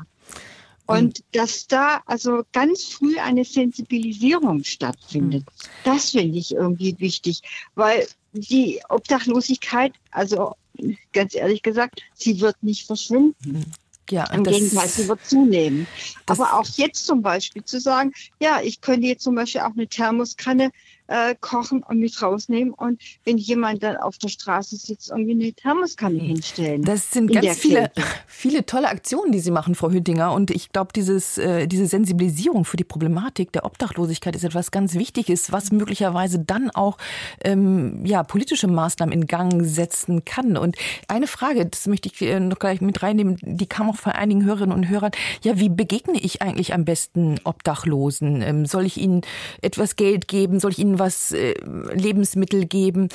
Und 0.88 1.22
dass 1.32 1.66
da 1.66 2.02
also 2.06 2.44
ganz 2.52 2.84
früh 2.84 3.18
eine 3.18 3.44
Sensibilisierung 3.44 4.64
stattfindet, 4.64 5.44
mhm. 5.44 5.68
das 5.84 6.10
finde 6.12 6.38
ich 6.38 6.54
irgendwie 6.54 6.98
wichtig, 6.98 7.42
weil 7.74 8.06
die 8.32 8.80
Obdachlosigkeit, 8.88 9.92
also 10.10 10.54
ganz 11.12 11.34
ehrlich 11.34 11.62
gesagt, 11.62 12.00
sie 12.14 12.40
wird 12.40 12.56
nicht 12.62 12.86
verschwinden. 12.86 13.70
Ja, 14.10 14.24
Im 14.32 14.44
Gegenteil, 14.44 14.88
sie 14.88 15.06
wird 15.06 15.22
zunehmen. 15.26 15.86
Aber 16.24 16.54
auch 16.54 16.66
jetzt 16.76 17.04
zum 17.04 17.20
Beispiel 17.20 17.62
zu 17.62 17.78
sagen, 17.78 18.14
ja, 18.40 18.62
ich 18.62 18.80
könnte 18.80 19.06
jetzt 19.06 19.24
zum 19.24 19.34
Beispiel 19.34 19.60
auch 19.60 19.74
eine 19.74 19.86
Thermoskanne 19.86 20.70
äh, 21.08 21.34
kochen 21.40 21.82
und 21.82 21.98
mit 21.98 22.20
rausnehmen 22.20 22.72
und 22.74 23.00
wenn 23.24 23.38
jemand 23.38 23.82
dann 23.82 23.96
auf 23.96 24.18
der 24.18 24.28
Straße 24.28 24.76
sitzt, 24.76 25.10
irgendwie 25.10 25.32
eine 25.32 25.52
Thermoskanne 25.52 26.18
hinstellen. 26.18 26.82
Das 26.82 27.10
sind 27.10 27.32
ganz 27.32 27.58
viele, 27.58 27.90
viele 28.26 28.64
tolle 28.66 28.88
Aktionen, 28.88 29.32
die 29.32 29.40
Sie 29.40 29.50
machen, 29.50 29.74
Frau 29.74 29.90
Hüttinger. 29.90 30.32
Und 30.32 30.50
ich 30.50 30.70
glaube, 30.70 30.92
dieses, 30.94 31.38
äh, 31.38 31.66
diese 31.66 31.86
Sensibilisierung 31.86 32.64
für 32.64 32.76
die 32.76 32.84
Problematik 32.84 33.52
der 33.52 33.64
Obdachlosigkeit 33.64 34.36
ist 34.36 34.44
etwas 34.44 34.70
ganz 34.70 34.94
Wichtiges, 34.94 35.50
was 35.50 35.72
möglicherweise 35.72 36.38
dann 36.38 36.70
auch 36.70 36.98
ähm, 37.42 38.04
ja, 38.04 38.22
politische 38.22 38.68
Maßnahmen 38.68 39.12
in 39.12 39.26
Gang 39.26 39.64
setzen 39.64 40.24
kann. 40.24 40.56
Und 40.56 40.76
eine 41.08 41.26
Frage, 41.26 41.66
das 41.66 41.86
möchte 41.86 42.10
ich 42.12 42.20
äh, 42.20 42.38
noch 42.38 42.58
gleich 42.58 42.80
mit 42.80 43.02
reinnehmen, 43.02 43.38
die 43.40 43.66
kam 43.66 43.88
auch 43.88 43.96
von 43.96 44.12
einigen 44.12 44.44
Hörerinnen 44.44 44.76
und 44.76 44.88
Hörern. 44.88 45.12
Ja, 45.42 45.58
wie 45.58 45.70
begegne 45.70 46.20
ich 46.20 46.42
eigentlich 46.42 46.74
am 46.74 46.84
besten 46.84 47.40
Obdachlosen? 47.44 48.42
Ähm, 48.42 48.66
soll 48.66 48.84
ich 48.84 48.98
ihnen 48.98 49.22
etwas 49.62 49.96
Geld 49.96 50.28
geben? 50.28 50.60
Soll 50.60 50.72
ich 50.72 50.78
ihnen 50.78 50.97
was 50.98 51.32
äh, 51.32 51.54
Lebensmittel 51.92 52.66
geben. 52.66 53.08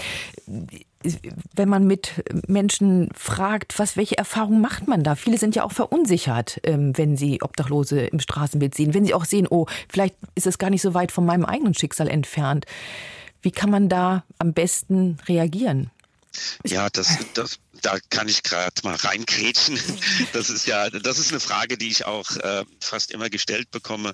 Wenn 1.56 1.70
man 1.70 1.86
mit 1.86 2.24
Menschen 2.48 3.10
fragt, 3.16 3.78
was, 3.78 3.98
welche 3.98 4.18
Erfahrungen 4.18 4.62
macht 4.62 4.88
man 4.88 5.04
da? 5.04 5.16
Viele 5.16 5.38
sind 5.38 5.56
ja 5.56 5.64
auch 5.64 5.74
verunsichert, 5.74 6.60
ähm, 6.64 6.98
wenn 6.98 7.18
sie 7.18 7.42
Obdachlose 7.42 8.02
im 8.02 8.20
Straßenbild 8.20 8.74
sehen. 8.74 8.94
Wenn 8.94 9.06
sie 9.06 9.14
auch 9.14 9.26
sehen, 9.26 9.48
oh, 9.50 9.66
vielleicht 9.90 10.16
ist 10.36 10.48
es 10.48 10.58
gar 10.58 10.70
nicht 10.70 10.82
so 10.82 10.94
weit 10.94 11.12
von 11.12 11.26
meinem 11.26 11.46
eigenen 11.46 11.74
Schicksal 11.74 12.08
entfernt. 12.08 12.66
Wie 13.42 13.52
kann 13.52 13.70
man 13.70 13.90
da 13.90 14.24
am 14.40 14.54
besten 14.54 15.18
reagieren? 15.28 15.92
Ja, 16.66 16.90
das, 16.90 17.18
das, 17.34 17.60
da 17.84 18.00
kann 18.10 18.28
ich 18.28 18.44
gerade 18.44 18.74
mal 18.84 18.96
reinkrätschen. 18.96 19.80
Das 20.32 20.50
ist 20.50 20.66
ja, 20.66 20.90
das 20.90 21.20
ist 21.20 21.32
eine 21.32 21.40
Frage, 21.40 21.78
die 21.78 21.90
ich 21.90 22.06
auch 22.06 22.36
äh, 22.38 22.64
fast 22.80 23.12
immer 23.12 23.30
gestellt 23.30 23.70
bekomme. 23.72 24.14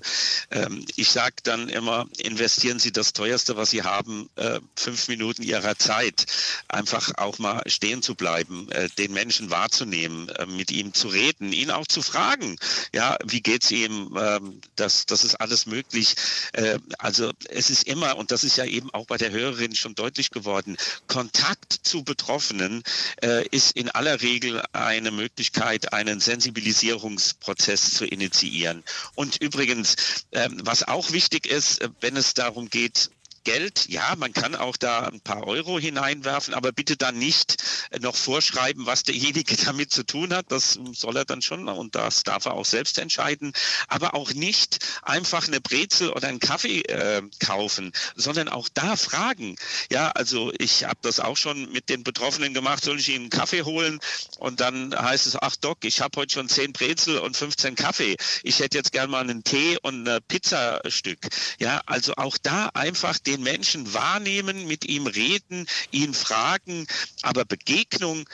Ähm, 0.50 0.84
ich 0.96 1.10
sage 1.10 1.36
dann 1.44 1.68
immer, 1.68 2.06
investieren 2.18 2.78
Sie 2.78 2.92
das 2.92 3.12
teuerste, 3.12 3.56
was 3.56 3.70
Sie 3.70 3.82
haben, 3.82 4.28
äh, 4.36 4.60
fünf 4.76 5.08
Minuten 5.08 5.42
Ihrer 5.42 5.78
Zeit, 5.78 6.26
einfach 6.68 7.12
auch 7.16 7.38
mal 7.38 7.62
stehen 7.66 8.02
zu 8.02 8.14
bleiben, 8.14 8.70
äh, 8.72 8.88
den 8.98 9.12
Menschen 9.12 9.50
wahrzunehmen, 9.50 10.28
äh, 10.30 10.46
mit 10.46 10.70
ihm 10.70 10.92
zu 10.92 11.08
reden, 11.08 11.52
ihn 11.52 11.70
auch 11.70 11.86
zu 11.86 12.02
fragen. 12.02 12.56
Ja, 12.92 13.16
wie 13.24 13.40
geht's 13.40 13.70
ihm? 13.70 14.16
Ähm, 14.20 14.60
das, 14.76 15.06
das 15.06 15.24
ist 15.24 15.36
alles 15.36 15.66
möglich. 15.66 16.16
Äh, 16.52 16.78
also 16.98 17.32
es 17.48 17.70
ist 17.70 17.84
immer, 17.84 18.16
und 18.16 18.30
das 18.30 18.44
ist 18.44 18.56
ja 18.56 18.64
eben 18.64 18.92
auch 18.92 19.06
bei 19.06 19.16
der 19.16 19.30
Hörerin 19.30 19.74
schon 19.74 19.94
deutlich 19.94 20.30
geworden, 20.30 20.76
Kontakt 21.06 21.72
zu 21.82 22.04
Betroffenen 22.04 22.82
äh, 23.22 23.46
ist 23.48 23.59
ist 23.60 23.76
in 23.76 23.90
aller 23.90 24.22
Regel 24.22 24.62
eine 24.72 25.10
Möglichkeit, 25.10 25.92
einen 25.92 26.18
Sensibilisierungsprozess 26.18 27.92
zu 27.92 28.06
initiieren. 28.06 28.82
Und 29.14 29.36
übrigens, 29.36 29.96
ähm, 30.32 30.62
was 30.64 30.88
auch 30.88 31.12
wichtig 31.12 31.46
ist, 31.46 31.82
äh, 31.82 31.90
wenn 32.00 32.16
es 32.16 32.32
darum 32.32 32.70
geht, 32.70 33.10
Geld, 33.44 33.88
ja, 33.88 34.14
man 34.16 34.32
kann 34.32 34.54
auch 34.54 34.76
da 34.76 35.06
ein 35.06 35.20
paar 35.20 35.46
Euro 35.46 35.78
hineinwerfen, 35.78 36.54
aber 36.54 36.72
bitte 36.72 36.96
dann 36.96 37.18
nicht 37.18 37.56
noch 38.00 38.16
vorschreiben, 38.16 38.86
was 38.86 39.02
derjenige 39.02 39.56
damit 39.64 39.92
zu 39.92 40.04
tun 40.04 40.34
hat. 40.34 40.52
Das 40.52 40.78
soll 40.92 41.16
er 41.16 41.24
dann 41.24 41.42
schon 41.42 41.68
und 41.68 41.94
das 41.94 42.22
darf 42.22 42.44
er 42.44 42.54
auch 42.54 42.64
selbst 42.64 42.98
entscheiden. 42.98 43.52
Aber 43.88 44.14
auch 44.14 44.32
nicht 44.32 44.78
einfach 45.02 45.46
eine 45.46 45.60
Brezel 45.60 46.10
oder 46.10 46.28
einen 46.28 46.40
Kaffee 46.40 46.82
äh, 46.82 47.22
kaufen, 47.38 47.92
sondern 48.14 48.48
auch 48.48 48.68
da 48.72 48.96
fragen. 48.96 49.56
Ja, 49.90 50.10
also 50.10 50.52
ich 50.58 50.84
habe 50.84 50.98
das 51.02 51.20
auch 51.20 51.36
schon 51.36 51.70
mit 51.72 51.88
den 51.88 52.04
Betroffenen 52.04 52.54
gemacht. 52.54 52.84
Soll 52.84 52.98
ich 52.98 53.08
ihnen 53.08 53.22
einen 53.22 53.30
Kaffee 53.30 53.62
holen? 53.62 54.00
Und 54.38 54.60
dann 54.60 54.94
heißt 54.94 55.26
es, 55.26 55.36
ach 55.40 55.56
Doc, 55.56 55.78
ich 55.84 56.00
habe 56.00 56.20
heute 56.20 56.34
schon 56.34 56.48
10 56.48 56.72
Brezel 56.72 57.18
und 57.18 57.36
15 57.36 57.74
Kaffee. 57.74 58.16
Ich 58.42 58.60
hätte 58.60 58.76
jetzt 58.78 58.92
gern 58.92 59.10
mal 59.10 59.20
einen 59.20 59.44
Tee 59.44 59.78
und 59.82 60.06
ein 60.08 60.20
Pizzastück. 60.28 61.18
Ja, 61.58 61.80
also 61.86 62.14
auch 62.16 62.36
da 62.38 62.70
einfach 62.74 63.18
den 63.18 63.29
Menschen 63.38 63.92
wahrnehmen, 63.94 64.66
mit 64.66 64.84
ihm 64.84 65.06
reden, 65.06 65.66
ihn 65.90 66.14
fragen, 66.14 66.86
aber 67.22 67.44
Begegnung 67.44 68.28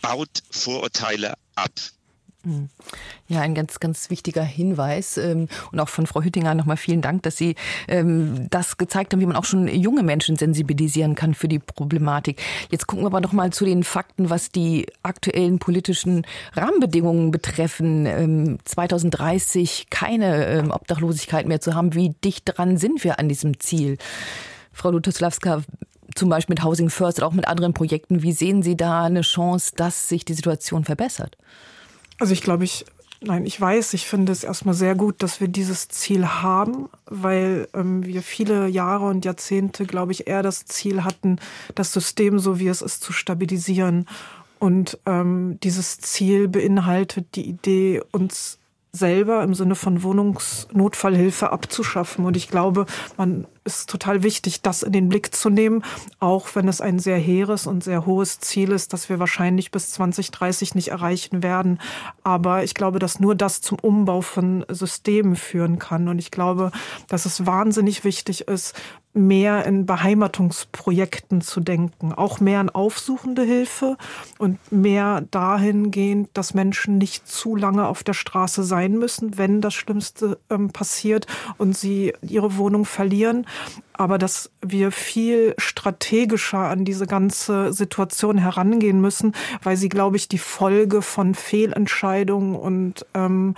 baut 0.00 0.42
Vorurteile 0.50 1.34
ab. 1.54 1.72
Hm. 2.48 2.70
Ja, 3.26 3.42
ein 3.42 3.54
ganz, 3.54 3.78
ganz 3.78 4.08
wichtiger 4.08 4.42
Hinweis. 4.42 5.18
Ähm, 5.18 5.48
und 5.70 5.80
auch 5.80 5.90
von 5.90 6.06
Frau 6.06 6.22
Hüttinger 6.22 6.54
nochmal 6.54 6.78
vielen 6.78 7.02
Dank, 7.02 7.22
dass 7.24 7.36
Sie 7.36 7.56
ähm, 7.88 8.46
das 8.48 8.78
gezeigt 8.78 9.12
haben, 9.12 9.20
wie 9.20 9.26
man 9.26 9.36
auch 9.36 9.44
schon 9.44 9.68
junge 9.68 10.02
Menschen 10.02 10.36
sensibilisieren 10.36 11.14
kann 11.14 11.34
für 11.34 11.46
die 11.46 11.58
Problematik. 11.58 12.40
Jetzt 12.70 12.86
gucken 12.86 13.04
wir 13.04 13.08
aber 13.08 13.20
noch 13.20 13.34
mal 13.34 13.52
zu 13.52 13.66
den 13.66 13.84
Fakten, 13.84 14.30
was 14.30 14.50
die 14.50 14.86
aktuellen 15.02 15.58
politischen 15.58 16.26
Rahmenbedingungen 16.54 17.32
betreffen. 17.32 18.58
2030 18.64 19.80
ähm, 19.80 19.86
keine 19.90 20.68
Obdachlosigkeit 20.70 21.46
mehr 21.46 21.60
zu 21.60 21.74
haben. 21.74 21.94
Wie 21.94 22.14
dicht 22.24 22.44
dran 22.46 22.78
sind 22.78 23.04
wir 23.04 23.18
an 23.18 23.28
diesem 23.28 23.60
Ziel? 23.60 23.98
Frau 24.72 24.90
Lutoslawska, 24.90 25.64
zum 26.14 26.30
Beispiel 26.30 26.54
mit 26.54 26.64
Housing 26.64 26.88
First 26.88 27.18
oder 27.18 27.26
auch 27.26 27.32
mit 27.32 27.46
anderen 27.46 27.74
Projekten. 27.74 28.22
Wie 28.22 28.32
sehen 28.32 28.62
Sie 28.62 28.76
da 28.76 29.04
eine 29.04 29.20
Chance, 29.20 29.72
dass 29.76 30.08
sich 30.08 30.24
die 30.24 30.34
Situation 30.34 30.84
verbessert? 30.84 31.36
Also 32.18 32.32
ich 32.32 32.42
glaube, 32.42 32.64
ich, 32.64 32.84
nein, 33.20 33.46
ich 33.46 33.60
weiß, 33.60 33.94
ich 33.94 34.06
finde 34.06 34.32
es 34.32 34.44
erstmal 34.44 34.74
sehr 34.74 34.94
gut, 34.94 35.22
dass 35.22 35.40
wir 35.40 35.48
dieses 35.48 35.88
Ziel 35.88 36.26
haben, 36.26 36.88
weil 37.06 37.68
ähm, 37.74 38.04
wir 38.04 38.22
viele 38.22 38.66
Jahre 38.66 39.06
und 39.06 39.24
Jahrzehnte, 39.24 39.86
glaube 39.86 40.12
ich, 40.12 40.26
eher 40.26 40.42
das 40.42 40.66
Ziel 40.66 41.04
hatten, 41.04 41.38
das 41.74 41.92
System, 41.92 42.38
so 42.38 42.58
wie 42.58 42.68
es 42.68 42.82
ist, 42.82 43.02
zu 43.02 43.12
stabilisieren. 43.12 44.06
Und 44.58 44.98
ähm, 45.06 45.58
dieses 45.62 45.98
Ziel 46.00 46.48
beinhaltet 46.48 47.36
die 47.36 47.48
Idee, 47.48 48.02
uns 48.10 48.58
selber 48.90 49.42
im 49.42 49.54
Sinne 49.54 49.74
von 49.74 50.02
Wohnungsnotfallhilfe 50.02 51.52
abzuschaffen. 51.52 52.24
Und 52.24 52.36
ich 52.36 52.48
glaube, 52.48 52.86
man 53.16 53.46
ist 53.68 53.90
total 53.90 54.22
wichtig, 54.22 54.62
das 54.62 54.82
in 54.82 54.92
den 54.92 55.08
Blick 55.08 55.34
zu 55.34 55.50
nehmen, 55.50 55.84
auch 56.18 56.48
wenn 56.54 56.68
es 56.68 56.80
ein 56.80 56.98
sehr 56.98 57.18
hehres 57.18 57.66
und 57.66 57.84
sehr 57.84 58.06
hohes 58.06 58.40
Ziel 58.40 58.72
ist, 58.72 58.92
das 58.92 59.08
wir 59.08 59.18
wahrscheinlich 59.18 59.70
bis 59.70 59.92
2030 59.92 60.74
nicht 60.74 60.88
erreichen 60.88 61.42
werden. 61.42 61.80
Aber 62.22 62.64
ich 62.64 62.74
glaube, 62.74 62.98
dass 62.98 63.20
nur 63.20 63.34
das 63.34 63.60
zum 63.60 63.78
Umbau 63.78 64.20
von 64.20 64.64
Systemen 64.68 65.36
führen 65.36 65.78
kann. 65.78 66.08
Und 66.08 66.18
ich 66.18 66.30
glaube, 66.30 66.70
dass 67.08 67.26
es 67.26 67.46
wahnsinnig 67.46 68.04
wichtig 68.04 68.48
ist, 68.48 68.74
mehr 69.18 69.64
in 69.64 69.86
Beheimatungsprojekten 69.86 71.40
zu 71.40 71.60
denken, 71.60 72.12
auch 72.12 72.40
mehr 72.40 72.60
an 72.60 72.70
aufsuchende 72.70 73.42
Hilfe 73.42 73.96
und 74.38 74.58
mehr 74.70 75.22
dahingehend, 75.30 76.30
dass 76.34 76.54
Menschen 76.54 76.98
nicht 76.98 77.26
zu 77.26 77.56
lange 77.56 77.86
auf 77.88 78.02
der 78.02 78.12
Straße 78.12 78.62
sein 78.62 78.92
müssen, 78.98 79.36
wenn 79.38 79.60
das 79.60 79.74
Schlimmste 79.74 80.38
ähm, 80.50 80.70
passiert 80.70 81.26
und 81.56 81.76
sie 81.76 82.12
ihre 82.22 82.56
Wohnung 82.56 82.84
verlieren, 82.84 83.46
aber 83.92 84.18
dass 84.18 84.50
wir 84.62 84.92
viel 84.92 85.54
strategischer 85.58 86.58
an 86.58 86.84
diese 86.84 87.06
ganze 87.06 87.72
Situation 87.72 88.38
herangehen 88.38 89.00
müssen, 89.00 89.34
weil 89.62 89.76
sie, 89.76 89.88
glaube 89.88 90.16
ich, 90.16 90.28
die 90.28 90.38
Folge 90.38 91.02
von 91.02 91.34
Fehlentscheidungen 91.34 92.54
und 92.54 93.04
ähm, 93.14 93.54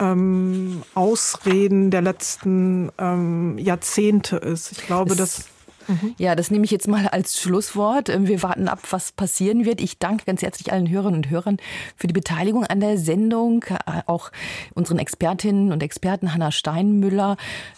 ähm, 0.00 0.82
Ausreden 0.94 1.90
der 1.90 2.02
letzten 2.02 2.90
ähm, 2.98 3.58
Jahrzehnte 3.58 4.36
ist. 4.36 4.72
Ich 4.72 4.86
glaube, 4.86 5.16
dass 5.16 5.46
Mhm. 5.88 6.14
Ja, 6.18 6.36
das 6.36 6.50
nehme 6.50 6.64
ich 6.64 6.70
jetzt 6.70 6.86
mal 6.86 7.08
als 7.08 7.40
Schlusswort. 7.40 8.08
Ähm, 8.08 8.28
wir 8.28 8.42
warten 8.42 8.68
ab, 8.68 8.80
was 8.90 9.12
passieren 9.12 9.64
wird. 9.64 9.80
Ich 9.80 9.98
danke 9.98 10.24
ganz 10.26 10.42
herzlich 10.42 10.72
allen 10.72 10.88
Hörerinnen 10.88 11.24
und 11.24 11.30
Hörern 11.30 11.56
für 11.96 12.06
die 12.06 12.12
Beteiligung 12.12 12.64
an 12.64 12.80
der 12.80 12.98
Sendung. 12.98 13.64
Äh, 13.64 14.02
auch 14.06 14.30
unseren 14.74 14.98
Expertinnen 14.98 15.72
und 15.72 15.82
Experten 15.82 16.34
Hanna 16.34 16.52
Steinmüller, 16.52 17.36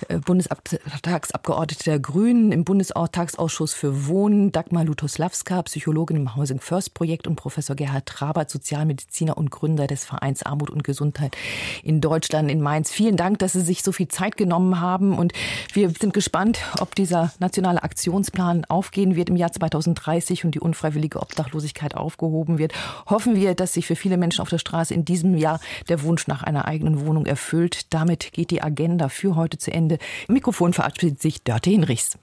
äh, 0.09 0.19
Bundestagsabgeordnete 0.19 1.85
der 1.85 2.01
Grünen 2.01 2.53
im 2.53 2.65
Bundestagsausschuss 2.65 3.73
für 3.73 4.07
Wohnen, 4.07 4.51
Dagmar 4.53 4.85
Lutoslawska, 4.85 5.63
Psychologin 5.63 6.17
im 6.17 6.37
Housing 6.37 6.61
First 6.61 6.95
Projekt 6.95 7.27
und 7.27 7.37
Professor 7.37 7.77
Gerhard 7.77 8.07
Trabert, 8.07 8.51
Sozialmediziner 8.51 9.39
und 9.39 9.51
Gründer 9.51 9.87
des 9.87 10.05
Vereins 10.05 10.43
Armut 10.43 10.71
und 10.71 10.83
Gesundheit 10.83 11.37
in 11.85 12.01
Deutschland 12.01 12.51
in 12.51 12.61
Mainz. 12.61 12.91
Vielen 12.91 13.17
Dank, 13.17 13.39
dass 13.39 13.53
Sie 13.53 13.61
sich 13.61 13.83
so 13.83 13.93
viel 13.93 14.09
Zeit 14.09 14.37
genommen 14.37 14.81
haben 14.81 15.17
und 15.17 15.33
wir 15.73 15.91
sind 15.91 16.13
gespannt, 16.13 16.59
ob 16.81 16.95
dieser 16.95 17.33
nationale 17.39 17.83
Aktion 17.83 18.00
Aktionsplan 18.01 18.65
aufgehen 18.65 19.15
wird 19.15 19.29
im 19.29 19.37
Jahr 19.37 19.53
2030 19.53 20.47
und 20.47 20.55
die 20.55 20.61
unfreiwillige 20.61 21.21
Obdachlosigkeit 21.21 21.95
aufgehoben 21.95 22.57
wird, 22.57 22.73
hoffen 23.05 23.37
wir, 23.37 23.55
dass 23.55 23.75
sich 23.75 23.87
für 23.87 23.95
viele 23.95 24.17
Menschen 24.17 24.41
auf 24.41 24.49
der 24.49 24.57
Straße 24.57 24.95
in 24.95 25.05
diesem 25.05 25.37
Jahr 25.37 25.61
der 25.91 26.03
Wunsch 26.03 26.27
nach 26.27 26.43
einer 26.43 26.65
eigenen 26.65 27.05
Wohnung 27.07 27.27
erfüllt. 27.27 27.93
Damit 27.93 28.33
geht 28.33 28.53
die 28.53 28.63
Agenda 28.63 29.11
für 29.11 29.37
heute 29.37 29.59
zu 29.59 29.71
Ende. 29.71 29.99
Im 30.29 30.35
Mikrofon 30.35 30.73
verabschiedet 30.73 31.21
sich 31.21 31.43
Dörte 31.43 31.69
Hinrichs. 31.69 32.17